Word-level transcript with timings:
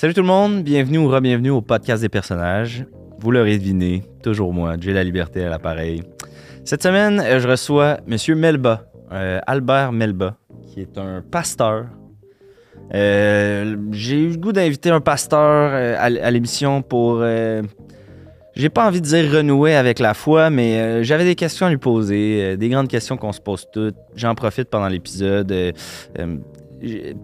Salut 0.00 0.14
tout 0.14 0.20
le 0.20 0.28
monde, 0.28 0.62
bienvenue 0.62 0.98
ou 0.98 1.08
re-bienvenue 1.08 1.50
au 1.50 1.60
podcast 1.60 2.02
des 2.02 2.08
personnages. 2.08 2.86
Vous 3.18 3.32
l'aurez 3.32 3.58
deviné, 3.58 4.04
toujours 4.22 4.52
moi, 4.52 4.76
j'ai 4.80 4.92
la 4.92 5.02
liberté 5.02 5.42
à 5.42 5.50
l'appareil. 5.50 6.04
Cette 6.64 6.84
semaine, 6.84 7.18
euh, 7.18 7.40
je 7.40 7.48
reçois 7.48 7.98
Monsieur 8.06 8.36
Melba, 8.36 8.84
euh, 9.10 9.40
Albert 9.44 9.90
Melba, 9.90 10.36
qui 10.68 10.82
est 10.82 10.96
un 10.98 11.20
pasteur. 11.20 11.86
Euh, 12.94 13.76
j'ai 13.90 14.20
eu 14.20 14.28
le 14.28 14.36
goût 14.36 14.52
d'inviter 14.52 14.90
un 14.90 15.00
pasteur 15.00 15.72
à, 15.98 16.30
l'émission 16.30 16.80
pour. 16.80 17.24
j'ai 18.54 18.68
pas 18.68 18.86
envie 18.86 19.00
de 19.00 19.06
dire 19.06 19.32
renouer 19.32 19.74
avec 19.74 19.98
la 19.98 20.14
foi, 20.14 20.48
mais 20.48 21.02
j'avais 21.02 21.24
des 21.24 21.34
questions 21.34 21.66
à 21.66 21.70
lui 21.70 21.76
poser, 21.76 22.56
des 22.56 22.68
grandes 22.68 22.86
questions 22.86 23.16
qu'on 23.16 23.32
se 23.32 23.40
pose 23.40 23.66
toutes. 23.72 23.96
J'en 24.14 24.36
profite 24.36 24.70
pendant 24.70 24.86
l'épisode. 24.86 25.52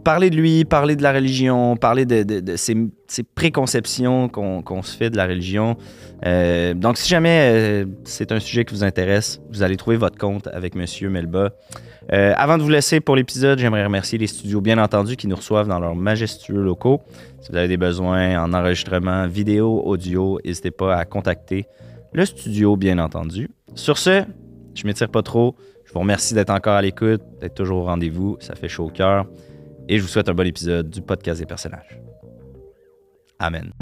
Parler 0.02 0.30
de 0.30 0.36
lui, 0.36 0.64
parler 0.64 0.96
de 0.96 1.02
la 1.02 1.12
religion, 1.12 1.77
parler 1.77 2.04
de, 2.07 2.23
de- 2.23 2.57
ses 2.57 3.23
préconceptions 3.34 4.29
qu'on 4.29 4.82
se 4.82 4.96
fait 4.96 5.11
de 5.11 5.17
la 5.17 5.26
religion. 5.26 5.76
Euh, 6.26 6.75
donc, 6.75 6.96
si 6.99 7.08
jamais 7.08 7.50
euh, 7.53 7.85
c'est 8.04 8.32
un 8.32 8.40
sujet 8.40 8.64
qui 8.64 8.75
vous 8.75 8.82
intéresse, 8.85 9.40
vous 9.50 9.62
allez 9.62 9.76
trouver 9.76 9.96
votre 9.96 10.18
compte 10.18 10.48
avec 10.48 10.75
Monsieur 10.75 11.11
Melba. 11.11 11.50
Euh, 12.12 12.32
avant 12.36 12.59
de 12.59 12.62
vous 12.62 12.68
laisser 12.68 13.00
pour 13.00 13.17
l'épisode, 13.17 13.59
j'aimerais 13.59 13.85
remercier 13.85 14.18
les 14.18 14.26
studios, 14.26 14.61
bien 14.61 14.79
entendu, 14.79 15.17
qui 15.17 15.26
nous 15.29 15.36
reçoivent 15.36 15.68
dans 15.68 15.79
leurs 15.79 15.95
majestueux 15.95 16.61
locaux. 16.62 17.00
Si 17.40 17.50
vous 17.50 17.57
avez 17.57 17.68
des 17.68 17.76
besoins 17.76 18.43
en 18.43 18.53
enregistrement 18.53 19.26
vidéo, 19.29 19.82
audio, 19.84 20.39
n'hésitez 20.45 20.71
pas 20.71 20.96
à 20.96 21.04
contacter 21.04 21.67
le 22.12 22.25
studio, 22.26 22.76
bien 22.76 22.98
entendu. 22.98 23.48
Sur 23.75 23.98
ce, 23.98 24.23
je 24.75 24.86
m'étire 24.86 25.09
pas 25.09 25.23
trop. 25.23 25.54
Vous 25.94 26.00
remercie 26.00 26.34
d'être 26.34 26.50
encore 26.50 26.75
à 26.75 26.82
l'écoute, 26.82 27.22
d'être 27.40 27.54
toujours 27.54 27.79
au 27.79 27.84
rendez-vous. 27.84 28.36
Ça 28.40 28.57
fait 28.57 28.68
chaud 28.68 28.86
au 28.86 28.90
cœur. 28.90 29.26
Et 29.89 29.98
je 29.98 30.03
vous 30.03 30.08
souhaite 30.08 30.29
un 30.29 30.34
bon 30.34 30.46
épisode 30.46 30.90
du 30.90 31.00
podcast 31.00 31.39
des 31.39 31.46
personnages. 31.46 32.00
Amen. 33.39 33.72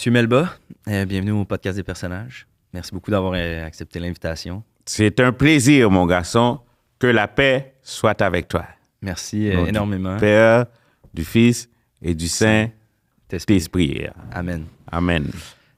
Monsieur 0.00 0.12
Melba, 0.12 0.48
euh, 0.88 1.04
bienvenue 1.04 1.32
au 1.32 1.44
podcast 1.44 1.76
des 1.76 1.82
personnages. 1.82 2.46
Merci 2.72 2.90
beaucoup 2.90 3.10
d'avoir 3.10 3.34
euh, 3.36 3.66
accepté 3.66 4.00
l'invitation. 4.00 4.62
C'est 4.86 5.20
un 5.20 5.30
plaisir, 5.30 5.90
mon 5.90 6.06
garçon, 6.06 6.60
que 6.98 7.06
la 7.06 7.28
paix 7.28 7.74
soit 7.82 8.22
avec 8.22 8.48
toi. 8.48 8.64
Merci 9.02 9.50
euh, 9.50 9.62
du 9.64 9.68
énormément. 9.68 10.16
Père, 10.16 10.64
du 11.12 11.22
Fils 11.22 11.68
et 12.00 12.14
du 12.14 12.28
Saint-Esprit. 12.28 14.06
Amen. 14.32 14.64
Amen. 14.90 15.30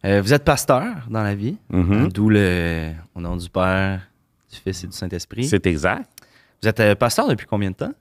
Vous 0.05 0.33
êtes 0.33 0.45
pasteur 0.45 1.05
dans 1.11 1.25
la 1.25 1.35
vie, 1.35 1.57
Mhm. 1.71 2.13
d'où 2.13 2.29
le 2.29 2.93
au 3.17 3.21
nom 3.21 3.35
du 3.35 3.51
Père, 3.51 4.09
du 4.53 4.57
Fils 4.57 4.85
et 4.85 4.87
du 4.87 4.93
Saint-Esprit. 4.93 5.49
C'est 5.49 5.67
exact. 5.67 6.09
Vous 6.63 6.69
êtes 6.69 6.95
pasteur 6.97 7.27
depuis 7.27 7.49
combien 7.49 7.73
de 7.73 7.75
temps? 7.75 7.93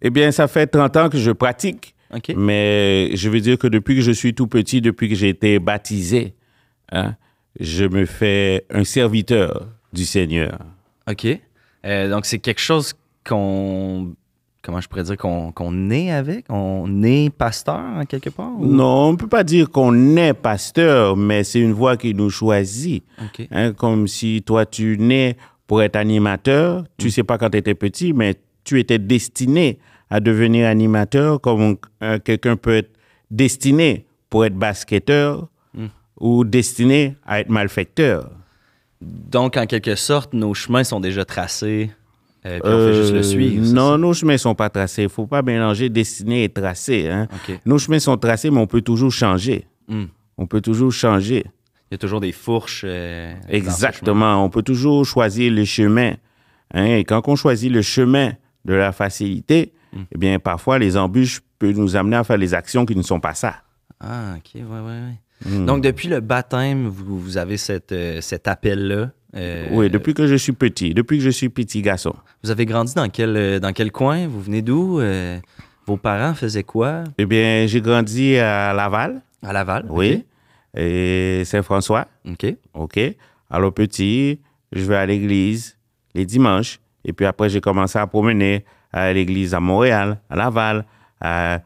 Eh 0.00 0.08
bien, 0.08 0.32
ça 0.32 0.48
fait 0.48 0.66
30 0.66 0.96
ans 0.96 1.10
que 1.10 1.18
je 1.18 1.32
pratique, 1.32 1.94
OK. 2.14 2.34
mais 2.36 3.10
je 3.14 3.28
veux 3.30 3.40
dire 3.40 3.56
que 3.58 3.66
depuis 3.68 3.94
que 3.96 4.00
je 4.02 4.10
suis 4.12 4.34
tout 4.34 4.46
petit, 4.46 4.80
depuis 4.80 5.08
que 5.08 5.14
j'ai 5.14 5.28
été 5.28 5.58
baptisé, 5.58 6.34
hein, 6.92 7.14
je 7.58 7.84
me 7.84 8.04
fais 8.06 8.64
un 8.70 8.84
serviteur 8.84 9.68
du 9.92 10.04
Seigneur. 10.04 10.58
OK. 11.08 11.26
Euh, 11.86 12.10
donc, 12.10 12.26
c'est 12.26 12.38
quelque 12.38 12.60
chose 12.60 12.94
qu'on. 13.26 14.12
Comment 14.62 14.80
je 14.82 14.88
pourrais 14.88 15.04
dire 15.04 15.16
qu'on 15.16 15.52
qu'on 15.52 15.88
est 15.90 16.10
avec? 16.10 16.44
On 16.50 17.02
est 17.02 17.30
pasteur, 17.34 17.78
en 17.80 18.04
quelque 18.04 18.28
part? 18.28 18.52
ou- 18.58 18.66
Non, 18.66 19.08
on 19.08 19.12
ne 19.12 19.16
peut 19.16 19.26
pas 19.26 19.42
dire 19.42 19.70
qu'on 19.70 20.16
est 20.16 20.34
pasteur, 20.34 21.16
mais 21.16 21.44
c'est 21.44 21.60
une 21.60 21.72
voie 21.72 21.96
qui 21.96 22.12
nous 22.14 22.28
choisit. 22.28 23.02
OK. 23.22 23.46
Hein, 23.50 23.72
comme 23.72 24.06
si 24.06 24.42
toi, 24.44 24.66
tu 24.66 24.96
nais 24.98 25.36
pour 25.66 25.82
être 25.82 25.96
animateur. 25.96 26.84
Tu 26.98 27.06
Mm. 27.06 27.10
sais 27.10 27.22
pas 27.24 27.38
quand 27.38 27.48
tu 27.50 27.56
étais 27.58 27.74
petit, 27.74 28.12
mais 28.12 28.34
tu 28.64 28.78
étais 28.78 28.98
destiné 28.98 29.78
à 30.10 30.20
devenir 30.20 30.66
animateur, 30.68 31.40
comme 31.40 31.76
euh, 32.02 32.18
quelqu'un 32.18 32.56
peut 32.56 32.76
être 32.76 32.90
destiné 33.30 34.06
pour 34.28 34.44
être 34.44 34.54
basketteur 34.56 35.48
Mm. 35.72 35.86
ou 36.18 36.44
destiné 36.44 37.16
à 37.24 37.38
être 37.40 37.48
malfecteur. 37.48 38.28
Donc, 39.00 39.56
en 39.56 39.66
quelque 39.66 39.94
sorte, 39.94 40.32
nos 40.34 40.52
chemins 40.52 40.82
sont 40.84 40.98
déjà 41.00 41.24
tracés. 41.24 41.90
euh, 42.46 42.58
puis 42.58 42.72
on 42.72 42.78
fait 42.86 42.94
juste 42.94 43.12
le 43.12 43.18
Euh, 43.18 43.22
suivre. 43.22 43.72
Non, 43.72 43.92
ça? 43.92 43.98
nos 43.98 44.12
chemins 44.14 44.36
sont 44.38 44.54
pas 44.54 44.68
tracés. 44.70 45.04
Il 45.04 45.08
faut 45.08 45.26
pas 45.26 45.42
mélanger 45.42 45.88
destiné 45.90 46.44
et 46.44 46.48
tracé. 46.48 47.08
hein. 47.08 47.28
Nos 47.66 47.78
chemins 47.78 47.98
sont 48.00 48.16
tracés, 48.16 48.50
mais 48.50 48.58
on 48.60 48.66
peut 48.66 48.80
toujours 48.82 49.12
changer. 49.12 49.66
Hmm. 49.88 50.06
On 50.38 50.46
peut 50.46 50.60
toujours 50.60 50.90
changer. 50.92 51.44
Il 51.90 51.92
y 51.92 51.94
a 51.94 51.98
toujours 51.98 52.20
des 52.20 52.32
fourches. 52.32 52.82
euh. 52.86 53.32
Exactement. 53.48 54.44
On 54.44 54.48
peut 54.50 54.62
toujours 54.62 55.04
choisir 55.06 55.52
le 55.52 55.64
chemin. 55.64 56.14
hein. 56.74 56.84
Et 56.96 57.04
quand 57.04 57.22
on 57.28 57.36
choisit 57.36 57.70
le 57.70 57.82
chemin 57.82 58.32
de 58.64 58.74
la 58.74 58.90
facilité, 58.92 59.72
Mm. 59.92 59.98
eh 60.12 60.18
bien, 60.18 60.38
parfois, 60.38 60.78
les 60.78 60.96
embûches 60.96 61.40
peuvent 61.58 61.78
nous 61.78 61.96
amener 61.96 62.16
à 62.16 62.24
faire 62.24 62.38
les 62.38 62.54
actions 62.54 62.86
qui 62.86 62.94
ne 62.96 63.02
sont 63.02 63.20
pas 63.20 63.34
ça. 63.34 63.56
Ah, 64.00 64.34
OK. 64.36 64.50
Ouais, 64.54 64.62
ouais, 64.62 64.80
ouais. 64.80 65.50
Mm. 65.50 65.66
Donc, 65.66 65.82
depuis 65.82 66.08
le 66.08 66.20
baptême, 66.20 66.86
vous, 66.88 67.18
vous 67.18 67.36
avez 67.38 67.56
cette, 67.56 67.92
euh, 67.92 68.20
cet 68.20 68.46
appel-là. 68.48 69.10
euh, 69.36 69.66
oui, 69.72 69.90
depuis 69.90 70.14
que 70.14 70.26
je 70.26 70.34
suis 70.36 70.52
petit, 70.52 70.92
depuis 70.94 71.18
que 71.18 71.24
je 71.24 71.30
suis 71.30 71.48
petit 71.48 71.82
garçon. 71.82 72.14
Vous 72.42 72.50
avez 72.50 72.66
grandi 72.66 72.94
dans 72.94 73.08
quel, 73.08 73.36
euh, 73.36 73.58
dans 73.60 73.72
quel 73.72 73.90
coin? 73.92 74.26
Vous 74.28 74.40
venez 74.40 74.62
d'où? 74.62 75.00
Euh, 75.00 75.38
vos 75.86 75.96
parents 75.96 76.34
faisaient 76.34 76.62
quoi? 76.64 77.04
Eh 77.18 77.26
bien, 77.26 77.66
j'ai 77.66 77.80
grandi 77.80 78.36
à 78.36 78.72
Laval, 78.72 79.22
À 79.42 79.52
Laval? 79.52 79.86
oui, 79.88 80.24
et 80.76 81.42
Saint-François, 81.44 82.06
OK. 82.28 82.46
OK. 82.74 83.00
Alors, 83.50 83.72
petit, 83.74 84.38
je 84.72 84.84
vais 84.84 84.96
à 84.96 85.04
l'église 85.06 85.76
les 86.14 86.24
dimanches, 86.26 86.78
et 87.04 87.12
puis 87.12 87.26
après, 87.26 87.48
j'ai 87.48 87.60
commencé 87.60 87.98
à 87.98 88.06
promener 88.06 88.64
à 88.92 89.12
l'église 89.12 89.54
à 89.54 89.60
Montréal, 89.60 90.18
à 90.28 90.36
Laval, 90.36 90.84
à, 91.20 91.60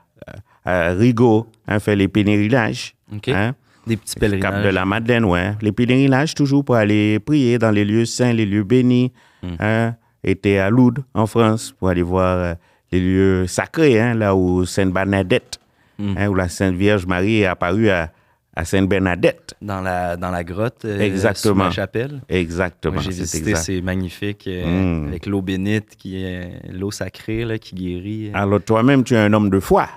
à 0.64 0.90
Rigaud, 0.90 1.46
hein, 1.68 1.78
faire 1.78 1.96
les 1.96 2.08
pèlerinages. 2.08 2.94
Hein. 3.28 3.52
Des 3.86 3.96
petits 3.96 4.14
Cap 4.14 4.20
pèlerinages. 4.20 4.64
de 4.64 4.68
la 4.70 4.84
Madeleine, 4.84 5.24
ouais. 5.24 5.52
Les 5.60 5.72
pèlerinages, 5.72 6.34
toujours 6.34 6.64
pour 6.64 6.76
aller 6.76 7.18
prier 7.20 7.58
dans 7.58 7.70
les 7.70 7.84
lieux 7.84 8.04
saints, 8.06 8.32
les 8.32 8.46
lieux 8.46 8.64
bénis. 8.64 9.12
Mm. 9.42 9.48
Hein. 9.60 9.94
Était 10.22 10.56
à 10.58 10.70
Lourdes, 10.70 11.04
en 11.12 11.26
France, 11.26 11.74
pour 11.78 11.88
aller 11.90 12.00
voir 12.02 12.38
euh, 12.38 12.54
les 12.90 13.00
lieux 13.00 13.46
sacrés, 13.46 14.00
hein, 14.00 14.14
là 14.14 14.34
où 14.34 14.64
Sainte 14.64 14.92
Bernadette, 14.92 15.58
Mm. 15.98 16.14
hein, 16.18 16.26
où 16.28 16.34
la 16.34 16.48
Sainte 16.48 16.74
Vierge 16.74 17.06
Marie 17.06 17.42
est 17.42 17.46
apparue 17.46 17.88
à, 17.88 18.10
à 18.56 18.64
Sainte 18.64 18.88
Bernadette. 18.88 19.54
Dans 19.62 19.80
la, 19.80 20.16
dans 20.16 20.30
la 20.30 20.44
grotte. 20.44 20.84
euh, 20.84 21.00
Exactement. 21.00 21.54
Sous 21.54 21.68
la 21.68 21.70
chapelle. 21.70 22.22
Exactement. 22.28 23.00
J'ai 23.00 23.12
c'est 23.12 23.22
visité, 23.22 23.50
exact. 23.50 23.64
c'est 23.64 23.80
magnifique. 23.80 24.46
euh, 24.46 24.64
Mm. 25.04 25.08
Avec 25.08 25.26
l'eau 25.26 25.42
bénite, 25.42 25.96
qui 25.96 26.22
est 26.24 26.50
l'eau 26.72 26.90
sacrée 26.90 27.44
là, 27.44 27.58
qui 27.58 27.74
guérit. 27.74 28.30
Alors, 28.34 28.60
toi-même, 28.62 29.02
tu 29.04 29.14
es 29.14 29.18
un 29.18 29.32
homme 29.32 29.50
de 29.50 29.60
foi. 29.60 29.88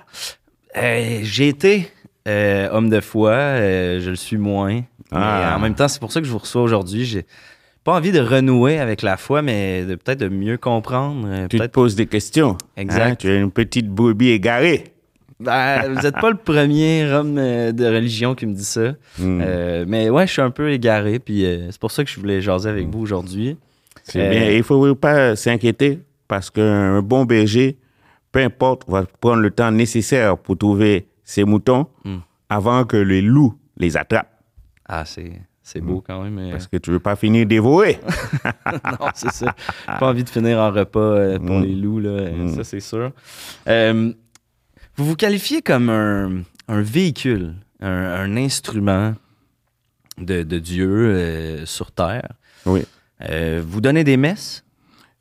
Euh, 0.76 1.20
j'ai 1.22 1.48
été 1.48 1.88
homme 2.26 2.90
de 2.90 3.00
foi, 3.00 3.32
je 3.58 4.10
le 4.10 4.16
suis 4.16 4.36
moins. 4.36 4.82
Ah. 5.10 5.46
Mais 5.50 5.54
en 5.56 5.58
même 5.60 5.74
temps, 5.74 5.88
c'est 5.88 6.00
pour 6.00 6.12
ça 6.12 6.20
que 6.20 6.26
je 6.26 6.30
vous 6.32 6.36
reçois 6.38 6.60
aujourd'hui. 6.62 7.06
J'ai 7.06 7.24
pas 7.84 7.94
envie 7.96 8.12
de 8.12 8.20
renouer 8.20 8.78
avec 8.78 9.00
la 9.00 9.16
foi, 9.16 9.40
mais 9.40 9.84
de 9.86 9.94
peut-être 9.94 10.18
de 10.20 10.28
mieux 10.28 10.58
comprendre. 10.58 11.46
Tu 11.48 11.58
te 11.58 11.66
poses 11.68 11.94
des 11.96 12.04
questions. 12.06 12.58
Exact. 12.76 13.12
Hein, 13.12 13.14
Tu 13.18 13.28
es 13.30 13.40
une 13.40 13.50
petite 13.50 13.88
brebis 13.88 14.28
égarée. 14.28 14.84
Ben, 15.40 15.92
vous 15.92 16.00
n'êtes 16.02 16.16
pas 16.20 16.30
le 16.30 16.36
premier 16.36 17.04
homme 17.12 17.36
euh, 17.38 17.70
de 17.72 17.84
religion 17.86 18.34
qui 18.34 18.44
me 18.46 18.54
dit 18.54 18.64
ça. 18.64 18.90
Mm. 19.18 19.40
Euh, 19.42 19.84
mais 19.86 20.10
ouais, 20.10 20.26
je 20.26 20.32
suis 20.32 20.42
un 20.42 20.50
peu 20.50 20.70
égaré, 20.72 21.18
puis 21.20 21.44
euh, 21.46 21.68
c'est 21.70 21.80
pour 21.80 21.92
ça 21.92 22.02
que 22.04 22.10
je 22.10 22.18
voulais 22.18 22.40
jaser 22.40 22.68
avec 22.68 22.88
vous 22.88 23.00
aujourd'hui. 23.00 23.56
C'est 24.02 24.20
Euh, 24.26 24.30
bien. 24.30 24.50
Il 24.50 24.58
ne 24.58 24.62
faut 24.62 24.94
pas 24.96 25.36
s'inquiéter 25.36 26.00
parce 26.26 26.50
qu'un 26.50 27.02
bon 27.02 27.24
berger, 27.24 27.78
peu 28.32 28.40
importe, 28.40 28.82
va 28.88 29.04
prendre 29.20 29.40
le 29.42 29.50
temps 29.52 29.70
nécessaire 29.70 30.36
pour 30.38 30.58
trouver 30.58 31.06
ses 31.22 31.44
moutons 31.44 31.86
Mm. 32.04 32.16
avant 32.48 32.84
que 32.84 32.96
les 32.96 33.20
loups 33.22 33.54
les 33.76 33.96
attrapent. 33.96 34.32
Ah, 34.88 35.04
c'est, 35.04 35.30
c'est 35.62 35.80
beau 35.80 36.02
quand 36.04 36.22
même. 36.24 36.50
Parce 36.50 36.66
que 36.66 36.78
tu 36.78 36.90
ne 36.90 36.94
veux 36.94 37.00
pas 37.00 37.14
finir 37.14 37.46
dévoré. 37.46 38.00
non, 38.66 39.06
c'est 39.14 39.30
ça. 39.30 39.54
Pas 40.00 40.08
envie 40.08 40.24
de 40.24 40.30
finir 40.30 40.58
en 40.58 40.72
repas 40.72 41.38
pour 41.38 41.60
les 41.60 41.74
loups, 41.76 42.00
là, 42.00 42.28
ça 42.56 42.64
c'est 42.64 42.80
sûr. 42.80 43.12
Vous 44.98 45.04
vous 45.04 45.14
qualifiez 45.14 45.62
comme 45.62 45.90
un, 45.90 46.42
un 46.66 46.82
véhicule, 46.82 47.54
un, 47.80 47.88
un 47.88 48.36
instrument 48.36 49.14
de, 50.20 50.42
de 50.42 50.58
Dieu 50.58 50.88
euh, 50.88 51.66
sur 51.66 51.92
Terre. 51.92 52.32
Oui. 52.66 52.80
Euh, 53.30 53.62
vous 53.64 53.80
donnez 53.80 54.02
des 54.02 54.16
messes? 54.16 54.64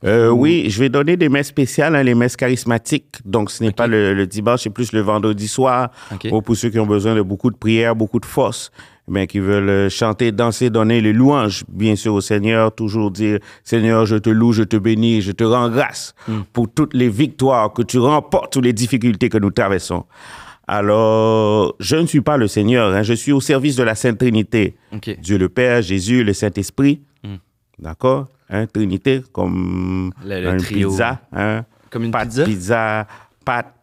Euh, 0.03 0.29
oui, 0.29 0.71
je 0.71 0.79
vais 0.79 0.89
donner 0.89 1.15
des 1.15 1.29
messes 1.29 1.49
spéciales, 1.49 1.95
hein, 1.95 2.01
les 2.01 2.15
messes 2.15 2.35
charismatiques. 2.35 3.17
Donc, 3.23 3.51
ce 3.51 3.63
n'est 3.63 3.71
pas 3.71 3.85
le, 3.85 4.15
le 4.15 4.25
dimanche, 4.25 4.63
c'est 4.63 4.71
plus 4.71 4.91
le 4.93 5.01
vendredi 5.01 5.47
soir. 5.47 5.91
Ou 6.31 6.41
pour 6.41 6.55
ceux 6.55 6.71
qui 6.71 6.79
ont 6.79 6.87
besoin 6.87 7.13
de 7.13 7.21
beaucoup 7.21 7.51
de 7.51 7.57
prières, 7.57 7.95
beaucoup 7.95 8.19
de 8.19 8.25
force. 8.25 8.71
Bien, 9.07 9.25
qui 9.25 9.39
veulent 9.39 9.69
euh, 9.69 9.89
chanter, 9.89 10.31
danser, 10.31 10.69
donner 10.69 10.99
les 11.01 11.13
louanges, 11.13 11.63
bien 11.69 11.95
sûr, 11.95 12.13
au 12.13 12.21
Seigneur, 12.21 12.73
toujours 12.75 13.11
dire, 13.11 13.39
Seigneur, 13.63 14.05
je 14.05 14.15
te 14.17 14.29
loue, 14.29 14.51
je 14.53 14.63
te 14.63 14.75
bénis, 14.77 15.21
je 15.21 15.31
te 15.31 15.43
rends 15.43 15.69
grâce 15.69 16.13
pour 16.53 16.67
toutes 16.73 16.93
les 16.93 17.09
victoires 17.09 17.71
que 17.73 17.81
tu 17.81 17.99
remportes, 17.99 18.53
toutes 18.53 18.65
les 18.65 18.73
difficultés 18.73 19.29
que 19.29 19.37
nous 19.37 19.51
traversons. 19.51 20.03
Alors, 20.69 21.75
je 21.79 21.95
ne 21.95 22.05
suis 22.05 22.21
pas 22.21 22.35
le 22.37 22.47
Seigneur, 22.47 22.93
hein, 22.93 23.01
je 23.01 23.13
suis 23.13 23.31
au 23.31 23.39
service 23.39 23.77
de 23.77 23.83
la 23.83 23.95
Sainte 23.95 24.17
Trinité. 24.19 24.75
Dieu 25.19 25.37
le 25.37 25.47
Père, 25.49 25.81
Jésus, 25.81 26.23
le 26.23 26.33
Saint-Esprit. 26.33 27.01
D'accord? 27.79 28.27
Hein, 28.49 28.65
Trinité, 28.67 29.21
comme 29.31 30.11
Le- 30.25 30.41
le 30.41 30.49
une 30.51 30.57
trio. 30.57 30.89
pizza. 30.89 31.21
Hein, 31.31 31.63
Comme 31.89 32.03
une 32.05 32.11
pâte, 32.11 32.29
pizza? 32.29 32.43
pizza, 32.45 33.07
pâte, 33.45 33.76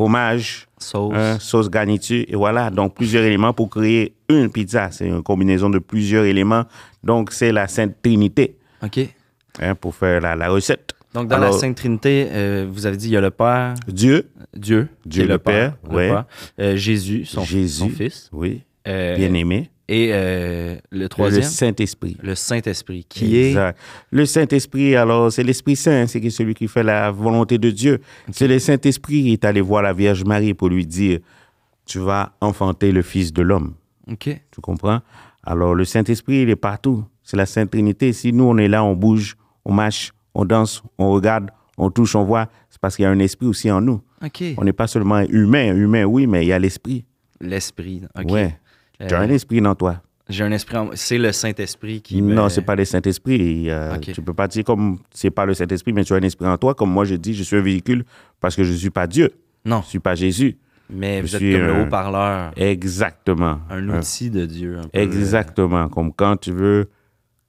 fromage, 0.00 0.66
Sauce. 0.78 1.12
hein, 1.14 1.36
sauce 1.38 1.68
garniture. 1.68 2.24
Et 2.26 2.34
voilà, 2.34 2.70
donc 2.70 2.94
plusieurs 2.94 3.22
éléments 3.24 3.52
pour 3.52 3.68
créer 3.68 4.14
une 4.30 4.50
pizza. 4.50 4.90
C'est 4.90 5.06
une 5.06 5.22
combinaison 5.22 5.68
de 5.68 5.78
plusieurs 5.78 6.24
éléments. 6.24 6.64
Donc, 7.04 7.32
c'est 7.32 7.52
la 7.52 7.68
Sainte 7.68 7.96
Trinité 8.02 8.56
OK. 8.82 8.98
hein, 9.60 9.74
pour 9.74 9.94
faire 9.94 10.20
la, 10.22 10.34
la 10.36 10.48
recette. 10.48 10.94
Donc, 11.12 11.28
dans 11.28 11.38
la 11.38 11.52
Sainte 11.52 11.76
Trinité, 11.76 12.28
euh, 12.30 12.66
vous 12.70 12.86
avez 12.86 12.96
dit, 12.96 13.08
il 13.08 13.12
y 13.12 13.16
a 13.16 13.20
le 13.20 13.30
Père, 13.30 13.74
Dieu, 13.88 14.30
Dieu, 14.56 14.88
Dieu 15.04 15.26
le 15.26 15.38
Père, 15.38 15.76
le 15.90 15.94
ouais. 15.96 16.08
Père, 16.08 16.24
euh, 16.60 16.76
Jésus, 16.76 17.24
son, 17.26 17.44
Jésus, 17.44 17.78
son 17.80 17.88
Fils, 17.90 18.30
oui, 18.32 18.62
euh, 18.88 19.16
bien-aimé, 19.16 19.70
et 19.90 20.10
euh, 20.12 20.76
le 20.92 21.00
le 21.00 21.08
troisième, 21.08 21.42
Saint-Esprit. 21.42 22.16
le 22.22 22.36
Saint-Esprit, 22.36 23.04
qui 23.08 23.36
est... 23.36 23.48
Exact. 23.48 23.76
Le 24.12 24.24
Saint-Esprit, 24.24 24.94
alors, 24.94 25.32
c'est 25.32 25.42
l'Esprit 25.42 25.74
Saint, 25.74 26.06
c'est 26.06 26.30
celui 26.30 26.54
qui 26.54 26.68
fait 26.68 26.84
la 26.84 27.10
volonté 27.10 27.58
de 27.58 27.70
Dieu. 27.70 28.00
C'est 28.30 28.46
le 28.46 28.60
Saint-Esprit 28.60 29.22
qui 29.24 29.32
est 29.32 29.44
allé 29.44 29.60
voir 29.60 29.82
la 29.82 29.92
Vierge 29.92 30.22
Marie 30.24 30.54
pour 30.54 30.68
lui 30.68 30.86
dire 30.86 31.18
Tu 31.86 31.98
vas 31.98 32.32
enfanter 32.40 32.92
le 32.92 33.02
Fils 33.02 33.32
de 33.32 33.42
l'homme. 33.42 33.74
OK. 34.08 34.28
Tu 34.52 34.60
comprends? 34.60 35.00
Alors, 35.42 35.74
le 35.74 35.84
Saint-Esprit, 35.84 36.42
il 36.42 36.50
est 36.50 36.56
partout. 36.56 37.04
C'est 37.24 37.36
la 37.36 37.46
Sainte 37.46 37.70
Trinité. 37.72 38.12
Si 38.12 38.32
nous, 38.32 38.44
on 38.44 38.58
est 38.58 38.68
là, 38.68 38.84
on 38.84 38.94
bouge, 38.94 39.36
on 39.64 39.72
marche, 39.72 40.12
on 40.34 40.44
danse, 40.44 40.84
on 40.98 41.10
regarde, 41.10 41.50
on 41.76 41.90
touche, 41.90 42.14
on 42.14 42.22
voit, 42.22 42.48
c'est 42.68 42.80
parce 42.80 42.94
qu'il 42.94 43.02
y 43.02 43.06
a 43.06 43.10
un 43.10 43.18
esprit 43.18 43.48
aussi 43.48 43.68
en 43.72 43.80
nous. 43.80 44.00
OK. 44.24 44.44
On 44.56 44.62
n'est 44.62 44.72
pas 44.72 44.86
seulement 44.86 45.18
humain. 45.22 45.74
Humain, 45.74 46.04
oui, 46.04 46.28
mais 46.28 46.44
il 46.44 46.48
y 46.48 46.52
a 46.52 46.60
l'esprit. 46.60 47.04
L'Esprit. 47.40 48.02
OK. 48.16 48.30
Ouais. 48.30 48.54
Tu 49.08 49.14
as 49.14 49.20
Euh, 49.20 49.24
un 49.24 49.30
esprit 49.30 49.60
dans 49.60 49.74
toi. 49.74 50.02
J'ai 50.28 50.44
un 50.44 50.52
esprit 50.52 50.76
en... 50.76 50.90
C'est 50.94 51.18
le 51.18 51.32
Saint-Esprit 51.32 52.00
qui 52.02 52.22
me... 52.22 52.34
Non, 52.34 52.48
c'est 52.48 52.62
pas 52.62 52.76
le 52.76 52.84
Saint-Esprit. 52.84 53.68
Euh, 53.68 53.96
Ok. 53.96 54.12
Tu 54.12 54.22
peux 54.22 54.34
pas 54.34 54.46
dire 54.46 54.62
comme 54.64 54.98
c'est 55.12 55.30
pas 55.30 55.44
le 55.44 55.54
Saint-Esprit, 55.54 55.92
mais 55.92 56.04
tu 56.04 56.12
as 56.12 56.16
un 56.16 56.20
esprit 56.22 56.46
en 56.46 56.56
toi. 56.56 56.74
Comme 56.74 56.90
moi, 56.92 57.04
je 57.04 57.16
dis, 57.16 57.34
je 57.34 57.42
suis 57.42 57.56
un 57.56 57.60
véhicule 57.62 58.04
parce 58.40 58.54
que 58.54 58.62
je 58.62 58.72
suis 58.72 58.90
pas 58.90 59.06
Dieu. 59.08 59.30
Non, 59.64 59.80
Je 59.82 59.88
suis 59.88 59.98
pas 59.98 60.14
Jésus. 60.14 60.56
mais 60.88 61.16
je 61.18 61.22
vous 61.22 61.36
êtes 61.36 61.40
comme 61.52 61.66
le 61.66 61.74
un- 61.74 61.82
haut-parleur, 61.82 62.52
Exactement. 62.56 63.58
un 63.70 63.88
outil 63.90 64.30
de 64.30 64.46
Dieu. 64.46 64.78
un 64.78 64.82
peu. 64.88 64.98
Exactement. 64.98 65.88
Comme 65.88 66.12
quand 66.12 66.36
tu 66.36 66.52
veux 66.52 66.88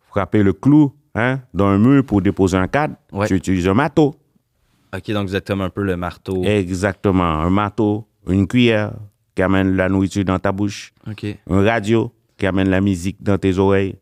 frapper 0.09 0.42
le 0.44 0.54
clou 0.54 0.94
hein, 1.15 1.39
dans 1.54 1.68
un 1.68 1.77
mur 1.77 2.04
pour 2.06 2.21
déposer 2.21 2.57
un 2.57 2.68
cadre, 2.68 2.95
Ouais. 3.12 3.27
tu 3.27 3.36
utilises 3.36 3.68
un 3.68 3.74
marteau. 3.75 4.15
OK, 4.95 5.12
donc 5.12 5.27
vous 5.27 5.36
êtes 5.36 5.47
comme 5.47 5.62
un 5.62 5.69
peu 5.69 5.83
le 5.83 5.95
marteau. 5.95 6.44
Exactement. 6.44 7.24
Un 7.24 7.50
marteau, 7.50 8.07
une 8.27 8.47
cuillère 8.47 8.92
qui 9.42 9.46
amène 9.46 9.76
la 9.76 9.90
nourriture 9.90 10.24
dans 10.24 10.38
ta 10.38 10.52
bouche, 10.52 10.94
OK. 11.10 11.26
un 11.50 11.64
radio 11.66 12.14
qui 12.38 12.46
amène 12.46 12.70
la 12.70 12.80
musique 12.80 13.18
dans 13.24 13.40
tes 13.40 13.58
oreilles, 13.58 13.96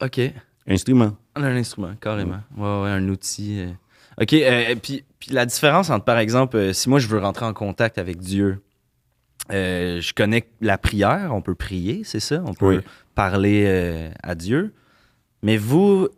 OK. 0.00 0.20
instrument. 0.66 1.16
Un 1.36 1.44
instrument, 1.56 1.94
carrément. 2.00 2.40
Ouais, 2.56 2.82
ouais, 2.82 2.90
un 2.90 3.08
outil. 3.08 3.60
euh. 3.60 3.70
OK, 4.20 4.32
euh, 4.32 4.74
puis, 4.82 5.04
puis 5.20 5.30
la 5.30 5.46
différence 5.46 5.90
entre, 5.90 6.04
par 6.04 6.18
exemple, 6.18 6.56
euh, 6.56 6.72
si 6.72 6.88
moi 6.88 6.98
je 6.98 7.06
veux 7.06 7.20
rentrer 7.20 7.44
en 7.46 7.52
contact 7.54 7.98
avec 7.98 8.18
Dieu, 8.18 8.60
euh, 9.52 10.00
je 10.00 10.12
connais 10.12 10.48
la 10.60 10.76
prière, 10.76 11.30
on 11.32 11.40
peut 11.40 11.54
prier, 11.54 12.02
c'est 12.04 12.20
ça? 12.20 12.42
On 12.44 12.52
peut 12.52 12.76
Oui. 12.78 12.80
parler 13.14 13.64
euh, 13.66 14.10
à 14.24 14.34
Dieu. 14.34 14.74
Mais 15.44 15.56
vous, 15.56 16.08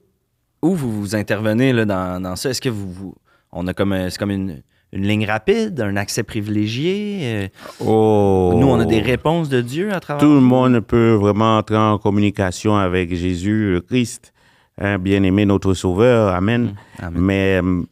où 0.62 0.74
vous, 0.74 0.90
vous 0.98 1.14
intervenez 1.14 1.74
là, 1.74 1.84
dans, 1.84 2.22
dans 2.22 2.36
ça? 2.36 2.48
Est-ce 2.50 2.60
que 2.62 2.70
vous, 2.70 2.90
vous- 2.90 3.14
On 3.52 3.66
a 3.66 3.74
comme, 3.74 3.94
c'est 4.08 4.18
comme 4.18 4.30
une, 4.30 4.62
une 4.94 5.06
ligne 5.08 5.26
rapide, 5.26 5.80
un 5.80 5.96
accès 5.96 6.22
privilégié? 6.22 7.18
euh, 7.22 7.48
Oh. 7.80 8.54
Nous, 8.56 8.66
on 8.66 8.78
a 8.78 8.84
des 8.84 9.00
réponses 9.00 9.48
de 9.48 9.60
Dieu 9.60 9.92
à 9.92 9.98
travers. 9.98 10.20
Tout 10.22 10.32
le 10.32 10.40
monde 10.40 10.78
peut 10.80 11.14
vraiment 11.14 11.58
entrer 11.58 11.76
en 11.76 11.98
communication 11.98 12.76
avec 12.76 13.12
Jésus, 13.14 13.72
le 13.72 13.80
Christ, 13.80 14.32
hein, 14.78 14.98
bien-aimé, 14.98 15.44
notre 15.46 15.74
Sauveur. 15.74 16.32
Amen. 16.32 16.74
Amen. 17.00 17.20
Mais 17.20 17.60
euh, 17.60 17.82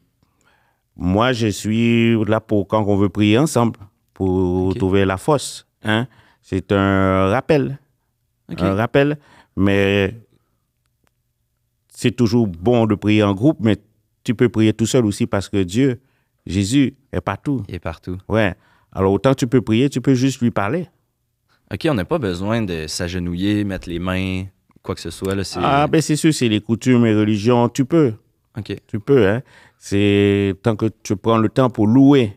moi, 0.96 1.32
je 1.32 1.48
suis 1.48 2.16
là 2.26 2.40
pour 2.40 2.68
quand 2.68 2.84
on 2.86 2.96
veut 2.96 3.08
prier 3.08 3.36
ensemble, 3.36 3.78
pour 4.14 4.72
trouver 4.76 5.04
la 5.04 5.16
force. 5.16 5.66
Hein. 5.82 6.06
C'est 6.40 6.70
un 6.70 7.26
rappel. 7.26 7.78
Un 8.58 8.74
rappel. 8.74 9.18
Mais 9.56 10.14
c'est 11.88 12.12
toujours 12.12 12.46
bon 12.46 12.86
de 12.86 12.94
prier 12.94 13.22
en 13.24 13.34
groupe, 13.34 13.58
mais 13.60 13.76
tu 14.24 14.34
peux 14.34 14.48
prier 14.48 14.72
tout 14.72 14.86
seul 14.86 15.04
aussi 15.04 15.26
parce 15.26 15.48
que 15.48 15.62
Dieu, 15.62 16.00
Jésus, 16.46 16.94
est 17.12 17.20
partout. 17.20 17.62
Il 17.68 17.74
est 17.74 17.78
partout. 17.80 18.18
Ouais. 18.28 18.54
Alors, 18.92 19.12
autant 19.12 19.34
tu 19.34 19.46
peux 19.46 19.60
prier, 19.62 19.88
tu 19.88 20.00
peux 20.00 20.14
juste 20.14 20.40
lui 20.40 20.50
parler. 20.50 20.88
OK, 21.72 21.86
on 21.88 21.94
n'a 21.94 22.04
pas 22.04 22.18
besoin 22.18 22.62
de 22.62 22.86
s'agenouiller, 22.86 23.64
mettre 23.64 23.88
les 23.88 23.98
mains, 23.98 24.44
quoi 24.82 24.94
que 24.94 25.00
ce 25.00 25.10
soit. 25.10 25.34
Là. 25.34 25.42
Ah, 25.56 25.86
ben 25.86 26.02
c'est 26.02 26.16
sûr, 26.16 26.34
c'est 26.34 26.48
les 26.48 26.60
coutumes 26.60 27.06
et 27.06 27.14
religions, 27.14 27.68
tu 27.68 27.84
peux. 27.84 28.12
OK. 28.58 28.74
Tu 28.86 29.00
peux, 29.00 29.26
hein. 29.28 29.42
C'est 29.78 30.54
tant 30.62 30.76
que 30.76 30.86
tu 31.02 31.16
prends 31.16 31.38
le 31.38 31.48
temps 31.48 31.70
pour 31.70 31.86
louer 31.86 32.36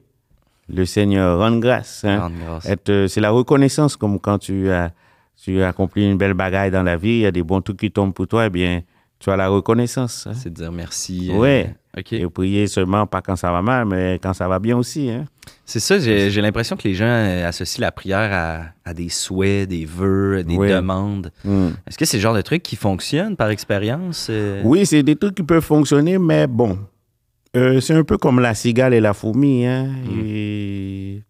le 0.69 0.85
Seigneur, 0.85 1.37
rendre 1.39 1.59
grâce. 1.59 2.03
Hein. 2.05 2.19
Rendre 2.21 2.37
grâce. 2.43 2.67
Euh, 2.89 3.07
c'est 3.07 3.21
la 3.21 3.29
reconnaissance, 3.31 3.97
comme 3.97 4.19
quand 4.19 4.39
tu 4.39 4.69
as, 4.71 4.93
tu 5.35 5.61
as 5.61 5.67
accompli 5.67 6.09
une 6.09 6.17
belle 6.17 6.33
bagaille 6.33 6.71
dans 6.71 6.81
la 6.83 6.95
vie, 6.97 7.09
il 7.09 7.19
y 7.19 7.25
a 7.25 7.31
des 7.31 7.43
bons 7.43 7.61
trucs 7.61 7.77
qui 7.77 7.91
tombent 7.91 8.13
pour 8.13 8.27
toi, 8.27 8.45
eh 8.45 8.49
bien, 8.49 8.81
tu 9.19 9.29
as 9.29 9.35
la 9.35 9.49
reconnaissance. 9.49 10.25
hein. 10.27 10.33
C'est 10.33 10.49
de 10.49 10.55
dire 10.55 10.71
merci. 10.71 11.29
euh, 11.31 11.65
Ouais. 11.95 12.01
OK. 12.01 12.13
Et 12.13 12.27
prier 12.27 12.67
seulement 12.67 13.07
pas 13.07 13.21
quand 13.21 13.35
ça 13.35 13.51
va 13.51 13.61
mal, 13.61 13.85
mais 13.85 14.19
quand 14.21 14.33
ça 14.33 14.47
va 14.47 14.59
bien 14.59 14.77
aussi. 14.77 15.09
Hein. 15.09 15.25
C'est 15.65 15.79
ça, 15.79 15.97
j'ai, 15.97 16.29
j'ai 16.29 16.41
l'impression 16.41 16.75
que 16.75 16.87
les 16.87 16.93
gens 16.93 17.05
euh, 17.05 17.47
associent 17.47 17.81
la 17.81 17.91
prière 17.91 18.29
à, 18.31 18.89
à 18.89 18.93
des 18.93 19.09
souhaits, 19.09 19.67
des 19.69 19.85
vœux, 19.85 20.43
des 20.43 20.57
demandes. 20.57 21.31
Hmm. 21.43 21.69
Est-ce 21.87 21.97
que 21.97 22.05
c'est 22.05 22.17
le 22.17 22.21
genre 22.21 22.35
de 22.35 22.41
truc 22.41 22.61
qui 22.61 22.75
fonctionne 22.75 23.35
par 23.35 23.49
expérience? 23.49 24.27
euh? 24.29 24.61
Oui, 24.63 24.85
c'est 24.85 25.03
des 25.03 25.15
trucs 25.15 25.35
qui 25.35 25.43
peuvent 25.43 25.63
fonctionner, 25.63 26.17
mais 26.17 26.47
bon, 26.47 26.77
euh, 27.55 27.79
c'est 27.79 27.93
un 27.93 28.03
peu 28.03 28.17
comme 28.17 28.39
la 28.39 28.53
cigale 28.53 28.93
et 28.93 28.99
la 28.99 29.13
fourmi. 29.13 29.65
Hein. 29.65 29.89
Et 30.11 31.21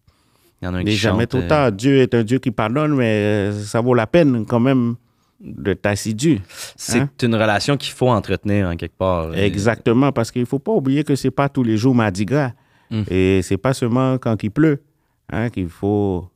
Il 0.60 0.64
y 0.64 0.66
en 0.66 0.74
a 0.74 0.78
un 0.78 0.84
qui 0.84 0.96
jamais 0.96 1.20
chante, 1.22 1.28
trop 1.30 1.38
euh, 1.40 1.48
tard. 1.48 1.72
Dieu 1.72 1.98
est 2.00 2.14
un 2.14 2.24
Dieu 2.24 2.38
qui 2.38 2.50
pardonne, 2.50 2.94
mais 2.94 3.52
ça 3.52 3.80
vaut 3.80 3.94
la 3.94 4.06
peine 4.06 4.44
quand 4.44 4.60
même 4.60 4.96
de 5.40 5.74
t'assidu. 5.74 6.40
C'est 6.76 6.98
Hein? 7.00 7.10
une 7.22 7.34
relation 7.34 7.76
qu'il 7.76 7.92
faut 7.92 8.08
entretenir 8.08 8.68
en 8.68 8.76
quelque 8.76 8.96
part. 8.96 9.34
Exactement, 9.34 10.10
parce 10.12 10.30
qu'il 10.30 10.40
ne 10.42 10.46
faut 10.46 10.58
pas 10.58 10.72
oublier 10.72 11.04
que 11.04 11.14
c'est 11.14 11.30
pas 11.30 11.48
tous 11.48 11.62
les 11.62 11.76
jours 11.76 11.94
Mardi 11.94 12.24
Gras. 12.24 12.52
Mm. 12.90 13.02
Et 13.10 13.42
c'est 13.42 13.56
pas 13.58 13.74
seulement 13.74 14.16
quand 14.18 14.42
il 14.42 14.50
pleut 14.50 14.82
hein, 15.30 15.50
qu'il 15.50 15.68
faut 15.68 16.30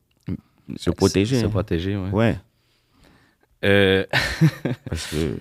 se 0.76 0.90
protéger. 0.90 1.40
Se 1.40 1.46
protéger, 1.46 1.96
oui. 1.96 2.10
Ouais, 2.12 2.36
Euh, 3.64 4.04
parce 4.88 5.06
que 5.08 5.36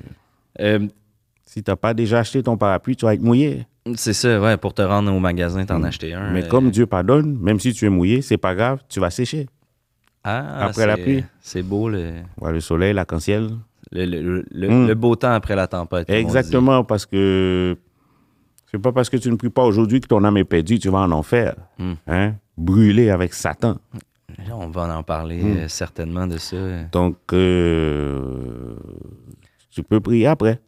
euh, 0.59 0.87
si 1.45 1.63
tu 1.63 1.71
n'as 1.71 1.75
pas 1.77 1.93
déjà 1.93 2.19
acheté 2.19 2.43
ton 2.43 2.57
parapluie, 2.57 2.95
tu 2.95 3.05
vas 3.05 3.13
être 3.13 3.21
mouillé. 3.21 3.65
c'est 3.95 4.13
ça, 4.13 4.39
ouais, 4.41 4.57
pour 4.57 4.73
te 4.73 4.81
rendre 4.81 5.11
au 5.13 5.19
magasin, 5.19 5.65
t'en 5.65 5.79
Mm. 5.79 5.85
acheter 5.85 6.13
un. 6.13 6.31
Mais 6.31 6.43
euh, 6.43 6.47
comme 6.47 6.69
Dieu 6.69 6.85
pardonne, 6.85 7.37
même 7.39 7.59
si 7.59 7.73
tu 7.73 7.85
es 7.85 7.89
mouillé, 7.89 8.21
c'est 8.21 8.37
pas 8.37 8.55
grave, 8.55 8.79
tu 8.89 8.99
vas 8.99 9.09
sécher. 9.09 9.47
Ah, 10.23 10.65
après 10.65 10.85
la 10.87 10.97
pluie. 10.97 11.23
C'est 11.41 11.63
beau, 11.63 11.89
le, 11.89 12.13
le 12.41 12.59
soleil, 12.59 12.93
l'arc-en-ciel. 12.93 13.49
le, 13.91 14.05
le- 14.05 14.45
le- 14.51 14.87
le 14.87 14.95
beau 14.95 15.15
temps 15.15 15.31
après 15.31 15.55
la 15.55 15.67
tempête. 15.67 16.09
Exactement, 16.09 16.83
parce 16.83 17.05
que 17.05 17.75
c'est 18.71 18.77
pas 18.79 18.91
parce 18.91 19.09
que 19.09 19.17
tu 19.17 19.31
ne 19.31 19.35
pries 19.35 19.49
pas 19.49 19.63
aujourd'hui 19.63 19.99
que 19.99 20.07
ton 20.07 20.23
âme 20.23 20.37
est 20.37 20.43
perdue, 20.43 20.77
tu 20.79 20.89
vas 20.89 20.99
en 20.99 21.11
enfer. 21.11 21.55
Mm. 21.79 21.93
Hein? 22.07 22.33
Brûler 22.57 23.09
avec 23.09 23.33
Satan. 23.33 23.77
Là, 24.47 24.55
On 24.55 24.69
va 24.69 24.95
en 24.97 25.01
parler 25.03 25.41
Mm. 25.41 25.57
euh, 25.57 25.67
certainement 25.67 26.27
de 26.27 26.37
ça. 26.37 26.57
Donc, 26.91 27.17
euh, 27.33 28.75
tu 29.71 29.81
peux 29.83 29.99
prier 29.99 30.27
après. 30.27 30.59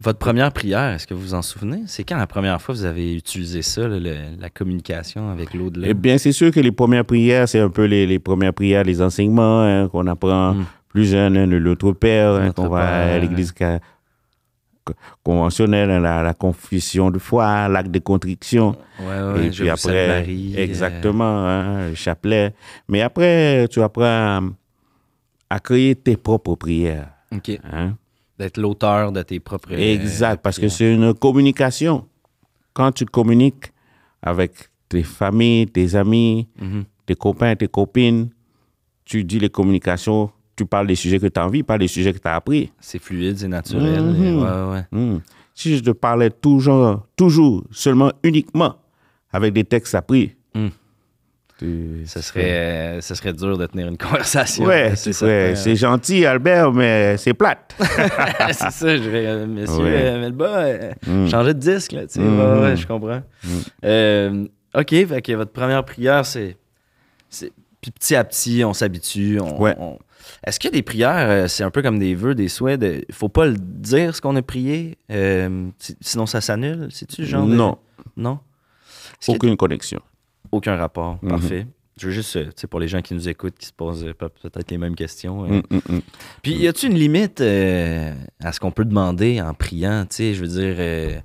Votre 0.00 0.18
première 0.20 0.52
prière, 0.52 0.94
est-ce 0.94 1.06
que 1.08 1.14
vous 1.14 1.20
vous 1.20 1.34
en 1.34 1.42
souvenez? 1.42 1.82
C'est 1.86 2.04
quand 2.04 2.16
la 2.16 2.28
première 2.28 2.62
fois 2.62 2.72
que 2.74 2.78
vous 2.80 2.84
avez 2.86 3.16
utilisé 3.16 3.62
ça, 3.62 3.88
le- 3.88 4.36
la 4.38 4.48
communication 4.48 5.28
avec 5.30 5.54
l'au-delà? 5.54 5.88
Eh 5.88 5.94
bien, 5.94 6.18
c'est 6.18 6.30
sûr 6.30 6.52
que 6.52 6.60
les 6.60 6.70
premières 6.70 7.04
prières, 7.04 7.48
c'est 7.48 7.58
un 7.58 7.68
peu 7.68 7.84
les, 7.84 8.06
les 8.06 8.20
premières 8.20 8.52
prières, 8.54 8.84
les 8.84 9.02
enseignements 9.02 9.62
hein, 9.62 9.88
qu'on 9.88 10.06
apprend 10.06 10.54
Mm. 10.54 10.66
plus 10.88 11.04
jeune, 11.10 11.36
hein, 11.36 11.46
l'autre 11.46 11.90
Père, 11.92 12.30
hein, 12.34 12.52
qu'on 12.52 12.68
va 12.68 13.14
à 13.14 13.18
l'église 13.18 13.52
ca- 13.58 13.80
co- 14.84 14.94
conventionnelle, 15.24 15.90
hein, 15.90 15.98
la, 16.00 16.22
la 16.22 16.32
confession 16.34 17.10
de 17.10 17.18
foi, 17.18 17.66
l'acte 17.68 17.90
de 17.90 17.98
contrition. 17.98 18.76
Ouais, 19.00 19.06
ouais, 19.06 19.46
et 19.46 19.52
je 19.52 19.62
puis 19.64 19.64
vous 19.64 19.74
après, 19.88 20.06
Marie, 20.20 20.54
euh, 20.56 20.62
exactement, 20.62 21.44
hein, 21.48 21.88
le 21.88 21.94
chapelet. 21.96 22.54
Mais 22.88 23.02
après, 23.02 23.66
tu 23.68 23.82
apprends 23.82 24.48
à, 25.50 25.58
créer 25.60 25.96
tes 25.96 26.16
propres 26.16 26.54
prières. 26.54 27.08
OK. 27.34 27.58
D'être 28.38 28.56
l'auteur 28.58 29.10
de 29.12 29.22
tes 29.22 29.40
propres. 29.40 29.70
euh, 29.72 29.94
Exact, 29.94 30.40
parce 30.42 30.58
que 30.58 30.68
c'est 30.68 30.94
une 30.94 31.12
communication. 31.14 32.06
Quand 32.72 32.92
tu 32.92 33.04
communiques 33.04 33.72
avec 34.22 34.52
tes 34.88 35.02
familles, 35.02 35.66
tes 35.66 35.94
amis, 35.96 36.48
Mhm. 36.60 36.84
tes 37.06 37.14
copains, 37.16 37.56
tes 37.56 37.66
copines, 37.68 38.30
tu 39.04 39.24
dis 39.24 39.38
les 39.38 39.50
communications 39.50 40.30
tu 40.56 40.66
parles 40.66 40.88
des 40.88 40.96
sujets 40.96 41.20
que 41.20 41.28
tu 41.28 41.38
as 41.38 41.46
envie, 41.46 41.62
pas 41.62 41.78
des 41.78 41.86
sujets 41.86 42.12
que 42.12 42.18
tu 42.18 42.26
as 42.26 42.34
appris. 42.34 42.72
C'est 42.80 42.98
fluide, 42.98 43.38
c'est 43.38 43.46
naturel. 43.46 44.02
Mhm. 44.02 44.42
Ouais, 44.42 44.72
ouais. 44.72 44.84
Hmm. 44.90 45.18
Si 45.54 45.76
je 45.76 45.82
te 45.84 45.90
parlais 45.90 46.30
toujours, 46.30 47.06
toujours, 47.14 47.62
seulement, 47.70 48.10
uniquement 48.24 48.74
avec 49.30 49.52
des 49.54 49.62
textes 49.62 49.94
appris, 49.94 50.34
Ce 51.60 52.20
serait, 52.22 52.98
serait 53.14 53.32
dur 53.32 53.58
de 53.58 53.66
tenir 53.66 53.88
une 53.88 53.98
conversation. 53.98 54.64
Ouais, 54.64 54.92
c'est 54.96 55.12
c'est 55.12 55.24
ouais, 55.26 55.46
certain. 55.54 55.60
c'est 55.62 55.76
gentil, 55.76 56.24
Albert, 56.26 56.72
mais 56.72 57.16
c'est 57.16 57.34
plate. 57.34 57.74
c'est 58.52 58.70
ça, 58.70 58.96
je 58.96 59.02
dirais, 59.02 59.26
euh, 59.26 59.46
monsieur 59.46 59.82
Ouais. 59.82 59.92
euh, 60.04 60.20
Melba, 60.20 60.46
euh, 60.58 60.92
Mm. 61.06 61.28
changez 61.28 61.54
de 61.54 61.58
disque, 61.58 61.92
là, 61.92 62.02
tu 62.06 62.14
sais. 62.14 62.20
Mhm. 62.20 62.38
Ouais, 62.38 62.60
ouais, 62.60 62.76
je 62.76 62.86
comprends. 62.86 63.22
Euh, 63.84 64.44
OK, 64.74 64.90
fait 64.90 65.22
que 65.22 65.32
votre 65.32 65.52
première 65.52 65.84
prière, 65.84 66.24
c'est... 66.24 66.56
Puis 67.80 67.90
petit 67.92 68.14
à 68.16 68.24
petit, 68.24 68.62
on 68.64 68.72
s'habitue. 68.72 69.38
on- 69.40 69.60
Ouais. 69.60 69.74
on- 69.78 69.98
Est-ce 70.46 70.58
a 70.74 70.76
des 70.76 70.82
prières, 70.82 71.48
c'est 71.48 71.62
un 71.64 71.70
peu 71.70 71.80
comme 71.82 71.98
des 71.98 72.14
vœux, 72.14 72.34
des 72.34 72.48
souhaits, 72.48 72.78
de... 72.80 73.04
faut 73.12 73.28
pas 73.28 73.46
le 73.46 73.54
dire 73.56 74.14
ce 74.14 74.20
qu'on 74.20 74.34
a 74.36 74.42
prié, 74.42 74.98
euh, 75.10 75.68
si- 75.78 75.96
sinon 76.00 76.26
ça 76.26 76.40
s'annule? 76.40 76.88
C'est-tu 76.90 77.24
genre 77.24 77.46
de- 77.46 77.54
Non, 77.54 77.78
Non? 78.16 78.38
A 79.26 79.30
aucune 79.32 79.56
connexion. 79.56 80.00
Aucun 80.52 80.76
rapport, 80.76 81.18
Mhm. 81.22 81.28
parfait. 81.30 81.66
Je 82.00 82.06
veux 82.06 82.12
juste, 82.12 82.36
euh, 82.36 82.44
tu 82.46 82.52
sais, 82.56 82.66
pour 82.68 82.78
les 82.78 82.86
gens 82.88 83.02
qui 83.02 83.12
nous 83.12 83.28
écoutent, 83.28 83.56
qui 83.58 83.66
se 83.66 83.72
posent 83.72 84.04
euh, 84.04 84.14
pe- 84.14 84.28
peut-être 84.28 84.70
les 84.70 84.78
mêmes 84.78 84.94
questions. 84.94 85.44
euh, 85.44 85.48
Mm, 85.48 85.62
mm, 85.70 85.96
mm. 85.96 86.00
puis, 86.42 86.52
y 86.54 86.68
a-tu 86.68 86.86
une 86.86 86.94
limite 86.94 87.40
euh, 87.40 88.14
à 88.42 88.52
ce 88.52 88.60
qu'on 88.60 88.70
peut 88.70 88.84
demander 88.84 89.40
en 89.40 89.52
priant? 89.52 90.06
Tu 90.08 90.16
sais, 90.16 90.34
je 90.34 90.40
veux 90.40 90.46
dire, 90.48 90.76
euh, 90.78 91.18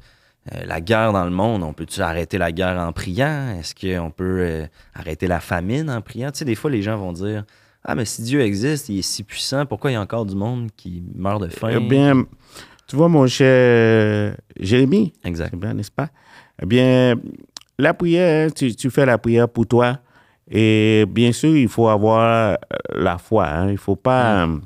euh, 0.53 0.65
la 0.65 0.82
guerre 0.82 1.13
dans 1.13 1.25
le 1.25 1.32
monde, 1.32 1.62
on 1.63 1.74
peut-tu 1.74 2.01
arrêter 2.01 2.38
la 2.39 2.51
guerre 2.51 2.79
en 2.79 2.91
priant? 2.91 3.55
Est-ce 3.60 3.75
qu'on 3.75 4.10
peut 4.10 4.65
arrêter 4.96 5.27
la 5.27 5.39
famine 5.39 5.89
en 5.91 6.01
priant? 6.01 6.32
Tu 6.32 6.39
sais, 6.39 6.46
des 6.46 6.55
fois, 6.55 6.72
les 6.72 6.82
gens 6.82 6.98
vont 6.98 7.13
dire 7.13 7.46
Ah, 7.86 7.93
mais 7.96 8.05
si 8.05 8.24
Dieu 8.24 8.41
existe, 8.41 8.89
il 8.89 9.00
est 9.00 9.01
si 9.03 9.24
puissant, 9.24 9.65
pourquoi 9.67 9.91
il 9.91 9.93
y 9.93 9.98
a 9.98 10.01
encore 10.01 10.25
du 10.25 10.36
monde 10.36 10.70
qui 10.75 11.03
meurt 11.15 11.41
de 11.43 11.50
faim? 11.50 11.70
Eh 11.72 11.79
bien, 11.82 12.25
tu 12.88 12.96
vois, 12.96 13.10
mon 13.10 13.27
cher 13.27 14.36
Jérémy, 14.60 15.13
Exact. 15.24 15.53
n'est-ce 15.53 15.91
pas? 15.91 16.10
Eh 16.62 16.65
bien, 16.65 17.15
la 17.84 17.94
prière, 17.94 18.54
tu, 18.54 18.75
tu 18.75 18.90
fais 18.90 19.06
la 19.06 19.18
prière 19.18 19.48
pour 19.48 19.68
toi. 19.68 20.00
Et 20.50 21.06
bien 21.08 21.32
sûr, 21.32 21.56
il 21.56 21.68
faut 21.68 21.88
avoir 21.88 22.22
euh, 22.52 22.56
la 22.96 23.18
foi. 23.18 23.48
hein. 23.48 23.70
Il 23.72 23.78
faut 23.78 23.96
pas. 23.96 24.46
euh, 24.46 24.58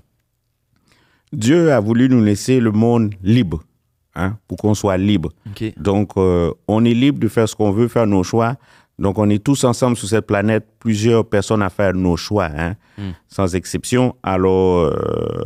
Dieu 1.34 1.72
a 1.74 1.80
voulu 1.80 2.10
nous 2.10 2.24
laisser 2.24 2.60
le 2.60 2.72
monde 2.72 3.14
libre, 3.22 3.62
hein, 4.16 4.38
pour 4.48 4.58
qu'on 4.58 4.74
soit 4.74 4.98
libre. 4.98 5.30
Donc, 5.78 6.12
euh, 6.18 6.52
on 6.68 6.86
est 6.86 6.94
libre 6.94 7.20
de 7.20 7.28
faire 7.28 7.48
ce 7.50 7.56
qu'on 7.56 7.72
veut, 7.72 7.88
faire 7.88 8.08
nos 8.08 8.24
choix. 8.24 8.56
Donc, 8.98 9.20
on 9.20 9.30
est 9.30 9.44
tous 9.44 9.64
ensemble 9.64 9.96
sur 9.98 10.08
cette 10.08 10.26
planète, 10.26 10.66
plusieurs 10.80 11.26
personnes 11.28 11.62
à 11.62 11.70
faire 11.70 11.94
nos 11.94 12.18
choix, 12.18 12.50
hein, 12.56 12.76
Mm. 12.98 13.12
sans 13.28 13.54
exception. 13.56 14.16
Alors, 14.24 14.78
euh, 14.80 15.44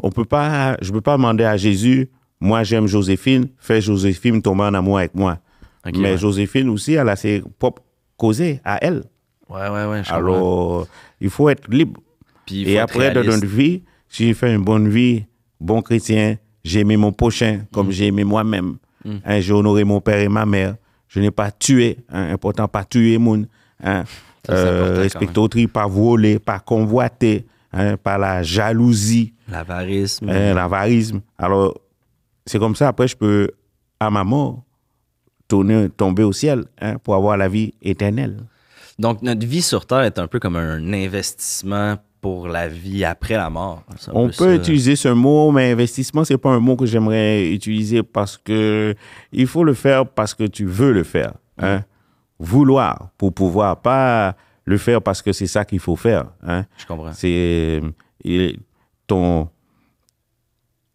on 0.00 0.10
peut 0.10 0.26
pas, 0.26 0.76
je 0.82 0.88
ne 0.90 0.94
peux 0.94 1.00
pas 1.00 1.16
demander 1.16 1.44
à 1.44 1.56
Jésus, 1.56 2.10
moi 2.40 2.62
j'aime 2.62 2.86
Joséphine, 2.86 3.48
fais 3.58 3.80
Joséphine 3.80 4.42
tomber 4.42 4.64
en 4.64 4.74
amour 4.74 4.98
avec 4.98 5.14
moi. 5.14 5.38
Mais 5.86 5.98
ouais. 6.12 6.18
Joséphine 6.18 6.68
aussi, 6.68 6.94
elle 6.94 7.08
a 7.08 7.16
ses 7.16 7.42
propres 7.58 7.82
causées 8.16 8.60
à 8.64 8.78
elle. 8.84 9.02
Ouais, 9.48 9.68
ouais, 9.68 9.86
ouais. 9.86 10.04
je. 10.04 10.12
Alors, 10.12 10.86
il 11.20 11.30
faut 11.30 11.48
être 11.48 11.68
libre. 11.70 12.00
Puis 12.46 12.68
Et 12.68 12.78
après, 12.78 13.12
dans 13.12 13.24
notre 13.24 13.46
vie, 13.46 13.82
si 14.08 14.26
j'ai 14.26 14.34
fait 14.34 14.54
une 14.54 14.62
bonne 14.62 14.88
vie, 14.88 15.24
bon 15.60 15.80
chrétien, 15.82 16.36
j'ai 16.64 16.80
aimé 16.80 16.96
mon 16.96 17.12
prochain 17.12 17.60
comme 17.72 17.88
Mm. 17.88 17.92
j'ai 17.92 18.06
aimé 18.08 18.24
moi-même. 18.24 18.76
Hein, 19.24 19.40
j'ai 19.40 19.52
honoré 19.54 19.84
mon 19.84 20.00
père 20.00 20.18
et 20.18 20.28
ma 20.28 20.44
mère. 20.44 20.76
Je 21.08 21.20
n'ai 21.20 21.30
pas 21.30 21.50
tué. 21.50 21.96
Hein, 22.10 22.32
important, 22.32 22.68
pas 22.68 22.84
tuer 22.84 23.16
moun. 23.18 23.46
Hein, 23.82 24.04
quand 24.46 24.54
respecter 24.54 25.38
autrui, 25.40 25.66
pas 25.66 25.86
voler, 25.86 26.38
pas 26.38 26.58
convoiter, 26.60 27.46
hein, 27.72 27.96
pas 27.96 28.18
la 28.18 28.42
jalousie, 28.42 29.32
L'avarisme. 29.48 30.28
hein, 30.28 30.54
l'avarisme. 30.54 31.20
Alors, 31.38 31.74
c'est 32.46 32.58
comme 32.58 32.76
ça, 32.76 32.88
après, 32.88 33.08
je 33.08 33.16
peux, 33.16 33.48
à 33.98 34.10
ma 34.10 34.22
mort, 34.24 34.62
tourner, 35.50 35.88
tomber 35.90 36.22
au 36.22 36.32
ciel 36.32 36.64
hein, 36.80 36.96
pour 37.02 37.14
avoir 37.16 37.36
la 37.36 37.48
vie 37.48 37.74
éternelle. 37.82 38.38
Donc, 38.98 39.20
notre 39.22 39.46
vie 39.46 39.62
sur 39.62 39.84
Terre 39.84 40.02
est 40.02 40.18
un 40.18 40.28
peu 40.28 40.38
comme 40.38 40.56
un 40.56 40.92
investissement 40.92 41.96
pour 42.20 42.48
la 42.48 42.68
vie 42.68 43.04
après 43.04 43.34
la 43.34 43.50
mort. 43.50 43.82
On 44.12 44.28
peu 44.28 44.32
peut 44.36 44.44
ça. 44.44 44.54
utiliser 44.54 44.94
ce 44.94 45.08
mot, 45.08 45.50
mais 45.50 45.72
investissement, 45.72 46.22
c'est 46.22 46.38
pas 46.38 46.50
un 46.50 46.60
mot 46.60 46.76
que 46.76 46.86
j'aimerais 46.86 47.50
utiliser 47.50 48.02
parce 48.02 48.36
que 48.36 48.94
il 49.32 49.46
faut 49.46 49.64
le 49.64 49.74
faire 49.74 50.06
parce 50.06 50.34
que 50.34 50.44
tu 50.44 50.66
veux 50.66 50.92
le 50.92 51.02
faire. 51.02 51.32
Hein? 51.58 51.82
Vouloir 52.38 53.10
pour 53.18 53.32
pouvoir, 53.34 53.80
pas 53.80 54.36
le 54.64 54.76
faire 54.76 55.02
parce 55.02 55.22
que 55.22 55.32
c'est 55.32 55.46
ça 55.46 55.64
qu'il 55.64 55.80
faut 55.80 55.96
faire. 55.96 56.26
Hein? 56.46 56.64
Je 56.76 56.86
comprends. 56.86 57.12
C'est 57.12 57.80
ton, 59.06 59.48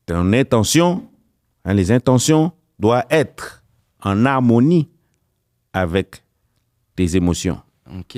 ton 0.05 0.31
intention, 0.31 1.03
hein, 1.65 1.74
les 1.74 1.91
intentions 1.91 2.51
doivent 2.79 3.05
être 3.09 3.64
en 4.05 4.25
harmonie 4.25 4.88
avec 5.74 6.24
tes 6.95 7.15
émotions. 7.17 7.57
OK. 8.00 8.17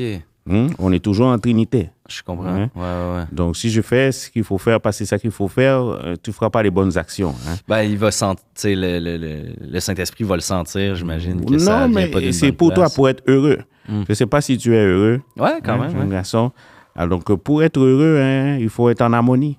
Hein? 0.49 0.67
On 0.79 0.91
est 0.93 1.03
toujours 1.03 1.27
en 1.27 1.39
trinité. 1.39 1.89
Je 2.07 2.21
comprends. 2.21 2.53
Ouais. 2.55 2.69
Ouais, 2.75 2.81
ouais, 2.81 3.15
ouais. 3.17 3.23
Donc, 3.33 3.57
si 3.57 3.69
je 3.69 3.81
fais 3.81 4.11
ce 4.13 4.29
qu'il 4.29 4.43
faut 4.45 4.57
faire, 4.57 4.79
parce 4.79 4.95
que 4.97 5.03
c'est 5.03 5.09
ça 5.09 5.19
qu'il 5.19 5.31
faut 5.31 5.47
faire, 5.49 5.81
euh, 5.81 6.15
tu 6.23 6.29
ne 6.29 6.33
feras 6.33 6.49
pas 6.49 6.63
les 6.63 6.69
bonnes 6.69 6.97
actions. 6.97 7.33
hein. 7.47 7.55
Ben, 7.67 7.81
il 7.81 7.97
va 7.97 8.11
sentir, 8.11 8.43
le, 8.63 8.99
le, 8.99 9.17
le, 9.17 9.53
le 9.59 9.79
Saint-Esprit 9.81 10.23
va 10.23 10.35
le 10.35 10.41
sentir, 10.41 10.95
j'imagine. 10.95 11.43
Que 11.43 11.55
Non, 11.65 11.89
mais 11.89 12.31
c'est 12.31 12.51
pour 12.53 12.73
toi 12.73 12.87
pour 12.89 13.09
être 13.09 13.23
heureux. 13.27 13.57
Mm. 13.89 14.03
Je 14.03 14.11
ne 14.11 14.13
sais 14.13 14.25
pas 14.25 14.39
si 14.39 14.57
tu 14.57 14.73
es 14.73 14.85
heureux, 14.85 15.19
Ouais, 15.37 15.59
quand 15.63 15.81
hein, 15.81 15.89
même. 15.93 16.09
garçon. 16.09 16.51
Alors, 16.95 17.19
donc, 17.19 17.35
pour 17.41 17.61
être 17.63 17.77
heureux, 17.79 18.17
hein, 18.21 18.57
il 18.57 18.69
faut 18.69 18.89
être 18.89 19.01
en 19.01 19.11
harmonie. 19.13 19.57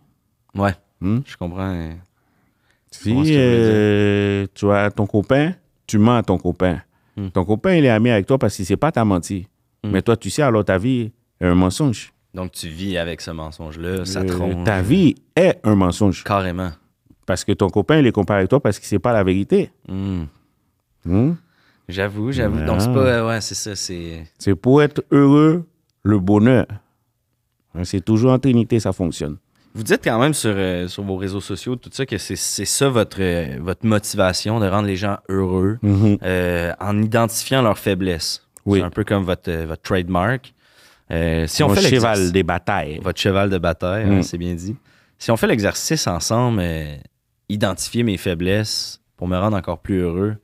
Ouais, 0.55 0.75
Hmm? 1.01 1.19
je 1.27 1.37
comprends. 1.37 1.61
hein. 1.69 1.97
Si 2.91 3.11
comprends 3.11 3.25
euh, 3.29 4.47
tu 4.55 4.71
as 4.71 4.91
ton 4.91 5.07
copain, 5.07 5.53
tu 5.89 5.99
mens 5.99 6.17
à 6.19 6.23
ton 6.23 6.39
copain. 6.39 6.81
Mm. 7.17 7.29
Ton 7.31 7.45
copain, 7.45 7.75
il 7.75 7.85
est 7.85 7.89
ami 7.91 8.11
avec 8.11 8.27
toi 8.27 8.39
parce 8.39 8.55
qu'il 8.55 8.63
ne 8.63 8.67
sait 8.69 8.77
pas 8.77 8.93
t'as 8.93 9.05
menti. 9.05 9.49
Mm. 9.83 9.91
Mais 9.91 10.03
toi, 10.03 10.17
tu 10.17 10.31
sais, 10.31 10.43
alors 10.43 10.65
ta 10.65 10.79
vie 10.79 11.11
est 11.41 11.47
un 11.47 11.57
mensonge. 11.57 12.13
Donc, 12.35 12.53
tu 12.53 12.69
vis 12.69 12.97
avec 12.99 13.21
ce 13.21 13.33
mensonge-là, 13.33 14.05
ça 14.05 14.21
Euh, 14.21 14.27
trompe. 14.27 14.63
ta 14.65 14.81
vie 14.83 15.17
est 15.35 15.59
un 15.65 15.75
mensonge. 15.75 16.23
Carrément. 16.23 16.71
Parce 17.27 17.45
que 17.45 17.53
ton 17.53 17.69
copain, 17.69 17.99
il 17.99 18.07
est 18.07 18.13
comparé 18.13 18.41
avec 18.41 18.51
toi 18.51 18.61
parce 18.61 18.79
qu'il 18.79 18.87
ne 18.87 18.91
sait 18.91 18.99
pas 19.01 19.13
la 19.13 19.25
vérité. 19.25 19.71
Hmm. 19.89 20.25
Hmm? 21.05 21.33
J'avoue, 21.89 22.31
j'avoue. 22.33 22.59
Ah. 22.63 22.67
Donc, 22.67 22.81
c'est 22.83 22.93
pas. 22.93 23.27
Ouais, 23.27 23.41
c'est 23.41 23.55
ça, 23.55 23.75
c'est. 23.75 24.27
C'est 24.39 24.55
pour 24.55 24.83
être 24.83 25.03
heureux, 25.11 25.67
le 26.03 26.19
bonheur. 26.21 26.67
Hein, 27.75 27.85
C'est 27.85 28.05
toujours 28.05 28.33
en 28.33 28.39
trinité, 28.39 28.79
ça 28.79 28.93
fonctionne. 28.93 29.39
Vous 29.79 29.85
dites 29.85 30.01
quand 30.03 30.19
même 30.19 30.35
sur, 30.35 30.53
euh, 30.57 30.89
sur 30.89 31.05
vos 31.05 31.17
réseaux 31.17 31.41
sociaux, 31.41 31.77
tout 31.77 31.89
ça, 31.93 32.05
que 32.05 32.19
c'est 32.19 32.35
ça 32.37 32.89
votre, 32.89 33.19
euh, 33.21 33.59
votre 33.61 33.87
motivation, 33.87 34.59
de 34.59 34.67
rendre 34.67 34.89
les 34.89 34.97
gens 34.97 35.19
heureux 35.29 35.79
euh, 35.85 36.73
en 36.81 37.01
identifiant 37.01 37.63
leurs 37.63 37.79
faiblesses. 37.79 38.45
Oui. 38.67 38.81
C'est 38.81 38.85
un 38.85 38.91
peu 38.91 39.05
comme 39.05 39.23
votre, 39.23 39.53
votre 39.67 39.83
trademark. 39.83 40.53
Si 41.47 41.63
on 41.63 41.69
Mon 41.69 41.75
fait 41.77 41.83
l'exercice- 41.83 41.93
cheval 41.93 42.33
des 42.33 42.43
batailles. 42.43 42.99
Votre 43.05 43.21
cheval 43.21 43.51
de 43.51 43.59
bataille, 43.59 44.07
Mm. 44.07 44.13
hein, 44.19 44.23
c'est 44.23 44.37
bien 44.37 44.53
dit. 44.55 44.75
Si 45.17 45.31
on 45.31 45.37
fait 45.37 45.47
l'exercice 45.47 46.09
ensemble, 46.09 46.61
identifier 47.49 48.03
mes 48.03 48.17
faiblesses 48.17 49.01
pour 49.17 49.29
me 49.29 49.39
rendre 49.39 49.57
encore 49.57 49.79
plus 49.79 50.01
heureux, 50.01 50.35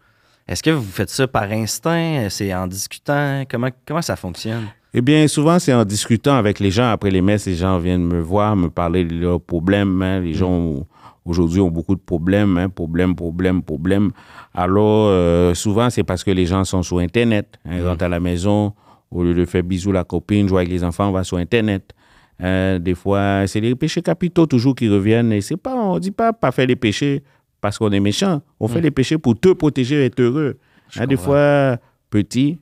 est-ce 0.47 0.63
que 0.63 0.71
vous 0.71 0.83
faites 0.89 1.11
ça 1.11 1.27
par 1.27 1.51
instinct? 1.51 2.29
C'est 2.31 2.55
en 2.55 2.69
discutant? 2.69 3.43
Comment, 3.51 3.71
comment 3.85 4.01
ça 4.03 4.15
fonctionne? 4.15 4.69
Eh 4.97 5.01
bien, 5.03 5.27
souvent, 5.27 5.59
c'est 5.59 5.75
en 5.75 5.85
discutant 5.85 6.37
avec 6.37 6.61
les 6.61 6.71
gens. 6.71 6.89
Après 6.91 7.11
les 7.11 7.21
messes, 7.21 7.47
les 7.47 7.57
gens 7.57 7.79
viennent 7.79 8.07
me 8.07 8.21
voir, 8.21 8.55
me 8.55 8.69
parler 8.69 9.05
de 9.05 9.15
leurs 9.17 9.41
problèmes. 9.41 10.01
hein. 10.03 10.21
Les 10.21 10.35
gens, 10.35 10.53
ont- 10.53 10.87
aujourd'hui, 11.25 11.61
ont 11.61 11.71
beaucoup 11.71 11.97
de 11.97 12.01
problèmes. 12.01 12.57
Hein. 12.59 12.69
Problèmes, 12.69 13.17
problèmes, 13.17 13.61
problèmes. 13.63 14.13
Alors, 14.55 15.09
euh, 15.09 15.53
souvent, 15.55 15.91
c'est 15.91 16.05
parce 16.05 16.23
que 16.23 16.31
les 16.31 16.47
gens 16.47 16.65
sont 16.65 16.83
sur 16.85 16.99
Internet. 16.99 17.59
Hein. 17.65 17.79
Ils 17.79 17.87
rentrent 17.87 18.05
à 18.05 18.09
la 18.09 18.21
maison, 18.21 18.73
au 19.11 19.25
lieu 19.25 19.35
de 19.35 19.45
faire 19.45 19.65
bisous 19.65 19.91
à 19.91 19.95
la 19.95 20.05
copine, 20.05 20.47
jouer 20.47 20.59
avec 20.59 20.69
les 20.71 20.85
enfants, 20.85 21.09
on 21.09 21.13
va 21.13 21.25
sur 21.25 21.39
Internet. 21.39 21.91
Hein, 22.39 22.79
des 22.79 22.95
fois, 22.95 23.47
c'est 23.49 23.61
les 23.61 23.75
péchés 23.75 24.03
capitaux 24.03 24.47
toujours 24.47 24.77
qui 24.77 24.89
reviennent. 24.89 25.33
Et 25.33 25.41
c'est 25.41 25.57
pas, 25.57 25.75
on 25.75 25.99
dit 25.99 26.13
pas 26.13 26.33
pas 26.33 26.53
faire 26.53 26.67
les 26.69 26.77
péchés 26.77 27.25
parce 27.61 27.79
qu'on 27.79 27.91
est 27.91 28.01
méchant. 28.01 28.43
On 28.61 28.69
fait 28.69 28.81
les 28.81 28.91
péchés 28.93 29.19
pour 29.19 29.39
te 29.39 29.53
protéger 29.55 30.03
et 30.03 30.05
être 30.07 30.21
heureux. 30.21 30.59
Hein, 30.97 31.07
des 31.07 31.17
fois, 31.17 31.79
petit, 32.11 32.59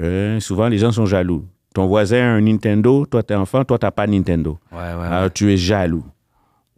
euh, 0.00 0.40
souvent, 0.40 0.68
les 0.68 0.78
gens 0.78 0.92
sont 0.92 1.06
jaloux. 1.06 1.44
Ton 1.74 1.86
voisin 1.86 2.18
a 2.18 2.26
un 2.30 2.40
Nintendo, 2.40 3.06
toi, 3.06 3.22
t'es 3.22 3.34
enfant, 3.34 3.64
toi, 3.64 3.78
t'as 3.78 3.90
pas 3.90 4.06
Nintendo. 4.06 4.58
Ouais, 4.72 4.78
ouais. 4.78 5.06
Alors, 5.06 5.32
tu 5.32 5.52
es 5.52 5.56
jaloux. 5.56 6.04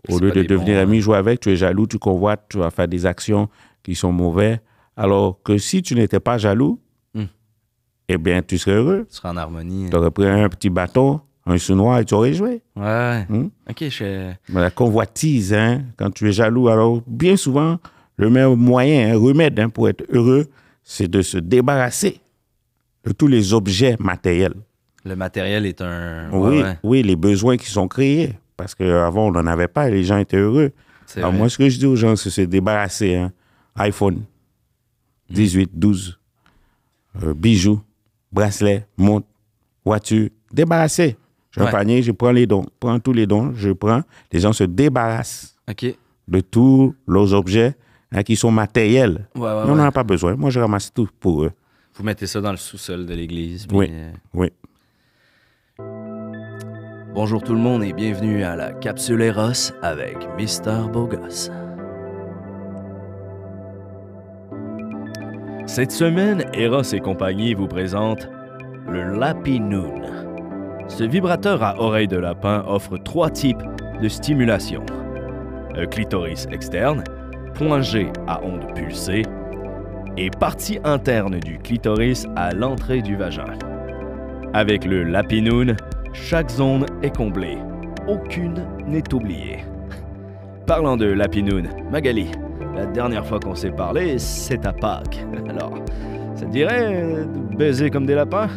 Au 0.09 0.19
lieu 0.19 0.33
de 0.33 0.43
devenir 0.43 0.77
bons, 0.79 0.83
ami, 0.83 1.01
jouer 1.01 1.17
avec, 1.17 1.41
tu 1.41 1.51
es 1.51 1.57
jaloux, 1.57 1.87
tu 1.87 1.99
convoites, 1.99 2.45
tu 2.51 2.59
vas 2.59 2.71
faire 2.71 2.89
des 2.89 3.07
actions 3.07 3.49
qui 3.83 3.95
sont 3.95 4.13
mauvaises. 4.13 4.59
Alors 4.97 5.39
que 5.43 5.57
si 5.59 5.81
tu 5.83 5.95
n'étais 5.95 6.21
pas 6.21 6.39
jaloux, 6.39 6.79
Hmm. 7.15 7.25
eh 8.09 8.19
bien, 8.19 8.43
tu 8.43 8.59
serais 8.59 8.77
heureux. 8.77 9.07
Tu 9.09 9.17
seras 9.17 9.31
en 9.33 9.37
harmonie. 9.37 9.89
Tu 9.91 9.97
aurais 9.97 10.11
pris 10.11 10.27
un 10.27 10.49
petit 10.49 10.71
bâton, 10.71 11.21
un 11.47 11.57
sous-noir 11.57 12.01
et 12.01 12.05
tu 12.05 12.15
aurais 12.15 12.33
joué. 12.35 12.63
Ouais. 12.77 13.25
Hmm? 13.29 13.49
OK, 13.71 13.85
je... 13.89 14.33
Mais 14.49 14.61
la 14.61 14.71
convoitise, 14.71 15.55
hein, 15.55 15.83
quand 15.97 16.11
tu 16.11 16.29
es 16.29 16.33
jaloux, 16.33 16.69
alors 16.69 17.01
bien 17.07 17.37
souvent, 17.37 17.79
le 18.17 18.29
meilleur 18.29 18.57
moyen, 18.57 19.15
un 19.15 19.19
remède 19.19 19.59
hein, 19.61 19.69
pour 19.69 19.89
être 19.89 20.05
heureux, 20.11 20.47
c'est 20.83 21.09
de 21.09 21.23
se 21.23 21.39
débarrasser 21.39 22.19
de 23.05 23.13
tous 23.13 23.27
les 23.27 23.53
objets 23.53 23.97
matériels. 23.99 24.55
le 25.05 25.17
matériel 25.17 25.67
est 25.67 25.81
un... 25.81 26.31
Oui, 26.33 26.61
ouais, 26.63 26.79
oui, 26.83 27.03
les 27.03 27.17
besoins 27.17 27.57
qui 27.57 27.67
sont 27.71 27.89
créés 27.89 28.35
parce 28.57 28.75
qu'avant, 28.75 29.29
on 29.29 29.33
n'en 29.33 29.47
avait 29.47 29.69
pas 29.69 29.89
et 29.89 29.91
les 29.93 30.05
gens 30.05 30.19
étaient 30.19 30.37
heureux. 30.37 30.71
Alors 31.17 31.31
vrai. 31.31 31.39
moi, 31.39 31.49
ce 31.49 31.59
que 31.59 31.69
je 31.69 31.79
dis 31.79 31.87
aux 31.87 31.97
gens, 31.97 32.15
c'est 32.17 32.31
se 32.31 32.43
débarrasser. 32.43 33.17
hein. 33.17 33.33
iPhone, 33.77 34.23
18, 35.31 35.71
12, 35.75 36.19
euh, 37.23 37.35
bijoux, 37.35 37.81
bracelets, 38.31 38.87
montre, 38.97 39.27
voiture, 39.85 40.29
débarrasser. 40.53 41.17
J'ai 41.51 41.61
un 41.61 41.67
panier, 41.67 42.03
je 42.03 42.13
prends 42.13 42.31
les 42.33 42.47
dons, 42.47 42.65
prends 42.81 42.99
tous 42.99 43.13
les 43.13 43.27
dons, 43.27 43.53
je 43.55 43.71
prends. 43.73 44.03
Les 44.33 44.41
gens 44.41 44.53
se 44.55 44.65
débarrassent 44.65 45.55
OK. 45.69 45.83
Ouais, 45.83 45.97
de 46.29 46.41
tous 46.41 46.95
leurs 47.07 47.35
objets 47.35 47.75
hein, 48.13 48.23
qui 48.23 48.37
sont 48.37 48.51
matériels. 48.51 49.27
ouais, 49.35 49.49
on 49.67 49.75
n'en 49.75 49.85
a 49.85 49.93
pas 49.93 50.05
besoin. 50.05 50.35
Moi, 50.37 50.49
je 50.51 50.61
ramasse 50.61 50.93
tout 50.95 51.09
pour 51.21 51.43
eux. 51.45 51.53
Vous 51.95 52.05
mettez 52.05 52.27
ça 52.27 52.41
dans 52.41 52.53
le 52.53 52.57
sous-sol 52.57 53.05
de 53.05 53.15
l'église. 53.15 53.67
Oui. 53.73 53.91
euh, 53.91 54.13
Oui. 54.35 54.51
Bonjour 57.15 57.43
tout 57.43 57.53
le 57.53 57.61
monde 57.61 57.85
et 57.85 57.93
bienvenue 57.93 58.43
à 58.43 58.57
la 58.57 58.73
Capsule 58.73 59.21
Eros 59.21 59.73
avec 59.83 60.17
Mister 60.39 60.79
Bogos. 60.91 61.51
Cette 65.67 65.93
semaine, 65.93 66.45
Eros 66.55 66.83
et 66.95 67.01
compagnie 67.01 67.53
vous 67.53 67.69
présente 67.69 68.27
le 68.89 69.19
Lapinoon. 69.19 70.01
Ce 70.89 71.05
vibrateur 71.05 71.63
à 71.63 71.79
oreille 71.79 72.09
de 72.09 72.17
lapin 72.17 72.65
offre 72.67 72.97
trois 72.97 73.29
types 73.31 73.63
de 74.01 74.09
stimulation. 74.09 74.85
Un 75.75 75.87
clitoris 75.87 76.47
externe, 76.51 77.05
point 77.55 77.83
G 77.83 78.11
à 78.27 78.43
ondes 78.43 78.75
pulsées 78.75 79.23
et 80.17 80.31
partie 80.31 80.79
interne 80.85 81.39
du 81.41 81.59
clitoris 81.59 82.27
à 82.37 82.53
l'entrée 82.53 83.03
du 83.03 83.17
vagin. 83.17 83.55
Avec 84.55 84.85
le 84.85 85.05
Lapinoon, 85.05 85.77
chaque 86.13 86.51
zone 86.51 86.87
est 87.03 87.17
comblée. 87.17 87.59
Aucune 88.07 88.67
n'est 88.87 89.15
oubliée. 89.15 89.65
Parlant 90.67 90.97
de 90.97 91.07
Lapinoon, 91.07 91.65
Magali, 91.91 92.31
la 92.75 92.87
dernière 92.87 93.27
fois 93.27 93.41
qu'on 93.41 93.55
s'est 93.55 93.71
parlé, 93.71 94.19
c'est 94.19 94.67
à 94.67 94.73
Pâques. 94.73 95.25
Alors, 95.49 95.75
ça 96.35 96.47
te 96.47 96.51
dirait 96.51 96.95
euh, 96.95 97.25
de 97.25 97.57
baiser 97.57 97.91
comme 97.91 98.07
des 98.07 98.15
lapins? 98.15 98.49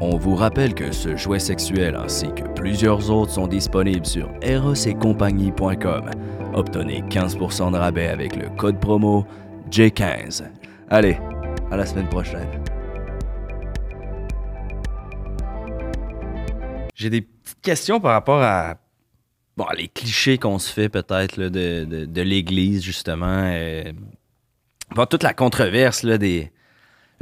On 0.00 0.16
vous 0.16 0.34
rappelle 0.34 0.74
que 0.74 0.90
ce 0.90 1.16
jouet 1.16 1.38
sexuel 1.38 1.96
ainsi 1.96 2.26
que 2.34 2.42
plusieurs 2.54 3.10
autres 3.10 3.30
sont 3.30 3.46
disponibles 3.46 4.06
sur 4.06 4.28
erosetcompagnie.com. 4.42 6.10
Obtenez 6.54 7.04
15% 7.08 7.72
de 7.72 7.76
rabais 7.76 8.08
avec 8.08 8.34
le 8.34 8.48
code 8.56 8.80
promo 8.80 9.24
J15. 9.70 10.42
Allez, 10.94 11.16
à 11.70 11.76
la 11.78 11.86
semaine 11.86 12.06
prochaine. 12.06 12.46
J'ai 16.94 17.08
des 17.08 17.22
petites 17.22 17.62
questions 17.62 17.98
par 17.98 18.12
rapport 18.12 18.42
à 18.42 18.76
bon, 19.56 19.64
les 19.74 19.88
clichés 19.88 20.36
qu'on 20.36 20.58
se 20.58 20.70
fait 20.70 20.90
peut-être 20.90 21.40
de, 21.40 21.48
de- 21.84 22.04
de 22.04 22.20
l'Église, 22.22 22.82
justement. 22.82 23.44
euh, 23.46 23.90
bon, 24.94 25.06
toute 25.06 25.22
la 25.22 25.32
controverse 25.32 26.02
là, 26.02 26.18
des. 26.18 26.52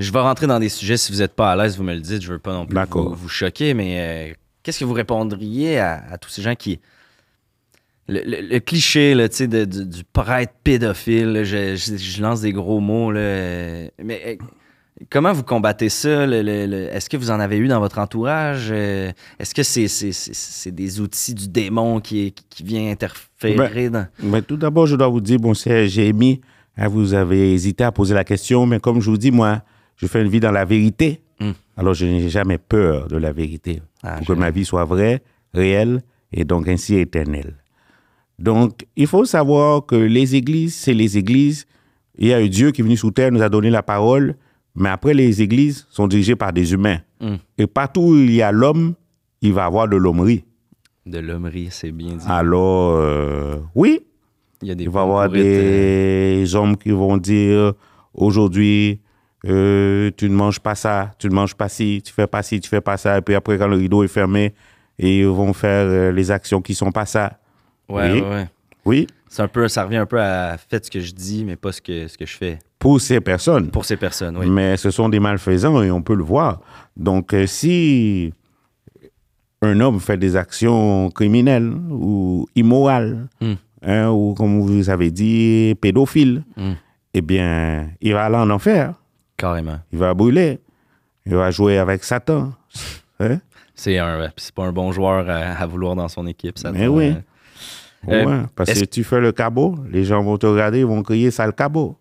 Je 0.01 0.11
vais 0.13 0.19
rentrer 0.21 0.49
dans 0.49 0.59
des 0.59 0.69
sujets, 0.71 0.97
si 0.97 1.13
vous 1.13 1.19
n'êtes 1.19 1.35
pas 1.37 1.53
à 1.53 1.57
l'aise, 1.57 1.77
vous 1.77 1.85
me 1.85 1.95
le 1.95 2.01
dites, 2.01 2.23
je 2.23 2.33
veux 2.33 2.39
pas 2.41 2.55
non 2.55 2.67
plus 2.67 2.75
vous, 3.11 3.15
vous 3.15 3.29
choquer, 3.29 3.75
mais 3.75 4.31
euh, 4.31 4.35
qu'est-ce 4.65 4.81
que 4.81 4.85
vous 4.85 4.95
répondriez 4.95 5.79
à, 5.79 6.03
à 6.11 6.19
tous 6.19 6.31
ces 6.31 6.43
gens 6.43 6.57
qui. 6.57 6.81
Le, 8.11 8.21
le- 8.25 8.49
le 8.49 8.59
cliché 8.61 9.15
là, 9.15 9.29
de- 9.29 9.65
du, 9.65 9.87
du 9.87 10.03
prêtre 10.13 10.53
pédophile, 10.65 11.33
là, 11.33 11.45
je, 11.45 11.77
je- 11.77 11.97
je 11.97 12.23
lance 12.23 12.41
des 12.41 12.53
gros 12.53 12.81
mots, 12.81 13.13
là, 13.13 13.21
euh, 13.21 13.89
mais 14.03 14.21
euh, 14.27 14.35
Comment 15.09 15.33
vous 15.33 15.45
combattez 15.45 15.89
ça? 15.89 16.27
Est-ce 16.27 17.09
que 17.09 17.17
vous 17.17 17.31
en 17.31 17.41
avez 17.41 17.57
eu 17.57 17.69
dans 17.69 17.81
votre 17.81 17.99
entourage? 17.99 18.69
Euh, 18.71 19.11
Est-ce 19.39 19.55
que 19.55 19.63
c'est 19.63 19.89
c'est- 19.89 20.13
c'est- 20.13 20.35
c'est 20.35 20.73
des 20.75 21.01
outils 21.01 21.33
du 21.33 21.49
démon 21.49 22.01
qui, 22.01 22.35
qui 22.51 22.63
vient 22.63 22.91
interférer 22.91 23.89
dans... 23.89 24.07
Mais 24.23 24.43
tout 24.43 24.59
d'abord, 24.59 24.87
je 24.87 24.97
dois 24.97 25.09
vous 25.09 25.23
dire, 25.23 25.39
bon, 25.39 25.55
c'est 25.55 25.89
Jérémy, 25.89 26.43
hein, 26.77 26.89
vous 26.89 27.15
avez 27.15 27.55
hésité 27.55 27.83
à 27.85 27.93
poser 27.93 28.13
la 28.15 28.25
question, 28.25 28.67
mais 28.67 28.79
comme 28.79 29.01
je 29.01 29.09
vous 29.11 29.17
dis, 29.17 29.31
moi, 29.31 29.63
je 29.97 30.07
fais 30.07 30.21
une 30.21 30.29
vie 30.29 30.41
dans 30.41 30.53
la 30.53 30.67
vérité. 30.67 31.23
Mm. 31.41 31.53
Alors, 31.79 31.95
je 31.95 32.05
n'ai 32.05 32.29
jamais 32.29 32.59
peur 32.59 33.09
de 33.09 33.17
la 33.17 33.33
vérité. 33.33 33.81
Ah, 34.03 34.17
pour 34.19 34.27
que 34.27 34.33
ma 34.35 34.51
vie 34.51 34.67
soit 34.67 34.85
vraie, 34.85 35.23
réelle 35.55 36.03
et 36.31 36.45
donc 36.45 36.69
ainsi 36.69 36.97
éternelle. 36.97 37.55
Donc, 38.41 38.87
il 38.97 39.07
faut 39.07 39.27
savoir 39.27 39.85
que 39.85 39.95
les 39.95 40.35
églises, 40.35 40.75
c'est 40.75 40.95
les 40.95 41.19
églises. 41.19 41.67
Il 42.19 42.29
y 42.29 42.33
a 42.33 42.39
un 42.39 42.47
Dieu 42.47 42.71
qui 42.71 42.81
est 42.81 42.85
venu 42.85 42.97
sous 42.97 43.11
terre, 43.11 43.31
nous 43.31 43.43
a 43.43 43.51
donné 43.51 43.69
la 43.69 43.83
parole, 43.83 44.35
mais 44.75 44.89
après, 44.89 45.13
les 45.13 45.43
églises 45.43 45.87
sont 45.91 46.09
dirigées 46.09 46.37
par 46.37 46.53
des 46.53 46.73
humains. 46.73 47.01
Mm. 47.21 47.35
Et 47.59 47.67
partout 47.67 48.01
où 48.01 48.17
il 48.17 48.33
y 48.33 48.41
a 48.41 48.51
l'homme, 48.51 48.95
il 49.43 49.53
va 49.53 49.63
y 49.63 49.67
avoir 49.67 49.89
de 49.89 49.97
l'hommerie. 49.97 50.45
De 51.05 51.19
l'hommerie, 51.19 51.69
c'est 51.71 51.93
bien 51.93 52.17
dit. 52.17 52.25
Alors, 52.27 52.97
euh, 52.97 53.59
oui, 53.75 54.01
Il 54.63 54.69
y 54.69 54.71
a 54.71 54.75
des 54.75 54.85
il 54.85 54.91
va 54.91 55.01
y 55.01 55.03
avoir 55.03 55.27
pourrites, 55.27 55.45
euh, 55.45 56.41
des 56.41 56.55
hommes 56.55 56.77
qui 56.77 56.91
vont 56.91 57.19
dire 57.19 57.75
aujourd'hui, 58.15 59.01
euh, 59.47 60.11
tu 60.17 60.31
ne 60.31 60.35
manges 60.35 60.61
pas 60.61 60.75
ça, 60.75 61.11
tu 61.19 61.29
ne 61.29 61.35
manges 61.35 61.55
pas 61.55 61.69
ci, 61.69 62.03
tu 62.05 62.13
fais 62.13 62.27
pas 62.27 62.43
ci, 62.43 62.61
tu 62.61 62.69
fais 62.71 62.81
pas 62.81 62.97
ça. 62.97 63.19
Et 63.19 63.23
puis 63.23 63.35
après, 63.35 63.59
quand 63.59 63.69
le 63.69 63.77
rideau 63.77 64.03
est 64.03 64.09
fermé, 64.09 64.55
ils 64.99 65.27
vont 65.27 65.53
faire 65.53 66.13
les 66.13 66.31
actions 66.31 66.63
qui 66.63 66.75
sont 66.75 66.93
pas 66.93 67.07
ça. 67.07 67.40
Ouais, 67.91 68.13
oui. 68.13 68.21
ouais. 68.21 68.49
Oui, 68.87 69.07
C'est 69.29 69.43
un 69.43 69.49
peu, 69.49 69.69
ça 69.69 69.85
revient 69.85 69.99
un 69.99 70.07
peu 70.07 70.19
à 70.21 70.57
faites 70.57 70.87
ce 70.87 70.91
que 70.91 71.01
je 71.01 71.13
dis, 71.13 71.45
mais 71.45 71.57
pas 71.57 71.71
ce 71.73 71.83
que, 71.83 72.09
ce 72.09 72.17
que 72.17 72.25
je 72.25 72.35
fais. 72.37 72.59
pour 72.79 72.99
ces 73.01 73.21
personnes. 73.21 73.71
Pour 73.71 73.85
ces 73.85 73.97
personnes, 73.99 74.37
oui. 74.39 74.49
Mais 74.49 74.77
ce 74.79 74.91
sont 74.91 75.09
des 75.11 75.21
malfaisants 75.21 75.83
et 75.83 75.91
on 75.91 76.01
peut 76.03 76.15
le 76.15 76.25
voir. 76.25 76.61
Donc, 76.97 77.35
euh, 77.35 77.47
si 77.47 78.33
un 79.63 79.79
homme 79.81 80.01
fait 80.01 80.17
des 80.17 80.37
actions 80.37 81.11
criminelles 81.11 81.71
ou 81.91 82.47
immorales, 82.57 83.29
Mm. 83.41 83.53
hein, 83.83 84.09
ou 84.11 84.33
comme 84.35 84.61
vous 84.61 84.89
avez 84.89 85.11
dit, 85.11 85.75
pédophile, 85.81 86.43
Mm. 86.57 86.73
eh 87.15 87.21
bien, 87.21 87.91
il 88.01 88.15
va 88.15 88.25
aller 88.25 88.37
en 88.37 88.49
enfer. 88.51 88.95
Carrément. 89.37 89.79
Il 89.93 89.99
va 89.99 90.15
brûler. 90.15 90.59
Il 91.27 91.35
va 91.35 91.51
jouer 91.51 91.79
avec 91.79 92.03
Satan. 92.05 92.53
Hein? 93.23 93.39
C'est 93.75 93.99
un, 93.99 94.31
c'est 94.39 94.55
pas 94.55 94.65
un 94.65 94.73
bon 94.73 94.93
joueur 94.93 95.29
à, 95.29 95.35
à 95.63 95.67
vouloir 95.67 95.95
dans 95.95 96.09
son 96.09 96.27
équipe. 96.27 96.57
Ça 96.59 96.73
Mais 96.73 96.87
oui. 96.87 97.13
Euh, 98.09 98.13
Euh, 98.13 98.25
Ouais, 98.43 98.47
parce 98.57 98.73
que 98.73 98.85
tu 98.85 99.05
fais 99.05 99.21
le 99.21 99.33
cabot, 99.33 99.77
les 99.91 100.05
gens 100.05 100.23
vont 100.23 100.39
te 100.39 100.47
regarder, 100.47 100.81
ils 100.81 100.87
vont 100.87 101.03
crier 101.03 101.31
ça 101.31 101.47
le 101.47 101.53
cabot. 101.53 101.97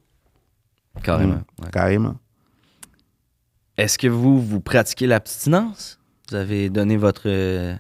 carrément. 1.03 1.35
Mm, 1.35 1.63
ouais. 1.63 1.69
Carrément. 1.71 2.15
Est-ce 3.77 3.97
que 3.97 4.07
vous, 4.07 4.41
vous 4.41 4.59
pratiquez 4.59 5.07
l'abstinence? 5.07 5.99
Vous 6.29 6.35
avez 6.35 6.69
donné 6.69 6.97
votre, 6.97 7.23
euh, 7.27 7.75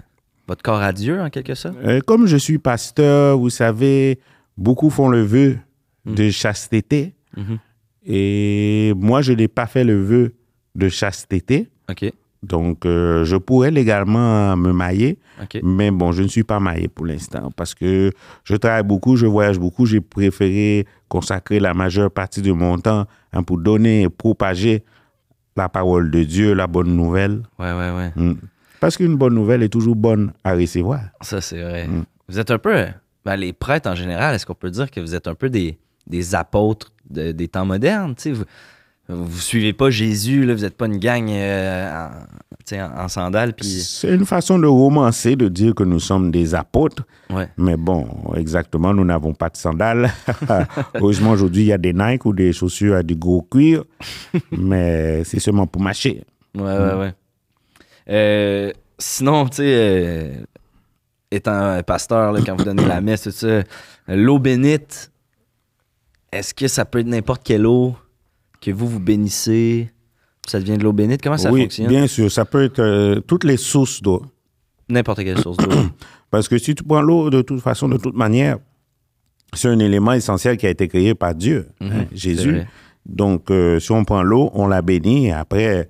votre 0.47 0.63
corps 0.63 0.81
à 0.81 0.93
Dieu, 0.93 1.21
en 1.21 1.29
quelque 1.29 1.55
sorte? 1.55 1.75
Euh, 1.83 1.99
comme 2.01 2.25
je 2.25 2.37
suis 2.37 2.57
pasteur, 2.57 3.37
vous 3.37 3.49
savez, 3.49 4.19
beaucoup 4.57 4.89
font 4.89 5.09
le 5.09 5.21
vœu 5.23 5.59
Mm. 6.05 6.15
de 6.15 6.29
chasteté. 6.29 7.13
Mhm. 7.35 7.59
Et 8.05 8.93
moi, 8.95 9.21
je 9.21 9.33
n'ai 9.33 9.49
pas 9.49 9.67
fait 9.67 9.83
le 9.83 10.01
vœu 10.01 10.33
de 10.75 10.87
chasteté. 10.87 11.69
OK. 11.89 12.05
Donc, 12.41 12.85
euh, 12.85 13.25
je 13.25 13.35
pourrais 13.35 13.69
légalement 13.71 14.55
me 14.55 14.71
mailler. 14.71 15.17
Mais 15.63 15.91
bon, 15.91 16.11
je 16.13 16.23
ne 16.23 16.27
suis 16.27 16.43
pas 16.43 16.59
maillé 16.59 16.87
pour 16.87 17.05
l'instant 17.05 17.49
parce 17.55 17.73
que 17.75 18.11
je 18.43 18.55
travaille 18.55 18.83
beaucoup, 18.83 19.15
je 19.17 19.25
voyage 19.25 19.59
beaucoup. 19.59 19.85
J'ai 19.85 19.99
préféré 20.01 20.85
consacrer 21.09 21.59
la 21.59 21.73
majeure 21.73 22.11
partie 22.11 22.41
de 22.41 22.51
mon 22.51 22.77
temps 22.77 23.05
hein, 23.33 23.43
pour 23.43 23.57
donner 23.57 24.03
et 24.03 24.09
propager 24.09 24.83
la 25.57 25.67
parole 25.67 26.11
de 26.11 26.23
Dieu, 26.23 26.53
la 26.53 26.67
bonne 26.67 26.95
nouvelle. 26.95 27.41
Ouais, 27.57 27.73
ouais, 27.73 27.91
ouais. 27.91 28.11
Mm. 28.15 28.35
Parce 28.79 28.95
qu'une 28.95 29.17
bonne 29.17 29.33
nouvelle 29.33 29.61
est 29.63 29.69
toujours 29.69 29.95
bonne 29.97 30.31
à 30.45 30.53
recevoir. 30.53 31.01
Ça, 31.21 31.41
c'est 31.41 31.61
vrai. 31.61 31.87
Mm. 31.87 32.03
Vous 32.29 32.39
êtes 32.39 32.51
un 32.51 32.57
peu. 32.59 32.85
ben, 33.25 33.35
les 33.35 33.51
prêtres 33.51 33.89
en 33.89 33.95
général, 33.95 34.35
est-ce 34.35 34.45
qu'on 34.45 34.53
peut 34.55 34.71
dire 34.71 34.89
que 34.89 35.01
vous 35.01 35.13
êtes 35.15 35.27
un 35.27 35.35
peu 35.35 35.49
des, 35.49 35.77
des 36.07 36.35
apôtres 36.35 36.93
de- 37.09 37.33
des 37.33 37.49
temps 37.49 37.65
modernes? 37.65 38.15
Tu 38.15 38.21
sais, 38.21 38.31
vous, 38.31 38.45
vous 39.09 39.39
suivez 39.39 39.73
pas 39.73 39.89
Jésus, 39.89 40.45
là, 40.45 40.53
vous 40.53 40.61
n'êtes 40.61 40.77
pas 40.77 40.85
une 40.85 40.99
gang 40.99 41.27
euh, 41.31 42.07
en, 42.73 43.07
sandales. 43.07 43.55
C'est 43.59 44.13
une 44.13 44.25
façon 44.25 44.59
de 44.59 44.67
romancer, 44.67 45.35
de 45.35 45.47
dire 45.47 45.73
que 45.73 45.83
nous 45.83 45.99
sommes 45.99 46.29
des 46.29 46.53
apôtres. 46.53 47.03
ouais. 47.31 47.49
Mais 47.57 47.75
bon, 47.75 48.07
exactement, 48.35 48.93
nous 48.93 49.03
n'avons 49.03 49.33
pas 49.33 49.49
de 49.49 49.57
sandales. 49.57 50.11
Heureusement, 50.93 51.31
aujourd'hui, 51.31 51.63
il 51.63 51.67
y 51.67 51.73
a 51.73 51.79
des 51.79 51.93
Nike 51.93 52.25
ou 52.25 52.33
des 52.33 52.53
chaussures 52.53 52.95
à 52.95 53.03
du 53.03 53.15
gros 53.15 53.41
cuir. 53.41 53.83
mais 54.51 55.23
c'est 55.23 55.39
seulement 55.39 55.65
pour 55.65 55.81
mâcher. 55.81 56.23
Ouais, 56.55 56.63
ouais, 56.63 56.93
ouais. 56.93 57.13
Euh, 58.09 58.71
sinon, 58.99 59.45
tu 59.45 59.57
sais, 59.57 59.63
euh, 59.65 60.33
étant 61.31 61.53
un 61.53 61.81
pasteur, 61.81 62.31
là, 62.31 62.41
quand 62.45 62.55
vous 62.55 62.63
donnez 62.63 62.85
la 62.85 63.01
messe, 63.01 63.23
tout 63.23 63.31
ça, 63.31 63.63
l'eau 64.07 64.37
bénite, 64.37 65.11
est-ce 66.31 66.53
que 66.53 66.67
ça 66.67 66.85
peut 66.85 66.99
être 66.99 67.07
n'importe 67.07 67.41
quelle 67.43 67.65
eau? 67.65 67.95
Que 68.61 68.71
vous, 68.71 68.87
vous 68.87 68.99
bénissez? 68.99 69.89
Ça 70.47 70.59
devient 70.59 70.77
de 70.77 70.83
l'eau 70.83 70.93
bénite? 70.93 71.21
Comment 71.21 71.37
ça 71.37 71.51
oui, 71.51 71.61
fonctionne? 71.63 71.87
bien 71.87 72.07
sûr, 72.07 72.31
ça 72.31 72.45
peut 72.45 72.63
être 72.63 72.79
euh, 72.79 73.19
toutes 73.21 73.43
les 73.43 73.57
sources 73.57 74.01
d'eau. 74.01 74.23
N'importe 74.89 75.19
quelle 75.19 75.37
source 75.39 75.57
d'eau. 75.57 75.69
Parce 76.31 76.47
que 76.47 76.57
si 76.57 76.73
tu 76.75 76.83
prends 76.83 77.01
l'eau 77.01 77.29
de 77.29 77.41
toute 77.41 77.61
façon, 77.61 77.87
de 77.87 77.97
toute 77.97 78.15
manière, 78.15 78.57
c'est 79.53 79.67
un 79.67 79.79
élément 79.79 80.13
essentiel 80.13 80.57
qui 80.57 80.65
a 80.65 80.69
été 80.69 80.87
créé 80.87 81.13
par 81.15 81.35
Dieu, 81.35 81.67
hein, 81.81 81.87
Mhm, 81.89 82.05
Jésus. 82.11 82.61
Donc, 83.05 83.49
euh, 83.49 83.79
si 83.79 83.91
on 83.91 84.03
prend 84.05 84.21
l'eau, 84.23 84.51
on 84.53 84.67
la 84.67 84.81
bénit 84.81 85.27
et 85.27 85.31
après, 85.31 85.89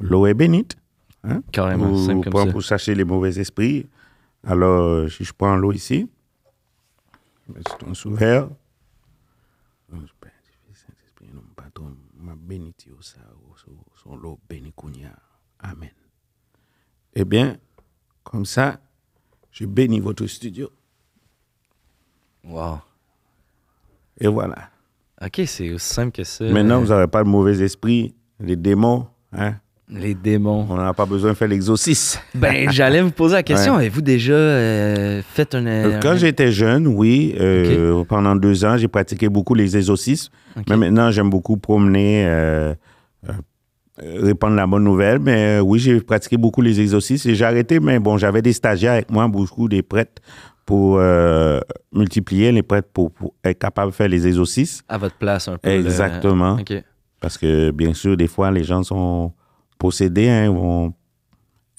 l'eau 0.00 0.26
est 0.26 0.34
bénite. 0.34 0.76
Hein? 1.24 1.42
Carrément, 1.50 1.90
Ou 1.90 2.06
simple 2.06 2.22
comme 2.24 2.30
pour, 2.32 2.40
ça. 2.44 2.52
pour 2.52 2.62
chasser 2.62 2.94
les 2.94 3.04
mauvais 3.04 3.38
esprits. 3.40 3.86
Alors, 4.46 5.10
si 5.10 5.24
je 5.24 5.32
prends 5.36 5.56
l'eau 5.56 5.72
ici, 5.72 6.08
je 7.48 7.52
mets 7.54 7.60
sur 7.66 7.78
ton 7.78 7.94
sourire. 7.94 8.48
Oh, 9.92 9.96
Père, 10.20 10.30
Saint-Esprit, 10.72 11.26
non, 11.34 11.40
patron, 11.68 11.96
m'a 12.14 12.34
béni 12.34 12.74
ça, 13.00 13.20
son 14.02 14.16
l'eau 14.16 14.38
béni. 14.48 14.72
Amen. 15.60 15.90
Eh 17.14 17.24
bien, 17.24 17.56
comme 18.22 18.44
ça, 18.44 18.80
je 19.50 19.66
bénis 19.66 20.00
votre 20.00 20.26
studio. 20.26 20.70
Wow. 22.44 22.78
Et 24.18 24.28
voilà. 24.28 24.70
OK, 25.20 25.42
c'est 25.46 25.72
aussi 25.72 25.86
simple 25.86 26.12
que 26.12 26.24
ça. 26.24 26.44
Maintenant, 26.44 26.80
vous 26.80 26.88
n'aurez 26.88 27.08
pas 27.08 27.24
de 27.24 27.28
mauvais 27.28 27.60
esprit, 27.60 28.14
les 28.38 28.56
démons. 28.56 29.08
Hein? 29.32 29.60
Les 29.90 30.14
démons. 30.14 30.66
On 30.68 30.76
n'a 30.76 30.92
pas 30.92 31.06
besoin 31.06 31.30
de 31.30 31.36
faire 31.36 31.48
l'exorcisme. 31.48 32.20
Ben, 32.34 32.70
j'allais 32.70 33.00
vous 33.00 33.10
poser 33.10 33.34
la 33.36 33.42
question. 33.42 33.74
Avez-vous 33.74 34.02
déjà 34.02 34.34
euh, 34.34 35.22
fait 35.22 35.54
un... 35.54 35.66
Euh, 35.66 36.00
Quand 36.02 36.16
j'étais 36.16 36.52
jeune, 36.52 36.86
oui, 36.86 37.34
euh, 37.40 38.04
pendant 38.04 38.36
deux 38.36 38.64
ans, 38.64 38.76
j'ai 38.76 38.88
pratiqué 38.88 39.28
beaucoup 39.28 39.54
les 39.54 39.76
exorcismes. 39.76 40.30
Mais 40.68 40.76
maintenant, 40.76 41.10
j'aime 41.10 41.30
beaucoup 41.30 41.56
promener, 41.56 42.26
répandre 43.98 44.56
la 44.56 44.66
bonne 44.66 44.84
nouvelle. 44.84 45.20
Mais 45.20 45.60
oui, 45.60 45.78
j'ai 45.78 46.00
pratiqué 46.00 46.36
beaucoup 46.36 46.60
les 46.60 46.80
exorcismes 46.80 47.30
et 47.30 47.34
j'ai 47.34 47.44
arrêté. 47.44 47.80
Mais 47.80 47.98
bon, 47.98 48.18
j'avais 48.18 48.42
des 48.42 48.52
stagiaires 48.52 48.92
avec 48.92 49.10
moi, 49.10 49.26
beaucoup 49.26 49.68
des 49.68 49.82
prêtres 49.82 50.20
pour 50.68 50.98
euh, 50.98 51.60
multiplier 51.94 52.52
les 52.52 52.62
prêtres 52.62 52.90
pour, 52.92 53.10
pour 53.10 53.32
être 53.42 53.58
capable 53.58 53.90
de 53.90 53.96
faire 53.96 54.08
les 54.08 54.26
exorcismes. 54.26 54.84
À 54.86 54.98
votre 54.98 55.14
place, 55.14 55.48
un 55.48 55.56
peu. 55.56 55.66
Exactement. 55.70 56.58
Parce 57.20 57.38
que, 57.38 57.70
bien 57.70 57.94
sûr, 57.94 58.18
des 58.18 58.26
fois, 58.26 58.50
les 58.50 58.64
gens 58.64 58.82
sont 58.82 59.32
possédés, 59.78 60.28
hein, 60.28 60.50
vont 60.50 60.92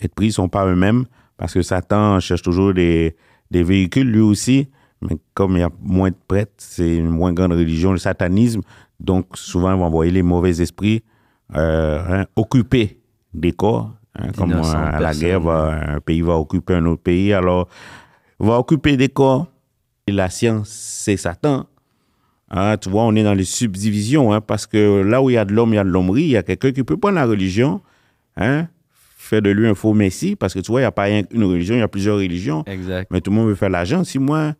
être 0.02 0.14
pris, 0.16 0.28
ils 0.28 0.34
sont 0.34 0.50
pas 0.50 0.66
eux-mêmes. 0.66 1.06
Parce 1.38 1.54
que 1.54 1.62
Satan 1.62 2.20
cherche 2.20 2.42
toujours 2.42 2.74
des, 2.74 3.16
des 3.52 3.64
véhicules, 3.64 4.10
lui 4.10 4.22
aussi. 4.22 4.68
Mais 5.02 5.16
comme 5.34 5.54
il 5.56 5.60
y 5.60 5.64
a 5.64 5.70
moins 5.82 6.10
de 6.10 6.16
prêtres, 6.28 6.52
c'est 6.58 6.98
une 6.98 7.10
moins 7.10 7.32
grande 7.32 7.54
religion, 7.54 7.92
le 7.94 7.98
satanisme. 7.98 8.62
Donc, 9.00 9.28
souvent, 9.36 9.72
ils 9.74 9.78
vont 9.80 9.86
envoyer 9.86 10.12
les 10.12 10.24
mauvais 10.24 10.60
esprits 10.62 11.04
euh, 11.56 12.04
hein, 12.22 12.26
occuper 12.36 13.00
des 13.34 13.54
corps. 13.54 13.94
hein, 14.16 14.32
comme 14.38 14.50
D'innocentes 14.50 14.76
euh, 14.76 14.98
à 14.98 15.00
la 15.00 15.14
guerre, 15.16 15.40
va- 15.40 15.94
un 15.96 16.00
pays 16.02 16.22
va 16.22 16.36
occuper 16.36 16.74
un 16.76 16.86
autre 16.86 17.02
pays. 17.02 17.32
Alors, 17.32 17.70
va 18.40 18.60
occuper 18.60 18.98
des 18.98 19.08
corps. 19.10 19.48
Et 20.08 20.12
la 20.12 20.30
science, 20.30 20.68
c'est 20.70 21.16
Satan. 21.18 21.66
Hein, 22.52 22.76
tu 22.78 22.90
vois, 22.90 23.04
on 23.04 23.16
est 23.16 23.24
dans 23.24 23.36
les 23.36 23.44
subdivisions, 23.46 24.34
hein, 24.34 24.42
parce 24.42 24.66
que 24.68 25.02
là 25.04 25.22
où 25.22 25.30
il 25.30 25.34
y 25.34 25.38
a 25.38 25.46
de 25.46 25.54
l'homme, 25.54 25.72
il 25.72 25.76
y 25.76 25.80
a 25.80 25.84
de 25.84 25.90
l'hommerie. 25.90 26.24
Il 26.24 26.30
y 26.32 26.38
a 26.38 26.44
quelqu'un 26.44 26.72
qui 26.72 26.84
peut 26.84 26.98
prendre 26.98 27.16
la 27.16 27.26
religion, 27.26 27.80
hein, 28.38 28.68
faire 29.18 29.42
de 29.42 29.50
lui 29.50 29.68
un 29.68 29.76
faux 29.76 29.94
messie, 29.94 30.36
parce 30.36 30.54
que 30.54 30.60
tu 30.60 30.72
vois, 30.72 30.82
il 30.82 30.84
n'y 30.84 30.88
a 30.88 30.92
pas 30.92 31.10
qu'une 31.24 31.44
religion, 31.44 31.76
il 31.76 31.80
y 31.80 31.82
a 31.82 31.88
plusieurs 31.88 32.18
religions, 32.18 32.64
Exact. 32.66 33.10
mais 33.12 33.22
tout 33.22 33.32
le 33.32 33.36
monde 33.38 33.48
veut 33.50 33.56
faire 33.56 33.70
l'argent. 33.70 34.04
Si 34.04 34.18
moi, 34.20 34.54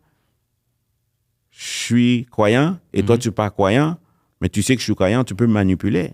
je 1.52 1.66
suis 1.66 2.28
croyant 2.32 2.78
et 2.94 3.04
toi, 3.04 3.18
tu 3.18 3.28
n'es 3.30 3.34
pas 3.34 3.50
croyant, 3.50 3.98
mais 4.42 4.50
tu 4.50 4.62
sais 4.62 4.76
que 4.76 4.80
je 4.80 4.86
suis 4.86 4.96
croyant, 4.96 5.24
tu 5.24 5.36
peux 5.36 5.48
me 5.48 5.54
manipuler. 5.54 6.12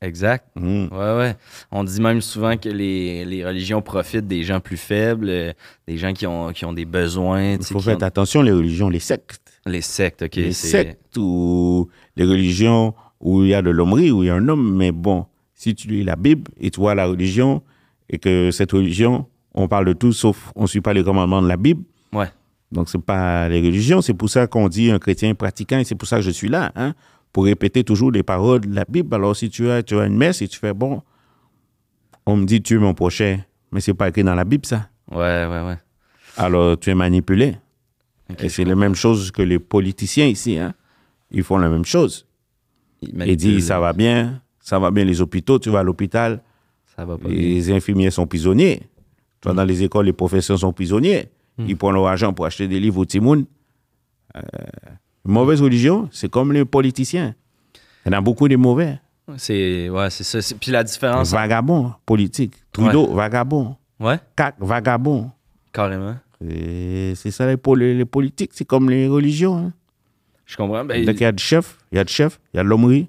Exact. 0.00 0.46
Mhm. 0.54 0.88
Ouais, 0.92 1.16
ouais. 1.16 1.36
On 1.72 1.82
dit 1.82 2.00
même 2.00 2.20
souvent 2.20 2.56
que 2.56 2.68
les, 2.68 3.24
les 3.24 3.44
religions 3.44 3.82
profitent 3.82 4.28
des 4.28 4.44
gens 4.44 4.60
plus 4.60 4.76
faibles, 4.76 5.28
euh, 5.28 5.52
des 5.88 5.96
gens 5.98 6.12
qui 6.12 6.24
ont, 6.24 6.52
qui 6.52 6.64
ont 6.64 6.72
des 6.72 6.84
besoins. 6.84 7.54
Il 7.54 7.64
faut 7.64 7.80
faire 7.80 7.96
ont- 7.96 8.02
attention, 8.02 8.42
les 8.42 8.52
religions, 8.52 8.88
les 8.88 9.00
sectes. 9.00 9.40
Les 9.66 9.80
sectes, 9.80 10.22
OK. 10.22 10.36
les 10.36 10.52
sectes 10.52 11.16
ou 11.16 11.88
les 12.16 12.24
religions 12.24 12.94
où 13.20 13.42
il 13.42 13.48
y 13.48 13.54
a 13.54 13.60
de 13.60 13.70
l'hommerie, 13.70 14.12
où 14.12 14.22
il 14.22 14.26
y 14.26 14.30
a 14.30 14.36
un 14.36 14.48
homme, 14.48 14.76
mais 14.76 14.92
bon, 14.92 15.26
si 15.58 15.74
tu 15.74 15.88
lis 15.88 16.04
la 16.04 16.16
Bible 16.16 16.50
et 16.58 16.70
tu 16.70 16.80
vois 16.80 16.94
la 16.94 17.06
religion 17.06 17.62
et 18.08 18.18
que 18.18 18.50
cette 18.50 18.72
religion, 18.72 19.26
on 19.52 19.68
parle 19.68 19.86
de 19.86 19.92
tout 19.92 20.12
sauf 20.12 20.52
on 20.54 20.62
ne 20.62 20.66
suit 20.66 20.80
pas 20.80 20.94
les 20.94 21.04
commandements 21.04 21.42
de 21.42 21.48
la 21.48 21.56
Bible. 21.58 21.82
Ouais. 22.12 22.30
Donc, 22.70 22.88
c'est 22.88 23.02
pas 23.02 23.48
les 23.48 23.60
religions. 23.60 24.00
C'est 24.00 24.14
pour 24.14 24.30
ça 24.30 24.46
qu'on 24.46 24.68
dit 24.68 24.90
un 24.90 24.98
chrétien 24.98 25.34
pratiquant 25.34 25.78
et 25.78 25.84
c'est 25.84 25.96
pour 25.96 26.06
ça 26.06 26.16
que 26.16 26.22
je 26.22 26.30
suis 26.30 26.48
là, 26.48 26.70
hein, 26.76 26.94
pour 27.32 27.44
répéter 27.44 27.82
toujours 27.82 28.12
les 28.12 28.22
paroles 28.22 28.60
de 28.60 28.74
la 28.74 28.84
Bible. 28.88 29.14
Alors, 29.14 29.34
si 29.34 29.50
tu 29.50 29.68
as, 29.68 29.82
tu 29.82 29.98
as 29.98 30.06
une 30.06 30.16
messe 30.16 30.40
et 30.42 30.48
tu 30.48 30.58
fais, 30.58 30.72
bon, 30.72 31.02
on 32.24 32.36
me 32.36 32.46
dit 32.46 32.62
tu 32.62 32.76
es 32.76 32.78
mon 32.78 32.94
prochain, 32.94 33.40
mais 33.72 33.80
c'est 33.80 33.94
pas 33.94 34.08
écrit 34.08 34.22
dans 34.22 34.34
la 34.34 34.44
Bible, 34.44 34.64
ça. 34.64 34.88
Ouais, 35.10 35.46
ouais, 35.46 35.66
ouais. 35.66 35.78
Alors, 36.36 36.78
tu 36.78 36.90
es 36.90 36.94
manipulé. 36.94 37.56
Et 38.38 38.48
c'est 38.48 38.64
la 38.64 38.76
même 38.76 38.94
chose 38.94 39.32
que 39.32 39.42
les 39.42 39.58
politiciens 39.58 40.26
ici, 40.26 40.58
hein. 40.58 40.74
Ils 41.30 41.42
font 41.42 41.58
la 41.58 41.68
même 41.68 41.84
chose. 41.84 42.26
Ils 43.02 43.36
dit 43.36 43.60
ça 43.60 43.80
va 43.80 43.92
bien, 43.92 44.40
ça 44.68 44.78
va 44.78 44.90
bien 44.90 45.04
les 45.04 45.20
hôpitaux, 45.22 45.58
tu 45.58 45.70
vas 45.70 45.78
à 45.80 45.82
l'hôpital, 45.82 46.42
Ça 46.94 47.04
va 47.04 47.16
pas 47.16 47.28
bien. 47.28 47.36
les 47.38 47.70
infirmiers 47.72 48.10
sont 48.10 48.26
prisonniers. 48.26 48.82
Tu 49.40 49.48
vas 49.48 49.54
dans 49.54 49.64
les 49.64 49.82
écoles, 49.82 50.04
les 50.06 50.12
professeurs 50.12 50.58
sont 50.58 50.72
prisonniers. 50.72 51.28
Ils 51.58 51.76
prennent 51.76 51.94
leur 51.94 52.06
argent 52.06 52.32
pour 52.34 52.44
acheter 52.46 52.68
des 52.68 52.78
livres 52.78 52.98
au 52.98 53.04
Timoun. 53.04 53.46
Euh, 54.36 54.40
mauvaise 55.24 55.62
religion, 55.62 56.08
c'est 56.12 56.28
comme 56.30 56.52
les 56.52 56.64
politiciens. 56.64 57.34
Il 58.04 58.12
y 58.12 58.14
en 58.14 58.18
a 58.18 58.20
beaucoup 58.20 58.46
de 58.46 58.56
mauvais. 58.56 59.00
C'est 59.36 59.88
ouais, 59.88 60.10
c'est 60.10 60.24
ça. 60.24 60.38
Puis 60.60 60.70
la 60.70 60.84
différence. 60.84 61.32
Vagabond 61.32 61.92
politique. 62.06 62.54
Trudeau, 62.72 63.12
vagabond. 63.14 63.76
Ouais, 64.00 64.18
CAC, 64.36 64.54
vagabond. 64.60 65.30
carrément. 65.72 66.16
C'est 66.40 67.30
ça 67.32 67.46
les, 67.46 67.56
poli- 67.56 67.96
les 67.96 68.04
politiques, 68.04 68.50
c'est 68.54 68.64
comme 68.66 68.88
les 68.90 69.08
religions. 69.08 69.56
hein. 69.56 69.72
Je 70.46 70.56
comprends. 70.56 70.84
Ben, 70.84 71.04
Dès 71.04 71.12
qu'il 71.14 71.22
y 71.22 71.26
a 71.26 71.32
du 71.32 71.42
chef, 71.42 71.78
il 71.90 71.96
y 71.96 71.98
a 71.98 72.04
du 72.04 72.12
chef, 72.12 72.38
il 72.54 72.58
y 72.58 72.60
a 72.60 72.62
de 72.62 72.68
l'hommerie, 72.68 73.08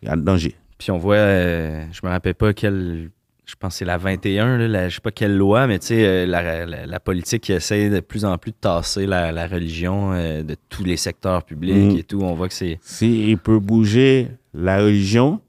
il 0.00 0.08
y 0.08 0.10
a 0.10 0.16
de 0.16 0.22
danger. 0.22 0.56
Puis 0.82 0.90
on 0.90 0.98
voit, 0.98 1.14
euh, 1.14 1.84
je 1.92 2.00
me 2.02 2.10
rappelle 2.10 2.34
pas 2.34 2.52
quelle, 2.52 3.12
je 3.46 3.54
pense 3.54 3.74
que 3.74 3.78
c'est 3.78 3.84
la 3.84 3.98
21, 3.98 4.58
là, 4.58 4.66
la- 4.66 4.88
je 4.88 4.96
sais 4.96 5.00
pas 5.00 5.12
quelle 5.12 5.36
loi, 5.36 5.68
mais 5.68 5.78
tu 5.78 5.86
sais, 5.86 6.04
euh, 6.04 6.26
la, 6.26 6.66
la- 6.66 6.86
la 6.86 6.98
politique 6.98 7.44
qui 7.44 7.52
essaie 7.52 7.88
de 7.88 8.00
plus 8.00 8.24
en 8.24 8.36
plus 8.36 8.50
de 8.50 8.56
tasser 8.56 9.06
la, 9.06 9.46
religion 9.46 10.12
euh, 10.12 10.42
de 10.42 10.56
tous 10.68 10.82
les 10.82 10.96
secteurs 10.96 11.44
publics 11.44 11.94
Mm. 11.94 11.98
et 11.98 12.02
tout. 12.02 12.20
On 12.22 12.34
voit 12.34 12.48
que 12.48 12.54
c'est. 12.54 12.80
S'il 12.82 13.38
peut 13.38 13.60
bouger 13.60 14.26
la 14.54 14.78
religion, 14.78 15.40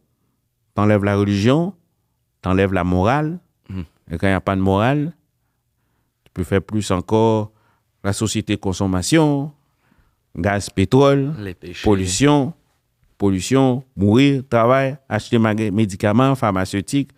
t'enlèves 0.75 1.03
la 1.03 1.15
religion, 1.15 1.73
t'enlèves 2.43 2.73
la 2.73 2.83
morale. 2.83 3.39
Mhm. 3.69 3.85
Et 4.11 4.17
quand 4.19 4.27
il 4.27 4.31
n'y 4.31 4.35
a 4.35 4.39
pas 4.41 4.55
de 4.55 4.61
morale, 4.61 5.13
tu 6.25 6.31
peux 6.31 6.43
faire 6.43 6.61
plus 6.61 6.91
encore 6.91 7.51
la 8.03 8.13
société 8.13 8.55
consommation, 8.57 9.51
gaz, 10.37 10.69
pétrole, 10.69 11.33
Les 11.39 11.55
pollution, 11.83 12.53
pollution, 13.17 13.83
mourir, 13.95 14.43
travail, 14.49 14.97
acheter 15.09 15.39
médicaments, 15.39 16.35
pharmaceutiques, 16.35 17.11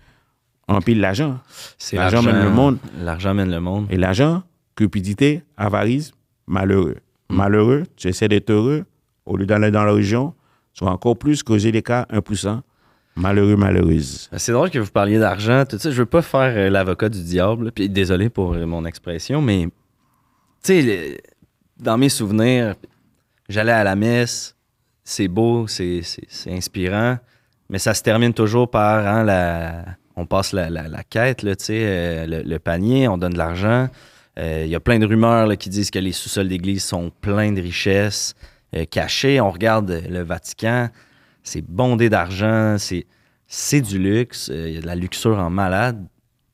empile 0.68 1.00
l'argent. 1.00 1.40
C'est 1.78 1.96
l'argent 1.96 2.22
mène 2.22 2.44
le 2.44 2.50
monde. 2.50 2.78
L'argent 3.00 3.34
mène 3.34 3.52
le 3.52 3.60
monde. 3.60 3.88
Et 3.90 3.98
l'argent, 3.98 4.44
cupidité, 4.76 5.44
avarice, 5.58 6.12
malheureux. 6.48 6.98
Mm. 7.30 7.36
Malheureux, 7.36 7.84
tu 7.96 8.08
essaies 8.08 8.28
d'être 8.28 8.50
heureux, 8.50 8.86
au 9.26 9.38
lieu 9.38 9.46
d'aller 9.46 9.72
dans 9.72 9.84
la 9.84 9.92
religion, 9.92 10.34
tu 10.74 10.84
vas 10.84 10.92
encore 10.92 11.18
plus 11.18 11.42
creuser 11.42 11.72
les 11.72 11.82
cas 11.82 12.06
1%. 12.12 12.62
Malheureux, 13.18 13.56
malheureuse. 13.56 14.30
C'est 14.36 14.52
drôle 14.52 14.70
que 14.70 14.80
vous 14.80 14.92
parliez 14.92 15.18
d'argent, 15.18 15.64
tout 15.66 15.78
ça. 15.78 15.90
Je 15.90 15.96
veux 15.96 16.06
pas 16.06 16.22
faire 16.22 16.54
euh, 16.58 16.70
l'avocat 16.70 17.08
du 17.08 17.24
diable. 17.24 17.72
Puis 17.72 17.88
désolé 17.88 18.30
pour 18.30 18.54
euh, 18.54 18.66
mon 18.66 18.84
expression, 18.84 19.42
mais 19.42 19.70
tu 20.62 20.82
sais, 20.82 21.22
dans 21.80 21.98
mes 21.98 22.10
souvenirs, 22.10 22.76
j'allais 23.48 23.72
à 23.72 23.86
la 23.86 23.96
messe, 23.96 24.55
c'est 25.06 25.28
beau, 25.30 25.68
c'est 25.68 26.02
inspirant, 26.48 27.18
mais 27.70 27.80
ça 27.80 27.94
se 27.94 28.02
termine 28.04 28.34
toujours 28.34 28.70
par 28.70 29.08
hein, 29.08 29.24
la, 29.24 29.86
on 30.16 30.26
passe 30.26 30.52
la, 30.52 30.70
la- 30.70 30.88
la 30.90 31.04
quête, 31.04 31.44
là, 31.44 31.54
euh, 31.70 32.26
le, 32.26 32.42
le 32.44 32.60
panier, 32.60 33.08
on 33.08 33.18
donne 33.18 33.34
de 33.34 33.38
l'argent. 33.38 33.88
Euh, 34.38 34.64
Il 34.66 34.70
y 34.70 34.76
a 34.76 34.80
plein 34.82 35.00
de 35.00 35.06
rumeurs 35.06 35.48
là, 35.48 35.56
qui 35.56 35.70
disent 35.70 35.92
que 35.92 36.00
les 36.00 36.12
sous-sols 36.12 36.50
d'église 36.50 36.84
sont 36.84 37.12
pleins 37.22 37.52
de 37.54 37.62
richesses 37.62 38.34
euh, 38.76 38.84
cachées. 38.86 39.40
On 39.40 39.50
regarde 39.52 40.02
le 40.10 40.22
Vatican, 40.24 40.90
c'est 41.44 41.62
bondé 41.64 42.10
d'argent, 42.10 42.76
c'est 43.48 43.82
du 43.82 44.00
luxe, 44.00 44.52
il 44.54 44.74
y 44.74 44.78
a 44.78 44.82
de 44.82 44.88
la 44.88 44.96
luxure 44.96 45.38
en 45.38 45.50
malade. 45.52 46.04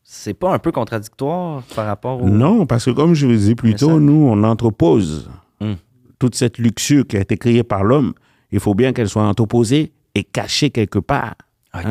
C'est 0.03 0.33
pas 0.33 0.53
un 0.53 0.59
peu 0.59 0.73
contradictoire 0.73 1.63
par 1.73 1.85
rapport 1.85 2.21
au. 2.21 2.27
Non, 2.27 2.65
parce 2.65 2.83
que 2.83 2.91
comme 2.91 3.13
je 3.13 3.25
vous 3.25 3.31
disais 3.31 3.55
plus 3.55 3.75
tôt, 3.75 3.97
nous, 4.01 4.27
on 4.29 4.43
entrepose 4.43 5.29
Hum. 5.61 5.77
toute 6.19 6.35
cette 6.35 6.57
luxure 6.57 7.05
qui 7.07 7.15
a 7.17 7.21
été 7.21 7.37
créée 7.37 7.63
par 7.63 7.83
l'homme. 7.85 8.13
Il 8.51 8.59
faut 8.59 8.73
bien 8.75 8.93
qu'elle 8.93 9.09
soit 9.09 9.23
entreposée 9.27 9.91
et 10.15 10.23
cachée 10.23 10.69
quelque 10.69 10.99
part. 10.99 11.35
Hein, 11.73 11.81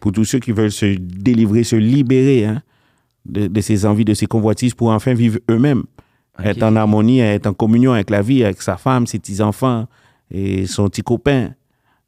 pour 0.00 0.12
tous 0.12 0.24
ceux 0.26 0.38
qui 0.38 0.52
veulent 0.52 0.70
se 0.72 0.96
délivrer, 0.98 1.64
se 1.64 1.76
libérer 1.76 2.44
hein, 2.44 2.62
de, 3.24 3.46
de 3.46 3.60
ces 3.62 3.86
envies, 3.86 4.04
de 4.04 4.12
ces 4.14 4.26
convoitises, 4.26 4.74
pour 4.74 4.88
enfin 4.90 5.14
vivre 5.14 5.38
eux-mêmes. 5.50 5.84
Être 6.42 6.62
en 6.62 6.76
harmonie, 6.76 7.20
être 7.20 7.46
en 7.46 7.54
communion 7.54 7.92
avec 7.92 8.08
la 8.10 8.22
vie, 8.22 8.44
avec 8.44 8.60
sa 8.62 8.76
femme, 8.76 9.06
ses 9.06 9.18
petits-enfants 9.18 9.86
et 10.30 10.66
son 10.66 10.88
petit 10.88 11.02
copain, 11.02 11.54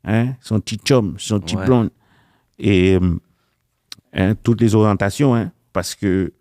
hein, 0.05 0.35
son 0.40 0.59
petit 0.61 0.77
chum, 0.77 1.14
son 1.18 1.38
petit 1.40 1.57
Ouais. 1.57 1.66
blonde. 1.66 1.90
Et 2.59 2.98
euh, 4.16 4.35
toutes 4.42 4.61
les 4.61 4.75
orientations, 4.75 5.51
parce 5.72 5.94
que. 5.94 6.33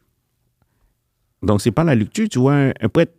Donc, 1.42 1.62
c'est 1.62 1.72
pas 1.72 1.84
la 1.84 1.96
lecture, 1.96 2.30
tu 2.30 2.40
vois, 2.40 2.54
un, 2.54 2.70
un 2.82 2.90
prêtre, 2.90 3.14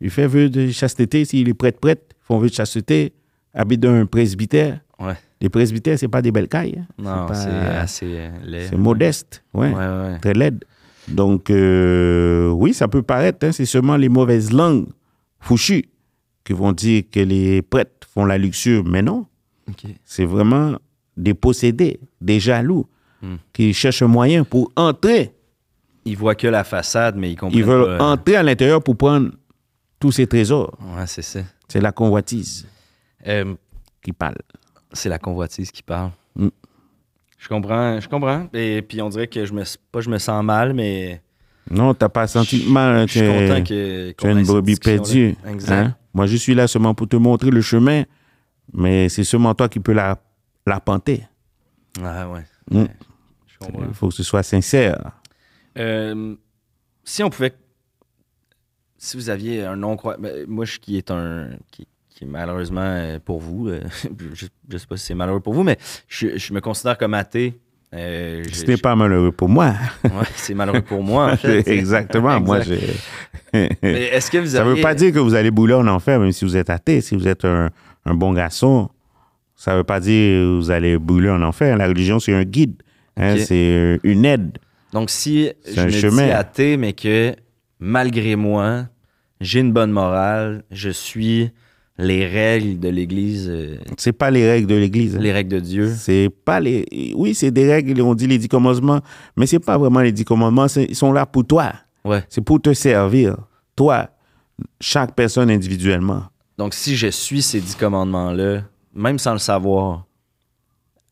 il 0.00 0.10
fait 0.10 0.26
vœu 0.26 0.48
de 0.50 0.68
chasteté, 0.70 1.24
s'il 1.24 1.48
est 1.48 1.54
prêtre, 1.54 1.80
prêtre, 1.80 2.02
font 2.20 2.38
vœu 2.38 2.48
de 2.50 2.54
chasteté, 2.54 3.12
habite 3.54 3.80
dans 3.80 3.92
un 3.92 4.06
presbytère. 4.06 4.80
Ouais. 4.98 5.14
Les 5.40 5.48
presbytères, 5.48 5.98
c'est 5.98 6.08
pas 6.08 6.22
des 6.22 6.30
belles 6.30 6.48
cailles. 6.48 6.78
hein. 6.80 6.86
Non, 6.98 7.34
c'est 7.34 7.48
assez 7.50 8.06
euh, 8.06 8.30
laid. 8.44 8.68
C'est 8.68 8.76
modeste, 8.76 9.42
ouais, 9.54 9.72
très 10.20 10.34
laide. 10.34 10.64
Donc, 11.08 11.50
euh, 11.50 12.48
oui, 12.50 12.72
ça 12.72 12.86
peut 12.86 13.02
paraître, 13.02 13.44
hein, 13.46 13.50
c'est 13.52 13.66
seulement 13.66 13.96
les 13.96 14.08
mauvaises 14.08 14.52
langues 14.52 14.86
fouchues 15.40 15.88
qui 16.44 16.52
vont 16.52 16.70
dire 16.72 17.02
que 17.10 17.18
les 17.20 17.60
prêtres 17.62 18.06
font 18.12 18.24
la 18.24 18.38
luxure, 18.38 18.84
mais 18.84 19.02
non. 19.02 19.26
C'est 20.04 20.24
vraiment 20.26 20.76
des 21.16 21.34
possédés, 21.34 21.98
des 22.20 22.40
jaloux, 22.40 22.86
Hmm. 23.24 23.36
qui 23.52 23.72
cherchent 23.72 24.02
un 24.02 24.08
moyen 24.08 24.42
pour 24.42 24.72
entrer. 24.74 25.30
Ils 26.04 26.16
voient 26.16 26.34
que 26.34 26.48
la 26.48 26.64
façade, 26.64 27.14
mais 27.16 27.30
ils 27.30 27.36
comprennent 27.36 27.56
Ils 27.56 27.64
veulent 27.64 27.96
pas. 27.96 28.04
entrer 28.10 28.34
à 28.34 28.42
l'intérieur 28.42 28.82
pour 28.82 28.96
prendre 28.96 29.30
tous 30.00 30.10
ces 30.10 30.26
trésors. 30.26 30.76
Ouais, 30.96 31.06
c'est 31.06 31.22
ça. 31.22 31.38
C'est 31.68 31.80
la 31.80 31.92
convoitise 31.92 32.66
Euh, 33.26 33.54
qui 34.02 34.12
parle. 34.12 34.36
c'est 34.92 35.08
la 35.08 35.18
convoitise 35.18 35.70
qui 35.70 35.82
parle. 35.82 36.10
Mm. 36.36 36.48
Je 37.38 37.48
comprends, 37.48 38.00
je 38.00 38.08
comprends. 38.08 38.48
Et 38.52 38.82
puis 38.82 39.00
on 39.02 39.08
dirait 39.08 39.26
que 39.28 39.44
je 39.44 39.52
me, 39.52 39.62
pas 39.90 40.00
je 40.00 40.10
me 40.10 40.18
sens 40.18 40.44
mal, 40.44 40.72
mais 40.74 41.20
Non, 41.70 41.94
t'as 41.94 42.08
pas 42.08 42.26
senti 42.26 42.64
de 42.64 42.70
mal. 42.70 42.96
hein, 42.96 43.06
je 43.08 43.12
suis 43.18 43.20
content 43.26 43.62
que 43.64 44.12
Tu 44.12 44.26
es 44.26 44.32
une 44.32 44.44
brebis 44.44 44.76
perdue. 44.76 45.34
Exact. 45.46 45.72
hein. 45.72 45.96
Moi, 46.14 46.26
je 46.26 46.36
suis 46.36 46.54
là 46.54 46.66
seulement 46.68 46.94
pour 46.94 47.08
te 47.08 47.16
montrer 47.16 47.50
le 47.50 47.60
chemin, 47.62 48.04
mais 48.72 49.08
c'est 49.08 49.24
seulement 49.24 49.54
toi 49.54 49.68
qui 49.68 49.80
peux 49.80 49.92
la- 49.92 50.20
l'arpenter. 50.66 51.26
Ah 52.02 52.28
ouais. 52.28 52.44
Mm. 52.70 52.84
Il 53.88 53.94
faut 53.94 54.08
que 54.08 54.14
ce 54.14 54.22
soit 54.22 54.42
sincère. 54.42 55.12
Euh, 55.78 56.34
si 57.04 57.22
on 57.22 57.30
pouvait. 57.30 57.54
Si 58.98 59.16
vous 59.16 59.30
aviez 59.30 59.64
un 59.64 59.76
nom 59.76 59.96
croyant. 59.96 60.20
Moi, 60.48 60.64
je, 60.64 60.78
qui 60.78 60.96
est 60.96 61.10
un. 61.10 61.50
Qui, 61.70 61.86
qui 62.24 62.30
malheureusement 62.30 62.80
euh, 62.82 63.18
pour 63.24 63.40
vous. 63.40 63.68
euh, 63.68 63.80
je, 64.34 64.46
je 64.68 64.78
sais 64.78 64.86
pas 64.86 64.96
si 64.96 65.06
c'est 65.06 65.14
malheureux 65.14 65.40
pour 65.40 65.54
vous, 65.54 65.62
mais 65.62 65.76
je, 66.08 66.36
je 66.38 66.52
me 66.54 66.60
considère 66.60 66.96
comme 66.98 67.14
athée. 67.14 67.58
Euh, 67.94 68.42
je- 68.48 68.54
Ce 68.54 68.64
n'est 68.66 68.76
je- 68.76 68.82
pas 68.82 68.96
malheureux 68.96 69.32
pour 69.32 69.48
moi. 69.48 69.74
ouais, 70.04 70.10
c'est 70.36 70.54
malheureux 70.54 70.80
pour 70.82 71.02
moi, 71.02 71.32
en 71.32 71.36
fait. 71.36 71.66
Exactement. 71.68 72.40
Moi, 72.40 72.60
Exact. 72.60 73.78
Mais 73.82 74.04
est-ce 74.12 74.30
que 74.30 74.38
vous 74.38 74.46
Ça 74.46 74.64
ne 74.64 74.70
veut 74.70 74.80
pas 74.80 74.94
dire 74.94 75.12
que 75.12 75.18
vous 75.18 75.34
allez 75.34 75.50
bouler 75.50 75.74
en 75.74 75.86
enfer, 75.86 76.18
même 76.18 76.32
si 76.32 76.44
vous 76.44 76.56
êtes 76.56 76.70
athée. 76.70 77.00
Si 77.02 77.14
vous 77.14 77.28
êtes 77.28 77.44
un, 77.44 77.68
un 78.06 78.14
bon 78.14 78.32
garçon, 78.32 78.88
ça 79.54 79.72
ne 79.72 79.76
veut 79.78 79.84
pas 79.84 80.00
dire 80.00 80.38
que 80.40 80.56
vous 80.56 80.70
allez 80.70 80.98
brûler 80.98 81.28
en 81.28 81.42
enfer. 81.42 81.76
La 81.76 81.86
religion, 81.86 82.18
c'est 82.18 82.32
un 82.34 82.44
guide. 82.44 82.82
hein, 83.18 83.36
c'est 83.36 84.00
une 84.04 84.24
aide. 84.24 84.56
Donc, 84.94 85.10
si 85.10 85.50
je 85.70 85.80
un 85.80 85.84
me 85.86 85.90
chemin. 85.90 86.24
dis 86.26 86.32
athée, 86.32 86.76
mais 86.78 86.94
que 86.94 87.34
malgré 87.78 88.36
moi, 88.36 88.86
j'ai 89.40 89.60
une 89.60 89.72
bonne 89.72 89.90
morale, 89.90 90.64
je 90.70 90.88
suis 90.88 91.50
les 92.02 92.26
règles 92.26 92.78
de 92.80 92.88
l'Église, 92.88 93.48
euh, 93.50 93.76
C'est 93.96 94.12
pas 94.12 94.30
les 94.30 94.48
règles 94.48 94.66
de 94.66 94.74
l'Église. 94.74 95.16
hein. 95.16 95.20
les 95.20 95.32
règles 95.32 95.50
de 95.50 95.60
Dieu. 95.60 95.92
C'est 95.96 96.28
pas 96.44 96.60
les. 96.60 97.12
Oui, 97.16 97.34
c'est 97.34 97.50
des 97.50 97.70
règles, 97.70 98.00
on 98.02 98.14
dit 98.14 98.26
les 98.26 98.38
dix 98.38 98.48
commandements, 98.48 99.00
mais 99.36 99.46
c'est 99.46 99.58
pas 99.60 99.78
vraiment 99.78 100.00
les 100.00 100.12
dix 100.12 100.24
commandements. 100.24 100.66
Ils 100.76 100.94
sont 100.96 101.12
là 101.12 101.24
pour 101.26 101.46
toi. 101.46 101.72
Ouais. 102.04 102.22
C'est 102.28 102.40
pour 102.40 102.60
te 102.60 102.72
servir. 102.72 103.36
Toi, 103.76 104.08
chaque 104.80 105.14
personne 105.14 105.50
individuellement. 105.50 106.24
Donc, 106.58 106.74
si 106.74 106.96
je 106.96 107.08
suis 107.08 107.42
ces 107.42 107.60
dix 107.60 107.74
commandements-là, 107.74 108.62
même 108.94 109.18
sans 109.18 109.32
le 109.32 109.38
savoir, 109.38 110.04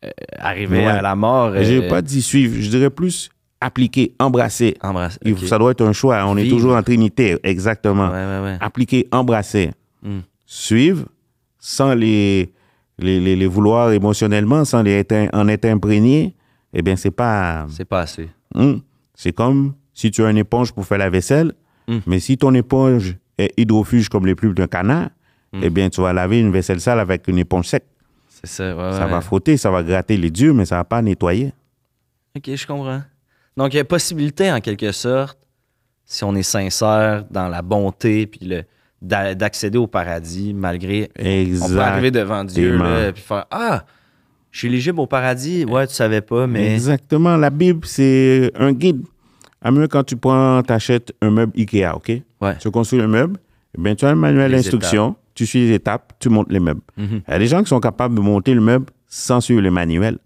euh, 0.05 0.11
arriver 0.39 0.79
Ouais. 0.79 0.87
à 0.87 1.03
la 1.03 1.15
mort, 1.15 1.53
Je 1.55 1.73
euh, 1.73 1.81
n'ai 1.81 1.89
pas 1.89 2.03
dit 2.03 2.23
suivre, 2.23 2.57
je 2.61 2.69
dirais 2.71 2.91
plus 2.91 3.31
appliquer, 3.61 4.15
embrasser. 4.19 4.77
embrasser. 4.83 5.19
Il- 5.25 5.33
ok. 5.35 5.41
Ça 5.47 5.59
doit 5.59 5.71
être 5.73 5.85
un 5.85 5.93
choix. 5.93 6.25
On 6.27 6.37
est 6.37 6.49
toujours 6.49 6.75
en 6.77 6.83
trinité, 6.83 7.37
exactement. 7.43 8.09
Ouais, 8.11 8.25
ouais, 8.25 8.41
ouais. 8.45 8.57
Appliquer, 8.61 9.07
embrasser. 9.13 9.71
Hmm. 10.03 10.21
Suivre 10.53 11.07
sans 11.61 11.95
les, 11.95 12.53
les, 12.99 13.21
les- 13.21 13.37
les 13.37 13.47
vouloir 13.47 13.93
émotionnellement, 13.93 14.65
sans 14.65 14.83
les 14.83 14.91
être, 14.99 15.29
en 15.33 15.47
être 15.47 15.65
imprégné, 15.67 16.35
eh 16.75 16.83
bien, 16.83 16.97
c'est 16.97 17.13
pas. 17.13 17.67
C'est 17.71 17.85
pas 17.85 18.01
assez. 18.01 18.29
Hmm. 18.53 18.79
C'est 19.15 19.33
comme 19.33 19.75
si 19.95 20.11
tu 20.11 20.25
as 20.25 20.31
une 20.31 20.39
éponge 20.39 20.73
pour 20.73 20.85
faire 20.85 20.99
la 20.99 21.09
vaisselle, 21.09 21.53
Hmm. 21.87 21.99
mais 22.07 22.19
si 22.19 22.37
ton 22.37 22.53
éponge 22.55 23.17
est 23.39 23.53
hydrofuge 23.57 24.09
comme 24.09 24.27
les 24.27 24.35
plumes 24.35 24.55
d'un 24.55 24.67
canard, 24.67 25.11
Hmm. 25.53 25.61
eh 25.63 25.71
bien, 25.71 25.89
tu 25.89 26.01
vas 26.01 26.13
laver 26.13 26.41
une 26.41 26.51
vaisselle 26.51 26.81
sale 26.81 26.99
avec 26.99 27.29
une 27.29 27.39
éponge 27.39 27.67
sec. 27.67 27.85
C'est 28.29 28.47
ça, 28.49 28.77
ouais, 28.77 28.93
Ça 28.93 29.05
ouais. 29.07 29.11
va 29.13 29.21
frotter, 29.21 29.57
ça 29.57 29.71
va 29.71 29.85
gratter 29.85 30.17
les 30.17 30.31
dieux, 30.31 30.53
mais 30.53 30.65
ça 30.65 30.77
va 30.79 30.85
pas 30.85 31.01
nettoyer. 31.01 31.53
Ok, 32.37 32.55
je 32.57 32.67
comprends. 32.67 33.03
Donc, 33.57 33.73
il 33.75 33.77
y 33.77 33.81
a 33.81 33.85
possibilité, 33.85 34.51
en 34.51 34.61
quelque 34.61 34.91
sorte, 34.91 35.39
si 36.05 36.25
on 36.25 36.35
est 36.35 36.43
sincère 36.43 37.25
dans 37.31 37.49
la 37.49 37.63
bonté, 37.63 38.27
puis 38.27 38.47
le, 38.47 38.63
d'accéder 39.03 39.79
au 39.79 39.87
paradis, 39.87 40.53
malgré. 40.55 41.11
On 41.19 41.69
peut 41.69 41.79
arriver 41.81 42.11
devant 42.11 42.45
Dieu, 42.45 42.77
là, 42.77 43.13
puis 43.13 43.23
faire 43.23 43.47
Ah, 43.51 43.85
je 44.51 44.59
suis 44.59 44.69
éligible 44.69 45.01
au 45.01 45.07
paradis. 45.07 45.65
Ouais, 45.65 45.87
tu 45.87 45.95
savais 45.95 46.21
pas, 46.21 46.47
mais. 46.47 46.75
Exactement. 46.75 47.37
La 47.37 47.51
Bible, 47.51 47.81
c'est 47.87 48.51
un 48.59 48.73
guide. 48.73 49.03
À 49.63 49.71
mieux 49.71 49.89
quand 49.89 50.03
tu 50.05 50.17
prends, 50.17 50.63
t'achètes 50.63 51.13
un 51.21 51.31
meuble 51.31 51.53
Ikea, 51.57 51.95
OK? 51.95 52.11
Ouais. 52.41 52.57
Tu 52.59 52.71
construis 52.71 53.01
un 53.03 53.07
meuble, 53.09 53.39
eh 53.77 53.81
bien, 53.83 53.95
tu 53.95 54.07
as 54.07 54.09
un 54.09 54.15
manuel 54.15 54.53
d'instruction, 54.53 55.17
tu 55.35 55.45
suis 55.47 55.67
les 55.69 55.75
étapes, 55.75 56.15
tu 56.19 56.31
montes 56.31 56.51
les 56.51 56.61
meubles. 56.61 56.81
Mhm. 56.97 57.21
Il 57.29 57.31
y 57.31 57.35
a 57.35 57.39
des 57.39 57.47
gens 57.47 57.63
qui 57.63 57.69
sont 57.69 57.81
capables 57.81 58.15
de 58.15 58.21
monter 58.21 58.55
le 58.55 58.63
meuble 58.63 58.87
sans 59.07 59.41
suivre 59.43 59.61
le 59.61 59.71
manuel. 59.71 60.19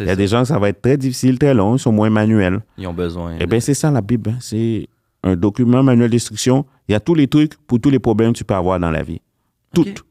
Il 0.00 0.06
y 0.06 0.08
a 0.08 0.12
ça. 0.12 0.16
des 0.16 0.26
gens, 0.26 0.44
ça 0.44 0.58
va 0.58 0.68
être 0.68 0.82
très 0.82 0.96
difficile, 0.98 1.38
très 1.38 1.54
long, 1.54 1.76
ils 1.76 1.78
sont 1.78 1.92
moins 1.92 2.10
manuels. 2.10 2.60
Ils 2.76 2.86
ont 2.86 2.92
besoin. 2.92 3.36
Eh 3.40 3.46
bien, 3.46 3.60
c'est 3.60 3.74
ça 3.74 3.90
la 3.90 4.00
Bible. 4.02 4.30
hein. 4.30 4.38
C'est 4.40 4.86
un 5.24 5.34
document 5.36 5.82
manuel 5.82 6.10
d'instruction. 6.10 6.64
Il 6.88 6.92
y 6.92 6.94
a 6.94 7.00
tous 7.00 7.14
les 7.14 7.26
trucs 7.26 7.56
pour 7.66 7.80
tous 7.80 7.90
les 7.90 7.98
problèmes 7.98 8.32
que 8.32 8.38
tu 8.38 8.44
peux 8.44 8.54
avoir 8.54 8.78
dans 8.78 8.90
la 8.90 9.02
vie. 9.02 9.20
Toutes. 9.74 10.00
Ok. 10.00 10.04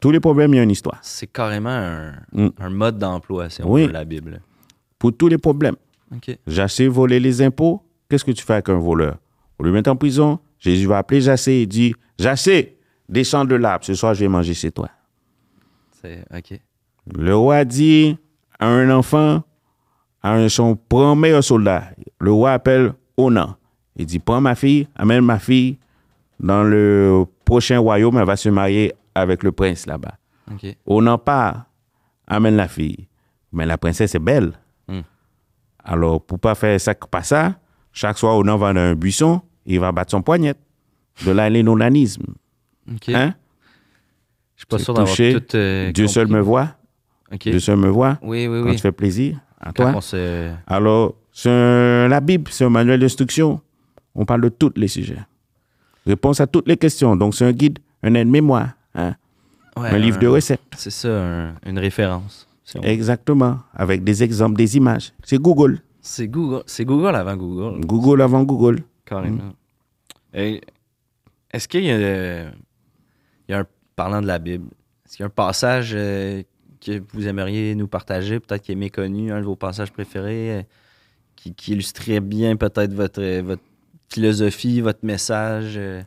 Tous 0.00 0.10
les 0.10 0.20
problèmes, 0.20 0.52
il 0.52 0.56
y 0.58 0.60
a 0.60 0.62
une 0.64 0.70
histoire. 0.70 0.98
C'est 1.00 1.28
carrément 1.28 1.70
un, 1.70 2.12
Mm. 2.32 2.48
un 2.58 2.68
mode 2.70 2.98
d'emploi, 2.98 3.48
si 3.48 3.62
on 3.62 3.72
Oui. 3.72 3.88
la 3.90 4.04
Bible. 4.04 4.42
Pour 4.98 5.16
tous 5.16 5.28
les 5.28 5.38
problèmes. 5.38 5.76
OK. 6.14 6.36
Jassé 6.46 6.88
voler 6.88 7.20
les 7.20 7.40
impôts, 7.40 7.82
qu'est-ce 8.10 8.24
que 8.24 8.32
tu 8.32 8.44
fais 8.44 8.54
avec 8.54 8.68
un 8.68 8.78
voleur? 8.78 9.16
Pour 9.56 9.64
le 9.64 9.72
mettre 9.72 9.90
en 9.90 9.96
prison, 9.96 10.38
Jésus 10.58 10.86
va 10.86 10.98
appeler 10.98 11.20
Jassé 11.22 11.52
et 11.52 11.66
dit 11.66 11.94
Jassé, 12.18 12.76
descends 13.08 13.44
de 13.46 13.54
l'arbre, 13.54 13.84
ce 13.84 13.94
soir 13.94 14.14
je 14.14 14.20
vais 14.20 14.28
manger 14.28 14.52
chez 14.52 14.70
toi. 14.72 14.90
C'est 16.02 16.24
OK. 16.36 16.60
Le 17.16 17.34
roi 17.36 17.64
dit 17.64 18.16
à 18.58 18.66
un 18.66 18.90
enfant, 18.90 19.42
à 20.22 20.34
un, 20.34 20.48
son 20.48 20.76
premier 20.76 21.40
soldat, 21.42 21.84
le 22.20 22.32
roi 22.32 22.52
appelle 22.52 22.92
Onan. 23.16 23.56
Il 23.96 24.06
dit 24.06 24.18
Prends 24.18 24.40
ma 24.40 24.54
fille, 24.54 24.88
amène 24.96 25.24
ma 25.24 25.38
fille 25.38 25.78
dans 26.40 26.64
le 26.64 27.24
prochain 27.44 27.78
royaume, 27.78 28.18
elle 28.18 28.26
va 28.26 28.36
se 28.36 28.48
marier 28.48 28.92
avec 29.14 29.42
le 29.42 29.52
prince 29.52 29.86
là-bas. 29.86 30.14
OK. 30.52 30.76
Onan 30.86 31.16
part, 31.18 31.66
amène 32.26 32.56
la 32.56 32.68
fille. 32.68 33.06
Mais 33.52 33.64
la 33.66 33.78
princesse 33.78 34.14
est 34.14 34.18
belle. 34.18 34.52
Hmm. 34.88 35.00
Alors, 35.84 36.20
pour 36.20 36.38
pas 36.40 36.54
faire 36.56 36.80
ça, 36.80 36.94
pas 36.94 37.22
ça, 37.22 37.54
chaque 37.92 38.18
soir, 38.18 38.36
Onan 38.36 38.56
va 38.56 38.72
dans 38.72 38.80
un 38.80 38.94
buisson, 38.94 39.40
il 39.64 39.78
va 39.78 39.92
battre 39.92 40.10
son 40.10 40.22
poignet. 40.22 40.54
De 41.24 41.30
là, 41.30 41.48
l'onanisme. 41.48 42.24
OK. 42.92 43.08
Hein? 43.10 43.34
Je 44.56 44.60
suis 44.62 44.66
pas 44.66 44.78
sûr 44.78 44.94
d'avoir 44.94 45.14
tout. 45.16 45.56
euh, 45.56 45.92
Dieu 45.92 46.08
seul 46.08 46.26
me 46.28 46.40
voit. 46.40 46.70
Dieu 47.40 47.58
seul 47.60 47.76
me 47.76 47.88
voit. 47.88 48.18
Oui, 48.22 48.46
oui, 48.48 48.60
Quand 48.62 48.68
oui. 48.70 48.76
tu 48.76 48.82
fais 48.82 48.92
plaisir 48.92 49.38
à 49.60 49.72
Quand 49.72 49.84
toi. 49.84 49.92
on 49.96 50.00
se. 50.00 50.50
Alors, 50.66 51.14
c'est 51.32 52.08
la 52.08 52.20
Bible, 52.20 52.50
c'est 52.50 52.64
un 52.64 52.70
manuel 52.70 52.98
d'instruction. 53.00 53.60
On 54.14 54.24
parle 54.24 54.42
de 54.42 54.48
tous 54.48 54.72
les 54.76 54.88
sujets. 54.88 55.18
Réponse 56.06 56.40
à 56.40 56.46
toutes 56.46 56.68
les 56.68 56.76
questions. 56.76 57.16
Donc, 57.16 57.34
c'est 57.34 57.44
un 57.44 57.52
guide, 57.52 57.78
un 58.02 58.14
aide-mémoire, 58.14 58.70
hein, 58.94 59.14
Ouais, 59.76 59.88
un 59.88 59.98
livre 59.98 60.18
de 60.20 60.28
recettes. 60.28 60.60
C'est 60.76 60.90
ça, 60.90 61.08
un- 61.08 61.54
une 61.66 61.78
référence. 61.80 62.46
si 62.64 62.78
on- 62.78 62.82
Exactement. 62.82 63.58
Avec 63.74 64.04
des 64.04 64.22
exemples, 64.22 64.56
des 64.56 64.76
images. 64.76 65.12
C'est 65.24 65.38
Google. 65.38 65.80
C'est 66.00 66.28
Google. 66.28 66.62
C'est 66.66 66.84
Google 66.84 67.14
avant 67.16 67.36
Google. 67.36 67.80
Google 67.84 68.22
avant 68.22 68.42
Google. 68.44 68.82
Carrément. 69.04 69.52
Et 70.32 70.60
Est-ce 71.52 71.66
qu'il 71.68 71.84
y 71.84 71.90
a, 71.90 71.94
euh, 71.94 72.50
il 73.48 73.52
y 73.52 73.54
a 73.54 73.60
un, 73.60 73.66
parlant 73.96 74.20
de 74.20 74.26
la 74.26 74.38
Bible, 74.40 74.66
est-ce 75.06 75.16
qu'il 75.16 75.22
y 75.22 75.24
a 75.24 75.26
un 75.26 75.30
passage 75.30 75.92
euh, 75.94 76.42
que 76.84 77.00
vous 77.12 77.26
aimeriez 77.28 77.74
nous 77.76 77.86
partager, 77.86 78.40
peut-être 78.40 78.62
qui 78.62 78.72
est 78.72 78.76
méconnu, 78.76 79.32
un 79.32 79.38
de 79.40 79.44
vos 79.44 79.54
passages 79.56 79.92
préférés, 79.92 80.58
euh, 80.58 80.62
qui, 81.36 81.54
qui 81.54 81.72
illustrerait 81.72 82.18
bien 82.20 82.56
peut-être 82.56 82.92
votre, 82.92 83.22
votre 83.42 83.62
philosophie, 84.12 84.80
votre 84.80 85.04
message? 85.04 85.74
euh, 85.76 86.02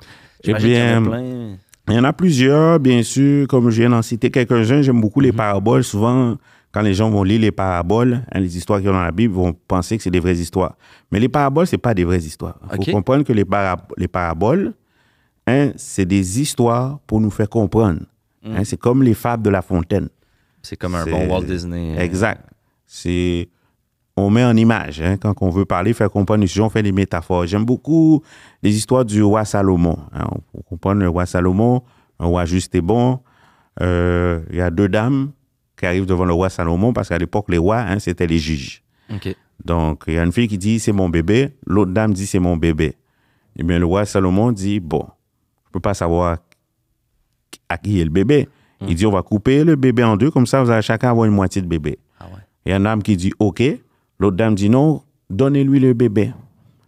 a 0.48 0.54
bien, 0.54 1.02
plein. 1.04 1.58
Il 1.90 1.94
y 1.96 2.00
en 2.00 2.04
a 2.04 2.14
plusieurs, 2.14 2.80
bien 2.80 3.02
sûr. 3.04 3.48
Comme 3.48 3.70
je 3.70 3.82
viens 3.82 3.90
d'en 3.90 4.02
citer 4.02 4.30
quelques-uns, 4.30 4.82
j'aime 4.82 5.00
beaucoup 5.02 5.20
Mhm. 5.20 5.26
les 5.28 5.32
paraboles. 5.32 5.84
Souvent, 5.84 6.38
quand 6.72 6.82
les 6.82 6.94
gens 6.94 7.10
vont 7.10 7.24
lire 7.24 7.40
les 7.40 7.52
paraboles, 7.52 8.22
hein, 8.32 8.40
les 8.40 8.58
histoires 8.58 8.80
qu'il 8.80 8.88
y 8.88 8.90
a 8.90 8.94
dans 8.94 9.02
la 9.04 9.12
Bible, 9.12 9.34
vont 9.34 9.54
penser 9.68 9.98
que 9.98 10.04
c'est 10.04 10.12
des 10.12 10.20
vraies 10.20 10.36
histoires. 10.38 10.76
Mais 11.12 11.20
les 11.20 11.30
paraboles, 11.30 11.66
c'est 11.68 11.78
pas 11.78 11.94
des 11.94 12.04
vraies 12.04 12.20
histoires. 12.20 12.60
Il 12.78 12.86
faut 12.86 12.92
comprendre 12.92 13.24
que 13.24 13.34
les, 13.34 13.46
para- 13.46 13.88
les 13.98 14.08
paraboles, 14.10 14.74
hein, 15.48 15.72
c'est 15.78 16.06
des 16.06 16.42
histoires 16.42 17.00
pour 17.08 17.22
nous 17.22 17.32
faire 17.32 17.50
comprendre. 17.50 18.02
Mhm. 18.44 18.56
Hein, 18.58 18.64
c'est 18.66 18.78
comme 18.78 19.02
les 19.02 19.14
fables 19.14 19.44
de 19.44 19.50
La 19.50 19.62
Fontaine. 19.62 20.10
C'est 20.62 20.76
comme 20.76 20.96
un 20.96 21.06
bon 21.06 21.28
Walt 21.30 21.44
Disney. 21.46 21.96
Exact. 21.98 22.42
C'est 22.86 23.48
on 24.18 24.30
met 24.30 24.44
en 24.44 24.56
image 24.56 25.00
hein, 25.02 25.16
quand 25.18 25.36
on 25.42 25.50
veut 25.50 25.66
parler, 25.66 25.94
faire 25.94 26.10
comprendre 26.10 26.42
les 26.42 26.48
sujets, 26.48 26.62
on 26.64 26.70
fait 26.70 26.84
des 26.84 26.92
métaphores. 26.92 27.46
J'aime 27.46 27.66
beaucoup 27.66 28.24
les 28.64 28.76
histoires 28.76 29.06
du 29.06 29.22
roi 29.24 29.46
Salomon. 29.46 29.98
hein. 30.14 30.28
Pour 30.52 30.66
comprendre 30.66 31.02
le 31.02 31.10
roi 31.10 31.26
Salomon, 31.26 31.84
un 32.20 32.26
roi 32.26 32.46
juste 32.46 32.74
et 32.76 32.82
bon. 32.82 33.20
Euh, 33.82 34.42
Il 34.50 34.56
y 34.58 34.62
a 34.62 34.72
deux 34.72 34.90
dames 34.90 35.32
qui 35.78 35.86
arrivent 35.86 36.08
devant 36.08 36.26
le 36.26 36.34
roi 36.34 36.50
Salomon 36.50 36.94
parce 36.94 37.10
qu'à 37.10 37.18
l'époque 37.20 37.46
les 37.50 37.60
rois 37.60 37.78
hein, 37.80 38.00
c'était 38.00 38.26
les 38.28 38.40
juges. 38.40 38.82
Donc, 39.64 40.04
il 40.08 40.14
y 40.16 40.20
a 40.20 40.24
une 40.24 40.32
fille 40.32 40.48
qui 40.48 40.58
dit 40.58 40.80
c'est 40.80 40.92
mon 40.92 41.10
bébé, 41.10 41.54
l'autre 41.66 41.92
dame 41.92 42.14
dit 42.14 42.26
c'est 42.28 42.40
mon 42.40 42.58
bébé. 42.58 42.96
Eh 43.58 43.64
bien, 43.64 43.80
le 43.80 43.86
roi 43.86 44.06
Salomon 44.06 44.52
dit 44.52 44.80
bon, 44.80 45.02
je 45.66 45.70
ne 45.70 45.72
peux 45.74 45.80
pas 45.80 45.94
savoir 45.94 46.38
à 47.70 47.78
qui 47.78 48.00
est 48.02 48.04
le 48.04 48.10
bébé. 48.10 48.48
Il 48.88 48.96
dit 48.96 49.06
on 49.08 49.12
va 49.12 49.24
couper 49.24 49.64
le 49.64 49.76
bébé 49.76 50.04
en 50.04 50.16
deux, 50.18 50.30
comme 50.32 50.46
ça 50.46 50.64
vous 50.64 50.70
allez 50.70 50.82
chacun 50.84 51.10
avoir 51.10 51.26
une 51.26 51.34
moitié 51.34 51.62
de 51.62 51.68
bébé. 51.68 51.98
Ah 52.20 52.26
ouais. 52.26 52.42
Il 52.66 52.70
y 52.70 52.74
a 52.74 52.78
une 52.78 52.84
dame 52.84 53.02
qui 53.02 53.16
dit 53.18 53.32
OK, 53.40 53.64
l'autre 54.20 54.38
dame 54.38 54.56
dit 54.56 54.70
non, 54.70 55.02
donnez-lui 55.30 55.80
le 55.80 55.94
bébé. 55.94 56.34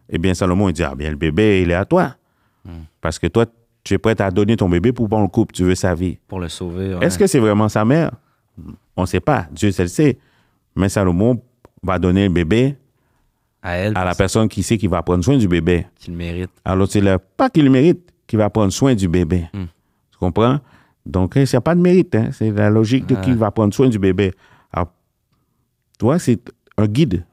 Eh 0.10 0.18
bien, 0.18 0.34
Salomon 0.34 0.70
il 0.70 0.74
dit 0.74 0.84
ah 0.84 0.96
bien, 0.96 1.10
le 1.10 1.16
bébé, 1.16 1.62
il 1.62 1.72
est 1.72 1.76
à 1.76 1.86
toi. 1.86 2.16
Parce 3.02 3.18
que 3.20 3.28
toi, 3.28 3.46
tu 3.84 3.94
es 3.94 3.98
prêt 3.98 4.20
à 4.22 4.30
donner 4.30 4.56
ton 4.58 4.70
bébé 4.70 4.92
pour 4.92 5.08
prendre 5.08 5.24
le 5.24 5.30
couple, 5.30 5.54
tu 5.54 5.64
veux 5.64 5.76
sa 5.76 5.96
vie. 5.96 6.18
Pour 6.28 6.40
le 6.40 6.50
sauver. 6.50 6.96
ouais. 6.96 7.06
Est-ce 7.06 7.18
que 7.18 7.26
c'est 7.28 7.40
vraiment 7.40 7.70
sa 7.70 7.86
mère? 7.86 8.12
On 8.96 9.04
ne 9.04 9.08
sait 9.08 9.22
pas, 9.22 9.48
Dieu 9.52 9.72
seul 9.72 9.90
sait. 9.90 10.18
Mais 10.76 10.90
Salomon 10.90 11.42
va 11.82 11.98
donner 11.98 12.28
le 12.28 12.34
bébé 12.34 12.76
à 13.62 13.76
elle, 13.76 13.98
à 13.98 14.04
la 14.06 14.14
personne 14.16 14.48
qui 14.48 14.62
sait 14.64 14.78
qu'il 14.78 14.90
va 14.90 15.02
prendre 15.02 15.24
soin 15.24 15.38
du 15.38 15.48
bébé. 15.48 15.86
qu'il 15.96 16.14
le 16.14 16.18
mérite. 16.18 16.50
Alors, 16.66 16.88
c'est 16.90 17.02
le 17.02 17.18
pas 17.18 17.50
qu'il 17.50 17.64
le 17.64 17.70
mérite 17.72 18.02
qui 18.28 18.36
va 18.36 18.50
prendre 18.50 18.72
soin 18.72 18.94
du 18.96 19.08
bébé. 19.08 19.48
Hmm. 19.54 19.66
Tu 20.12 20.18
comprends? 20.20 20.60
Donc, 21.06 21.34
il 21.38 21.44
n'y 21.44 21.56
a 21.56 21.62
pas 21.62 21.74
de 21.76 21.82
mérite. 21.82 22.14
hein. 22.16 22.30
C'est 22.34 22.52
la 22.52 22.70
logique 22.70 23.06
de 23.08 23.16
qui 23.16 23.34
va 23.34 23.50
prendre 23.52 23.74
soin 23.74 23.88
du 23.88 23.98
bébé. 23.98 24.32
Alors, 24.72 24.92
toi, 25.98 26.20
c'est 26.20 26.40
un 26.80 26.88
guide. 26.88 27.26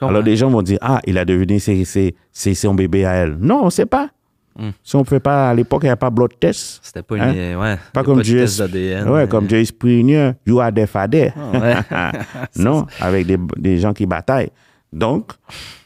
Alors, 0.00 0.22
les 0.22 0.36
gens 0.36 0.50
vont 0.50 0.62
dire, 0.62 0.78
ah, 0.80 1.00
il 1.06 1.16
a 1.18 1.24
devenu, 1.24 1.58
c'est, 1.58 1.84
c'est, 1.84 2.14
c'est 2.30 2.54
son 2.54 2.74
bébé 2.74 3.04
à 3.04 3.12
elle. 3.14 3.36
Non, 3.40 3.62
on 3.62 3.64
ne 3.66 3.70
sait 3.70 3.86
pas. 3.86 4.10
Hmm. 4.56 4.70
Si 4.82 4.94
on 4.96 5.00
ne 5.00 5.04
fait 5.04 5.20
pas, 5.20 5.50
à 5.50 5.54
l'époque, 5.54 5.82
il 5.84 5.86
n'y 5.86 5.90
a 5.90 5.96
pas 5.96 6.10
blood 6.10 6.32
test. 6.38 6.80
C'était 6.82 7.02
pas 7.02 7.16
une. 7.16 7.22
Hein? 7.22 7.58
Ouais. 7.58 7.78
Pas 7.92 8.02
comme 8.04 8.20
Dieu. 8.22 8.44
d'ADN. 8.58 9.08
Ouais, 9.08 9.22
euh, 9.22 9.26
comme 9.26 9.46
Dieu 9.46 9.64
Springer, 9.64 10.32
you 10.46 10.60
are 10.60 10.72
there, 10.72 10.86
father. 10.88 11.32
ouais. 11.54 11.74
non, 12.56 12.86
avec 13.00 13.26
des, 13.26 13.38
des 13.56 13.78
gens 13.78 13.92
qui 13.92 14.04
bataillent. 14.06 14.50
Donc, 14.92 15.32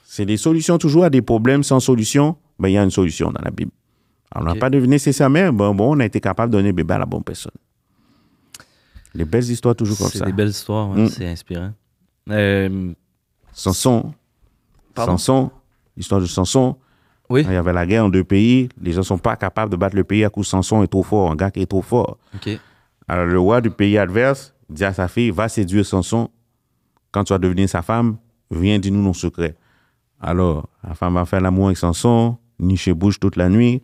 c'est 0.04 0.26
des 0.26 0.36
solutions 0.36 0.78
toujours 0.78 1.04
à 1.04 1.10
des 1.10 1.22
problèmes 1.22 1.62
sans 1.62 1.80
solution. 1.80 2.36
Ben, 2.58 2.68
il 2.68 2.72
y 2.72 2.78
a 2.78 2.82
une 2.82 2.90
solution 2.90 3.30
dans 3.30 3.42
la 3.42 3.50
Bible. 3.50 3.70
Alors, 4.34 4.48
on 4.50 4.54
n'a 4.54 4.60
pas 4.60 4.70
deviné 4.70 4.98
c'est 4.98 5.12
sa 5.12 5.28
mère. 5.28 5.52
Bon, 5.52 5.74
bon, 5.74 5.96
on 5.96 6.00
a 6.00 6.04
été 6.06 6.20
capable 6.20 6.52
de 6.52 6.58
donner 6.58 6.72
bébé 6.72 6.94
à 6.94 6.98
la 6.98 7.06
bonne 7.06 7.22
personne. 7.24 7.52
Les 9.14 9.24
belles 9.26 9.44
histoires 9.44 9.74
toujours 9.76 9.98
comme 9.98 10.08
C'est 10.08 10.18
ça. 10.18 10.24
des 10.24 10.32
belles 10.32 10.48
histoires, 10.48 10.90
ouais, 10.90 11.02
Mm. 11.02 11.08
c'est 11.08 11.26
inspirant. 11.28 11.72
Euh, 12.30 12.92
Samson, 13.52 14.12
Pardon? 14.94 15.12
Samson, 15.18 15.50
l'histoire 15.96 16.20
de 16.20 16.26
Samson. 16.26 16.76
oui, 17.28 17.42
Il 17.46 17.52
y 17.52 17.56
avait 17.56 17.72
la 17.72 17.86
guerre 17.86 18.04
en 18.04 18.08
deux 18.08 18.24
pays. 18.24 18.68
Les 18.80 18.92
gens 18.92 19.00
ne 19.00 19.04
sont 19.04 19.18
pas 19.18 19.36
capables 19.36 19.70
de 19.70 19.76
battre 19.76 19.96
le 19.96 20.04
pays 20.04 20.24
à 20.24 20.30
cause 20.30 20.46
Samson 20.46 20.82
est 20.82 20.86
trop 20.88 21.02
fort, 21.02 21.30
un 21.30 21.36
gars 21.36 21.50
qui 21.50 21.60
est 21.60 21.66
trop 21.66 21.82
fort. 21.82 22.18
ok. 22.34 22.58
Alors 23.08 23.26
le 23.26 23.38
roi 23.38 23.60
du 23.60 23.70
pays 23.70 23.98
adverse 23.98 24.54
dit 24.70 24.84
à 24.84 24.92
sa 24.92 25.08
fille, 25.08 25.30
va 25.30 25.48
séduire 25.48 25.84
Samson. 25.84 26.30
Quand 27.10 27.24
tu 27.24 27.32
vas 27.32 27.38
devenir 27.38 27.68
sa 27.68 27.82
femme, 27.82 28.16
viens 28.50 28.78
dis-nous 28.78 29.02
nos 29.02 29.12
secrets. 29.12 29.54
Alors, 30.20 30.68
la 30.84 30.94
femme 30.94 31.14
va 31.14 31.26
faire 31.26 31.40
l'amour 31.40 31.66
avec 31.66 31.76
Samson, 31.76 32.38
nicher 32.58 32.94
bouche 32.94 33.18
toute 33.20 33.36
la 33.36 33.48
nuit. 33.48 33.82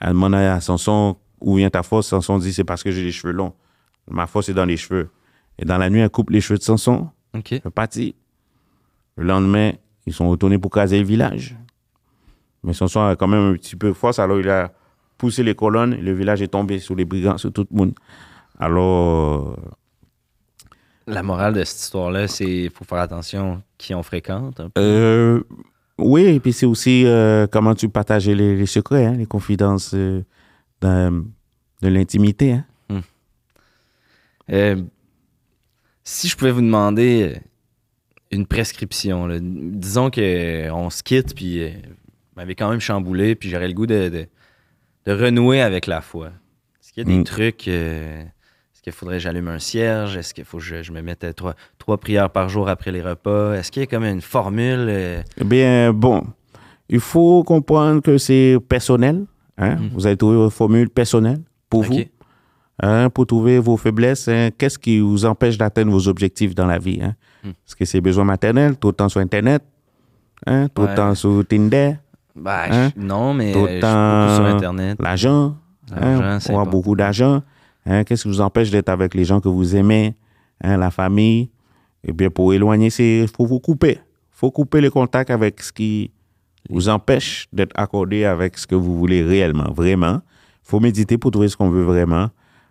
Elle 0.00 0.10
demande 0.10 0.34
à 0.36 0.60
Samson, 0.60 1.16
où 1.40 1.56
vient 1.56 1.68
ta 1.68 1.82
force? 1.82 2.06
Samson 2.06 2.38
dit, 2.38 2.52
c'est 2.54 2.64
parce 2.64 2.82
que 2.82 2.90
j'ai 2.92 3.02
les 3.02 3.12
cheveux 3.12 3.32
longs. 3.34 3.52
Ma 4.08 4.26
force 4.26 4.48
est 4.48 4.54
dans 4.54 4.64
les 4.64 4.76
cheveux. 4.78 5.10
Et 5.58 5.64
dans 5.66 5.76
la 5.76 5.90
nuit, 5.90 6.00
elle 6.00 6.08
coupe 6.08 6.30
les 6.30 6.40
cheveux 6.40 6.58
de 6.58 6.62
Samson. 6.62 7.10
Ok. 7.34 7.60
Le 9.16 9.24
lendemain, 9.24 9.72
ils 10.06 10.12
sont 10.12 10.28
retournés 10.30 10.58
pour 10.58 10.70
caser 10.70 10.98
le 10.98 11.04
village. 11.04 11.56
Mais 12.62 12.72
Samson 12.74 13.00
a 13.06 13.16
quand 13.16 13.28
même 13.28 13.52
un 13.52 13.54
petit 13.54 13.76
peu 13.76 13.92
force, 13.92 14.18
alors 14.18 14.38
il 14.40 14.48
a 14.48 14.72
poussé 15.18 15.42
les 15.42 15.54
colonnes 15.54 15.94
et 15.94 16.00
le 16.02 16.12
village 16.12 16.42
est 16.42 16.48
tombé 16.48 16.78
sur 16.78 16.94
les 16.94 17.04
brigands, 17.04 17.38
sur 17.38 17.52
tout 17.52 17.66
le 17.70 17.76
monde. 17.76 17.94
Alors, 18.58 19.56
La 21.06 21.22
morale 21.22 21.54
de 21.54 21.64
cette 21.64 21.80
histoire-là, 21.80 22.28
c'est 22.28 22.44
qu'il 22.44 22.70
faut 22.70 22.84
faire 22.84 22.98
attention 22.98 23.62
qui 23.78 23.94
on 23.94 24.02
fréquente. 24.02 24.60
euh, 24.78 25.40
oui, 25.98 26.22
et 26.22 26.40
puis 26.40 26.52
c'est 26.52 26.66
aussi 26.66 27.04
euh, 27.06 27.46
comment 27.46 27.74
tu 27.74 27.88
partages 27.88 28.26
les, 28.28 28.56
les 28.56 28.66
secrets, 28.66 29.06
hein, 29.06 29.12
les 29.14 29.26
confidences 29.26 29.92
euh, 29.94 30.22
de 30.82 31.88
l'intimité. 31.88 32.52
hein. 32.52 32.64
Euh, 34.52 34.82
si 36.10 36.28
je 36.28 36.36
pouvais 36.36 36.50
vous 36.50 36.60
demander 36.60 37.36
une 38.30 38.46
prescription, 38.46 39.26
là, 39.26 39.38
disons 39.40 40.10
qu'on 40.10 40.90
se 40.90 41.02
quitte, 41.02 41.34
puis 41.34 41.62
euh, 41.62 41.68
vous 41.70 42.36
m'avez 42.36 42.54
quand 42.54 42.70
même 42.70 42.80
chamboulé, 42.80 43.34
puis 43.34 43.48
j'aurais 43.50 43.68
le 43.68 43.74
goût 43.74 43.86
de, 43.86 44.08
de, 44.08 44.26
de 45.06 45.12
renouer 45.12 45.60
avec 45.60 45.86
la 45.86 46.00
foi. 46.00 46.28
Est-ce 46.80 46.92
qu'il 46.92 47.02
y 47.02 47.06
a 47.06 47.12
des 47.14 47.18
Mm. 47.20 47.24
trucs 47.24 47.68
euh, 47.68 48.22
Est-ce 48.22 48.82
qu'il 48.82 48.92
faudrait 48.92 49.16
que 49.16 49.22
j'allume 49.22 49.48
un 49.48 49.58
cierge? 49.58 50.16
Est-ce 50.16 50.32
qu'il 50.34 50.44
faut 50.44 50.58
que 50.58 50.64
je, 50.64 50.82
je 50.82 50.92
me 50.92 51.02
mette 51.02 51.22
à 51.24 51.32
trois, 51.32 51.54
trois 51.78 51.98
prières 51.98 52.30
par 52.30 52.48
jour 52.48 52.68
après 52.68 52.92
les 52.92 53.02
repas? 53.02 53.54
Est-ce 53.54 53.70
qu'il 53.72 53.80
y 53.80 53.84
a 53.84 53.86
comme 53.86 54.04
une 54.04 54.20
formule 54.20 54.86
euh, 54.88 55.22
Eh 55.40 55.44
bien, 55.44 55.92
bon, 55.92 56.24
il 56.88 57.00
faut 57.00 57.42
comprendre 57.44 58.00
que 58.00 58.16
c'est 58.18 58.56
personnel. 58.68 59.26
hein? 59.58 59.76
Mhm. 59.76 59.90
Vous 59.94 60.06
avez 60.06 60.16
trouvé 60.16 60.36
une 60.38 60.50
formule 60.50 60.88
personnelle 60.88 61.40
pour 61.68 61.82
vous. 61.82 62.00
Hein, 62.82 63.10
pour 63.10 63.26
trouver 63.26 63.58
vos 63.58 63.76
faiblesses. 63.76 64.28
hein. 64.28 64.50
Qu'est-ce 64.56 64.78
qui 64.78 65.00
vous 65.00 65.24
empêche 65.24 65.56
d'atteindre 65.58 65.90
vos 65.92 66.08
objectifs 66.08 66.54
dans 66.54 66.66
la 66.66 66.78
vie? 66.78 67.00
Hein? 67.02 67.14
Hmm. 67.44 67.48
Est-ce 67.50 67.76
que 67.76 67.84
c'est 67.84 68.00
besoin 68.00 68.24
maternel, 68.24 68.76
tout 68.76 68.88
le 68.88 68.94
temps 68.94 69.08
sur 69.08 69.20
Internet, 69.20 69.62
hein? 70.46 70.68
tout 70.74 70.82
Ouais. 70.82 70.88
le 70.88 70.94
temps 70.94 71.14
sur 71.14 71.44
Tinder, 71.46 71.94
Hein? 72.44 72.90
je- 72.96 73.02
non, 73.02 73.34
mais 73.34 73.52
Tout 73.52 73.58
en- 73.60 73.64
beaucoup 74.26 74.34
sur 74.36 74.44
Internet. 74.56 74.98
l'argent, 75.00 75.56
hein? 75.92 75.96
avoir 76.18 76.32
important. 76.34 76.66
beaucoup 76.66 76.94
d'argent. 76.96 77.42
Qu'est-ce 78.06 78.22
qui 78.22 78.28
vous 78.28 78.40
empêche 78.40 78.70
d'être 78.70 78.88
avec 78.90 79.14
les 79.14 79.24
gens 79.24 79.40
que 79.40 79.48
vous 79.48 79.74
aimez, 79.74 80.14
la 80.62 80.90
famille? 80.90 81.50
Eh 82.04 82.12
bien, 82.12 82.30
pour 82.30 82.52
éloigner, 82.54 82.88
il 82.98 83.28
faut 83.28 83.46
vous 83.46 83.58
couper. 83.60 83.98
Il 84.00 84.36
faut 84.40 84.50
couper 84.50 84.80
le 84.80 84.90
contact 84.90 85.30
avec 85.30 85.60
ce 85.62 85.72
qui 85.72 86.10
vous 86.68 86.88
empêche 86.88 87.46
d'être 87.52 87.72
accordé 87.74 88.24
avec 88.24 88.56
ce 88.58 88.66
que 88.66 88.74
vous 88.74 88.96
voulez 88.98 89.22
réellement, 89.22 89.70
vraiment. 89.72 90.20
Il 90.62 90.70
faut 90.70 90.80
méditer 90.80 91.18
pour 91.18 91.30
trouver 91.30 91.48
ce 91.48 91.56
qu'on 91.56 91.70
veut 91.70 91.82
vraiment. 91.84 92.28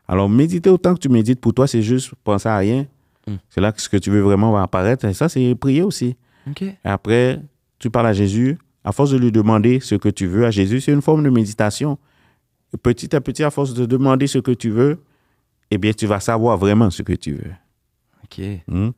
Alors, 0.10 0.28
méditer 0.28 0.72
autant 0.72 0.96
que 0.96 1.00
tu 1.00 1.08
médites, 1.08 1.40
pour 1.40 1.54
toi, 1.54 1.68
c'est 1.68 1.84
juste 1.84 2.16
penser 2.24 2.50
à 2.50 2.58
rien. 2.58 2.88
Hmm. 3.28 3.36
C'est 3.48 3.62
là 3.62 3.72
que 3.72 3.80
ce 3.80 3.88
que 3.88 3.98
tu 3.98 4.10
veux 4.10 4.22
vraiment 4.22 4.52
va 4.52 4.64
apparaître. 4.64 5.06
Et 5.06 5.14
ça, 5.14 5.30
c'est 5.30 5.54
prier 5.54 5.84
aussi. 5.84 6.18
Et 6.60 6.76
après, 6.84 7.40
tu 7.78 7.92
parles 7.92 8.08
à 8.08 8.14
Jésus. 8.14 8.58
À 8.84 8.92
force 8.92 9.12
de 9.12 9.18
lui 9.18 9.32
demander 9.32 9.80
ce 9.80 9.94
que 9.94 10.10
tu 10.10 10.26
veux 10.26 10.48
à 10.48 10.50
Jésus, 10.50 10.82
c'est 10.82 10.92
une 10.92 11.04
forme 11.04 11.24
de 11.24 11.30
méditation. 11.30 12.00
Et 12.74 12.78
petit 12.78 13.16
à 13.16 13.22
petit, 13.22 13.44
à 13.44 13.52
force 13.52 13.76
de 13.76 13.86
demander 13.86 14.26
ce 14.26 14.40
que 14.40 14.50
tu 14.50 14.72
veux, 14.72 14.98
eh 15.70 15.78
bien, 15.78 15.94
tu 15.94 16.08
vas 16.08 16.20
savoir 16.20 16.58
vraiment 16.58 16.90
ce 16.90 17.04
que 17.04 17.14
tu 17.14 17.34
veux. 17.34 17.52
Ok. 18.24 18.44
Hmm? 18.68 18.90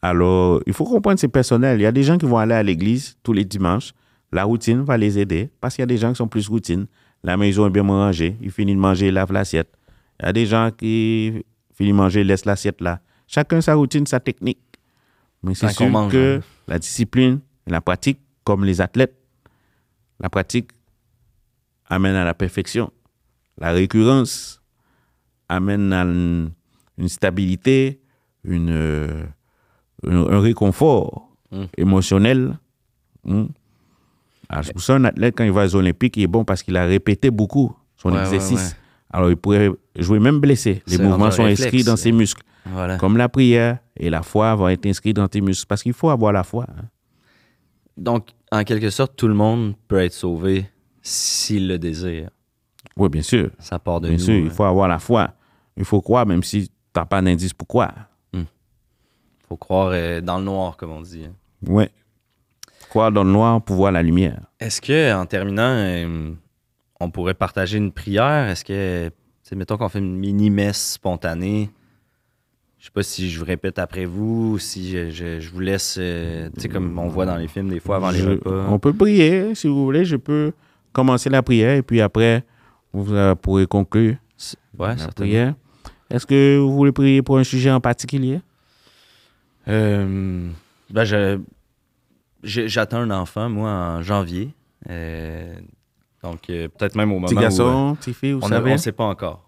Alors, 0.00 0.62
il 0.64 0.72
faut 0.72 0.86
comprendre, 0.86 1.18
c'est 1.18 1.28
personnel. 1.28 1.78
Il 1.78 1.82
y 1.82 1.86
a 1.86 1.92
des 1.92 2.04
gens 2.04 2.16
qui 2.16 2.24
vont 2.24 2.38
aller 2.38 2.54
à 2.54 2.62
l'église 2.62 3.18
tous 3.22 3.34
les 3.34 3.44
dimanches. 3.44 3.92
La 4.32 4.44
routine 4.44 4.80
va 4.80 4.96
les 4.96 5.18
aider 5.18 5.50
parce 5.60 5.74
qu'il 5.74 5.82
y 5.82 5.84
a 5.84 5.86
des 5.86 5.98
gens 5.98 6.08
qui 6.08 6.16
sont 6.16 6.28
plus 6.28 6.48
routine. 6.48 6.86
La 7.22 7.36
maison 7.36 7.66
est 7.66 7.70
bien 7.70 7.82
rangée. 7.82 8.34
Ils 8.40 8.50
finissent 8.50 8.76
de 8.76 8.80
manger, 8.80 9.08
ils 9.08 9.14
lavent 9.14 9.30
l'assiette. 9.30 9.68
Il 10.22 10.26
y 10.26 10.28
a 10.28 10.32
des 10.32 10.46
gens 10.46 10.70
qui 10.70 11.44
finissent 11.74 11.92
de 11.92 11.96
manger, 11.96 12.24
laissent 12.24 12.44
l'assiette 12.44 12.80
là. 12.80 13.00
Chacun 13.26 13.60
sa 13.60 13.74
routine, 13.74 14.06
sa 14.06 14.20
technique. 14.20 14.60
Mais 15.42 15.54
c'est 15.54 15.68
sûr 15.70 15.88
mange, 15.88 16.12
que 16.12 16.38
hein. 16.38 16.44
la 16.68 16.78
discipline 16.78 17.40
et 17.66 17.70
la 17.70 17.80
pratique, 17.80 18.20
comme 18.44 18.64
les 18.64 18.80
athlètes, 18.80 19.16
la 20.20 20.28
pratique 20.30 20.70
amène 21.86 22.14
à 22.14 22.24
la 22.24 22.34
perfection. 22.34 22.92
La 23.58 23.72
récurrence 23.72 24.62
amène 25.48 25.92
à 25.92 26.02
une, 26.04 26.52
une 26.98 27.08
stabilité, 27.08 28.00
une, 28.44 28.70
euh, 28.70 29.24
un, 30.06 30.16
un 30.16 30.40
réconfort 30.40 31.28
Mm. 31.52 31.64
émotionnel. 31.76 32.58
Mm. 33.24 33.44
Alors, 34.48 34.64
c'est 34.64 34.72
pour 34.72 34.80
ça 34.82 34.94
un 34.94 35.04
athlète, 35.04 35.34
quand 35.36 35.44
il 35.44 35.52
va 35.52 35.66
aux 35.66 35.74
Olympiques, 35.76 36.16
il 36.16 36.22
est 36.22 36.26
bon 36.26 36.46
parce 36.46 36.62
qu'il 36.62 36.74
a 36.78 36.86
répété 36.86 37.30
beaucoup 37.30 37.76
son 37.96 38.08
Ouais, 38.08 38.14
ouais, 38.16 38.22
exercice. 38.24 38.70
ouais. 38.70 38.76
Alors, 39.12 39.30
il 39.30 39.36
pourrait 39.36 39.70
jouer 39.98 40.18
même 40.18 40.40
blessé. 40.40 40.82
Les 40.86 40.98
mouvements 40.98 41.30
sont 41.30 41.44
réflexe, 41.44 41.62
inscrits 41.74 41.84
dans 41.84 41.96
ses 41.96 42.12
muscles. 42.12 42.42
Voilà. 42.66 42.96
Comme 42.96 43.16
la 43.16 43.28
prière 43.28 43.78
et 43.96 44.08
la 44.08 44.22
foi 44.22 44.54
vont 44.54 44.68
être 44.68 44.86
inscrits 44.86 45.12
dans 45.14 45.28
tes 45.28 45.40
muscles. 45.40 45.66
Parce 45.66 45.82
qu'il 45.82 45.92
faut 45.92 46.10
avoir 46.10 46.32
la 46.32 46.44
foi. 46.44 46.66
hein. 46.68 46.84
Donc, 47.96 48.28
en 48.50 48.64
quelque 48.64 48.88
sorte, 48.90 49.16
tout 49.16 49.28
le 49.28 49.34
monde 49.34 49.74
peut 49.88 49.98
être 50.00 50.12
sauvé 50.14 50.66
s'il 51.02 51.68
le 51.68 51.78
désire. 51.78 52.30
Oui, 52.96 53.08
bien 53.08 53.22
sûr. 53.22 53.50
Ça 53.58 53.78
part 53.78 54.00
de 54.00 54.08
Bien 54.08 54.16
nous. 54.16 54.22
sûr, 54.22 54.34
il 54.34 54.46
hein. 54.46 54.50
faut 54.50 54.64
avoir 54.64 54.88
la 54.88 54.98
foi. 54.98 55.34
Il 55.76 55.84
faut 55.84 56.00
croire, 56.00 56.24
même 56.26 56.42
si 56.42 56.68
tu 56.68 56.74
n'as 56.96 57.04
pas 57.04 57.20
d'indice 57.20 57.52
pourquoi. 57.52 57.92
faut 59.48 59.56
croire 59.56 59.90
euh, 59.92 60.20
dans 60.20 60.38
le 60.38 60.44
noir, 60.44 60.76
comme 60.76 60.92
on 60.92 61.00
dit. 61.02 61.24
hein. 61.26 61.34
Oui. 61.66 61.84
Croire 62.88 63.10
dans 63.12 63.24
le 63.24 63.30
noir 63.30 63.60
pour 63.62 63.76
voir 63.76 63.92
la 63.92 64.02
lumière. 64.02 64.40
Est-ce 64.60 64.80
que, 64.80 65.14
en 65.14 65.24
terminant, 65.26 65.62
euh, 65.76 66.32
on 67.02 67.10
pourrait 67.10 67.34
partager 67.34 67.78
une 67.78 67.92
prière? 67.92 68.48
Est-ce 68.48 68.64
que, 68.64 69.10
mettons 69.54 69.76
qu'on 69.76 69.88
fait 69.88 69.98
une 69.98 70.16
mini-messe 70.16 70.92
spontanée, 70.94 71.70
je 72.78 72.86
sais 72.86 72.90
pas 72.92 73.02
si 73.02 73.30
je 73.30 73.38
vous 73.38 73.44
répète 73.44 73.78
après 73.78 74.04
vous, 74.06 74.52
ou 74.54 74.58
si 74.58 74.90
je, 74.90 75.10
je- 75.10 75.38
je 75.40 75.50
vous 75.50 75.60
laisse, 75.60 75.96
euh, 76.00 76.48
tu 76.54 76.62
sais, 76.62 76.68
comme 76.68 76.98
on 76.98 77.08
voit 77.08 77.26
dans 77.26 77.36
les 77.36 77.46
films 77.48 77.68
des 77.68 77.78
fois 77.80 77.96
avant 77.96 78.10
les 78.10 78.22
repas. 78.22 78.66
On 78.68 78.78
peut 78.78 78.92
prier, 78.92 79.54
si 79.54 79.68
vous 79.68 79.84
voulez. 79.84 80.04
Je 80.04 80.16
peux 80.16 80.52
commencer 80.92 81.30
la 81.30 81.42
prière 81.42 81.76
et 81.76 81.82
puis 81.82 82.00
après, 82.00 82.44
vous 82.92 83.12
euh, 83.14 83.34
pourrez 83.34 83.66
conclure 83.66 84.16
Ouais, 84.78 84.96
la 84.96 85.08
prière. 85.08 85.54
Est-ce 86.10 86.26
que 86.26 86.58
vous 86.58 86.72
voulez 86.74 86.92
prier 86.92 87.22
pour 87.22 87.38
un 87.38 87.44
sujet 87.44 87.70
en 87.70 87.80
particulier? 87.80 88.40
Euh, 89.68 90.48
Ben, 90.90 91.38
j'attends 92.42 92.98
un 92.98 93.10
enfant, 93.10 93.48
moi, 93.48 93.70
en 93.70 94.02
janvier. 94.02 94.50
Euh, 96.24 96.28
donc, 96.30 96.50
euh, 96.50 96.68
peut-être 96.68 96.94
même 96.94 97.10
au 97.12 97.14
moment 97.16 97.26
Petit 97.26 97.34
où, 97.34 97.38
euh, 97.40 97.94
fille, 98.12 98.34
on 98.34 98.48
ne 98.48 98.76
sait 98.76 98.92
pas 98.92 99.04
encore. 99.04 99.44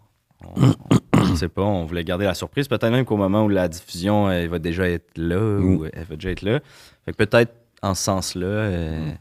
On 0.47 1.31
ne 1.31 1.37
sait 1.37 1.49
pas, 1.49 1.63
on 1.63 1.85
voulait 1.85 2.05
garder 2.05 2.25
la 2.27 2.35
surprise. 2.35 2.69
Peut-être 2.69 2.91
même 2.91 3.05
qu'au 3.05 3.17
moment 3.17 3.45
où 3.45 3.49
la 3.49 3.67
diffusion 3.69 4.31
elle 4.31 4.49
va 4.49 4.59
déjà 4.59 4.89
être 4.89 5.17
là, 5.17 5.39
Mm. 5.59 5.65
ou 5.77 5.87
elle 5.93 6.05
va 6.05 6.15
déjà 6.17 6.31
être 6.31 6.43
là. 6.43 6.61
Fait 7.05 7.13
que 7.13 7.17
peut-être 7.25 7.53
en 7.83 7.95
ce 7.95 8.03
sens-là. 8.05 8.47
euh, 8.47 9.13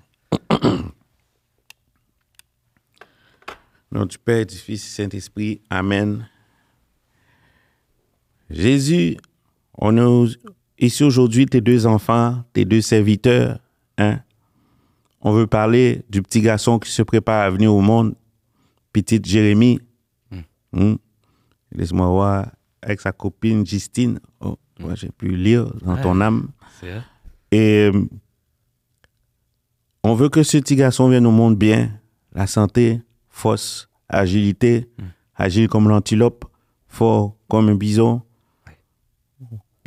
Nom 3.91 4.05
du 4.05 4.17
Père, 4.17 4.45
du 4.45 4.55
Fils 4.55 4.81
du 4.83 4.89
Saint-Esprit. 4.89 5.61
Amen. 5.69 6.27
Jésus, 8.49 9.17
on 9.77 9.97
est 9.97 10.37
ici 10.79 11.03
aujourd'hui, 11.03 11.45
tes 11.45 11.61
deux 11.61 11.85
enfants, 11.85 12.43
tes 12.53 12.65
deux 12.65 12.81
serviteurs. 12.81 13.59
Hein? 13.99 14.19
On 15.23 15.31
veut 15.31 15.47
parler 15.47 16.03
du 16.09 16.21
petit 16.21 16.41
garçon 16.41 16.79
qui 16.79 16.91
se 16.91 17.01
prépare 17.01 17.43
à 17.43 17.49
venir 17.49 17.73
au 17.73 17.79
monde, 17.79 18.13
petite 18.91 19.25
Jérémie. 19.25 19.79
Hmm. 20.73 20.95
Laisse-moi 21.71 22.07
voir 22.07 22.51
avec 22.81 22.99
sa 22.99 23.13
copine 23.13 23.65
Justine. 23.65 24.19
Oh, 24.41 24.57
moi, 24.79 24.95
j'ai 24.95 25.09
pu 25.09 25.35
lire 25.35 25.73
dans 25.81 25.95
ton 25.97 26.19
âme. 26.19 26.49
Et 27.51 27.89
euh, 27.93 28.05
on 30.03 30.13
veut 30.13 30.27
que 30.27 30.43
ce 30.43 30.57
petit 30.57 30.75
garçon 30.75 31.07
vienne 31.07 31.25
au 31.25 31.31
monde 31.31 31.57
bien. 31.57 31.91
La 32.33 32.45
santé, 32.45 33.01
force, 33.29 33.89
agilité, 34.09 34.89
agile 35.35 35.69
comme 35.69 35.87
l'antilope, 35.87 36.45
fort 36.87 37.37
comme 37.47 37.69
un 37.69 37.75
bison. 37.75 38.21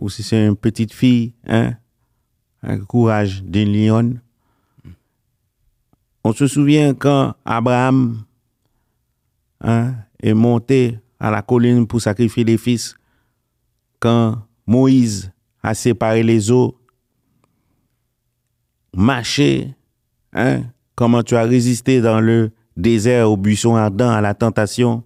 Ou 0.01 0.09
si 0.09 0.23
c'est 0.23 0.47
une 0.47 0.57
petite 0.57 0.93
fille, 0.93 1.35
hein, 1.47 1.75
un 2.63 2.79
courage 2.79 3.43
d'une 3.43 3.73
lionne. 3.73 4.21
On 6.29 6.33
se 6.33 6.49
souvient 6.49 6.93
quand 6.93 7.37
Abraham 7.45 8.25
hein, 9.61 9.95
est 10.21 10.35
monté 10.35 10.99
à 11.21 11.31
la 11.31 11.41
colline 11.41 11.87
pour 11.87 12.01
sacrifier 12.01 12.43
les 12.43 12.59
fils, 12.59 12.97
quand 14.01 14.43
Moïse 14.67 15.31
a 15.63 15.73
séparé 15.73 16.25
les 16.25 16.51
eaux 16.51 16.77
marcher, 18.93 19.77
hein? 20.33 20.65
comment 20.97 21.23
tu 21.23 21.37
as 21.37 21.45
résisté 21.45 22.01
dans 22.01 22.21
le 22.21 22.51
désert, 22.77 23.31
au 23.31 23.37
buisson 23.37 23.77
ardent, 23.77 24.11
à 24.11 24.21
la 24.21 24.35
tentation. 24.35 25.05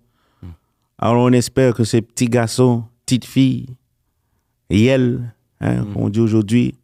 Alors 0.97 1.25
on 1.25 1.33
espère 1.33 1.75
que 1.75 1.85
ces 1.85 2.01
petits 2.01 2.31
garçons, 2.31 2.85
petites 3.05 3.27
filles, 3.27 3.77
et 4.71 4.87
elles, 4.87 5.35
hein, 5.61 5.85
on 5.97 6.09
dit 6.09 6.21
aujourd'hui, 6.21 6.77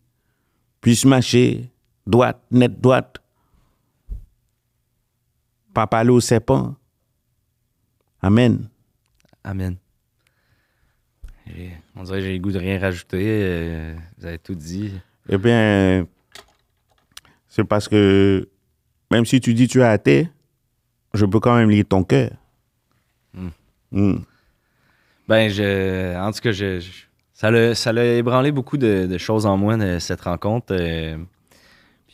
puissent 0.83 1.07
marcher 1.07 1.71
droite, 2.07 2.43
net 2.51 2.79
droite, 2.83 3.23
pas 5.77 5.87
parler 5.87 6.09
au 6.09 6.21
serpent. 6.21 6.75
Amen. 8.23 8.67
Amen. 9.45 9.77
On 11.95 12.03
dirait 12.03 12.19
que 12.21 12.25
j'ai 12.25 12.33
le 12.33 12.39
goût 12.39 12.51
de 12.51 12.59
rien 12.59 12.79
rajouter. 12.81 13.23
euh, 13.23 13.95
vous 14.17 14.25
avez 14.27 14.39
tout 14.39 14.55
dit. 14.55 14.95
Eh 15.29 15.37
bien, 15.37 16.07
c'est 17.49 17.63
parce 17.65 17.89
que 17.89 18.49
même 19.11 19.27
si 19.27 19.39
tu 19.39 19.53
dis 19.53 19.69
tu 19.69 19.81
es 19.81 19.85
athée, 19.85 20.31
je 21.13 21.27
peux 21.27 21.41
quand 21.41 21.55
même 21.57 21.69
lire 21.71 21.85
ton 21.87 22.03
cœur. 22.05 22.31
Mm. 23.93 24.17
Ben, 25.29 25.51
je, 25.51 26.17
en 26.19 26.33
tout 26.33 26.41
cas, 26.41 26.53
je, 26.53 26.81
je- 26.81 27.05
ça 27.35 27.51
l'a 27.51 27.75
ça 27.75 27.93
l'a 27.93 28.05
ébranlé 28.15 28.51
beaucoup 28.51 28.79
de, 28.79 29.07
de 29.07 29.19
choses 29.19 29.45
en 29.45 29.57
moi, 29.59 29.77
de 29.77 29.99
cette 29.99 30.23
rencontre. 30.23 30.73
euh, 30.75 31.19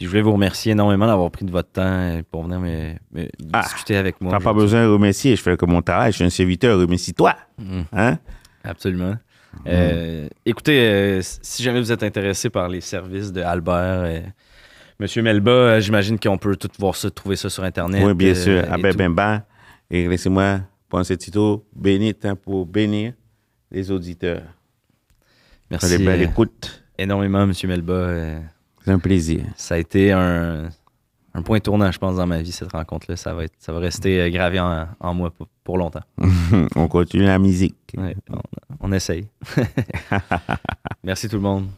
puis 0.03 0.07
je 0.07 0.11
voulais 0.11 0.23
vous 0.23 0.33
remercier 0.33 0.73
énormément 0.73 1.07
d'avoir 1.07 1.31
pris 1.31 1.45
de 1.45 1.53
votre 1.53 1.71
temps 1.71 1.83
euh, 1.85 2.23
pour 2.29 2.43
venir 2.43 2.59
me, 2.59 2.95
me 3.13 3.29
Ah, 3.53 3.63
discuter 3.63 3.97
avec 3.97 4.21
moi. 4.21 4.33
T'as 4.33 4.41
pas 4.41 4.53
besoin 4.53 4.83
de 4.85 4.89
remercier, 4.91 5.37
je 5.37 5.41
fais 5.43 5.57
comme 5.57 5.71
mon 5.71 5.81
travail, 5.81 6.11
je 6.11 6.17
suis 6.17 6.25
un 6.25 6.31
serviteur, 6.31 6.77
remercie-toi. 6.77 7.37
Mm. 7.59 7.81
Hein? 7.93 8.19
Absolument. 8.65 9.15
Euh, 9.69 10.29
écoutez, 10.45 10.81
euh, 10.81 11.21
si 11.23 11.63
jamais 11.63 11.79
vous 11.79 11.93
êtes 11.93 12.03
intéressé 12.03 12.51
par 12.51 12.69
les 12.69 12.81
services 12.81 13.31
de 13.31 13.43
Albert, 13.43 14.03
euh, 14.03 14.21
Monsieur 14.99 15.23
Melba, 15.23 15.79
j'imagine 15.79 16.19
qu'on 16.19 16.37
peut 16.37 16.57
tout 16.57 16.69
voir 16.81 16.97
ça, 16.97 17.09
trouver 17.09 17.37
ça 17.37 17.49
sur 17.49 17.63
Internet. 17.63 18.03
Oui, 18.05 18.15
bien 18.15 18.35
sûr. 18.35 18.59
et 18.59 18.69
Ah 18.69 18.79
ben, 18.79 18.97
ben, 18.97 19.15
ben. 19.15 19.45
Et 19.89 20.09
laissez-moi 20.09 20.63
prendre 20.89 21.07
ce 21.07 21.15
titre 21.15 21.63
béni 21.77 22.13
hein, 22.25 22.35
pour 22.35 22.67
bénir 22.67 23.13
les 23.71 23.93
auditeurs. 23.93 24.43
Merci 25.71 25.95
Allez, 25.95 26.07
euh, 26.09 26.23
écoute. 26.25 26.83
énormément, 26.99 27.47
Monsieur 27.47 27.69
Melba. 27.69 28.41
C'est 28.85 28.91
un 28.91 28.99
plaisir. 28.99 29.45
ça 29.57 29.75
a 29.77 29.79
été 29.79 30.13
un, 30.13 30.69
un 31.35 31.43
point 31.43 31.61
tournant, 31.61 31.91
je 31.93 31.99
pense, 31.99 32.17
dans 32.17 32.27
ma 32.27 32.43
vie, 32.43 32.53
cette 32.53 32.73
rencontre-là. 32.73 33.17
Ça 33.17 33.33
va, 33.35 33.45
être, 33.45 33.55
ça 33.59 33.73
va 33.73 33.79
rester 33.79 34.21
euh, 34.21 34.31
gravé 34.31 34.59
en, 34.61 34.87
en 35.01 35.15
moi 35.15 35.31
pour, 35.31 35.47
pour 35.65 35.79
longtemps. 35.79 36.03
On 36.77 36.89
continue 36.89 37.25
la 37.25 37.39
musique. 37.39 37.77
Ouais, 37.97 38.17
on, 38.31 38.39
on 38.81 38.93
essaye. 38.93 39.27
Merci 41.05 41.29
tout 41.29 41.37
le 41.37 41.43
monde. 41.43 41.69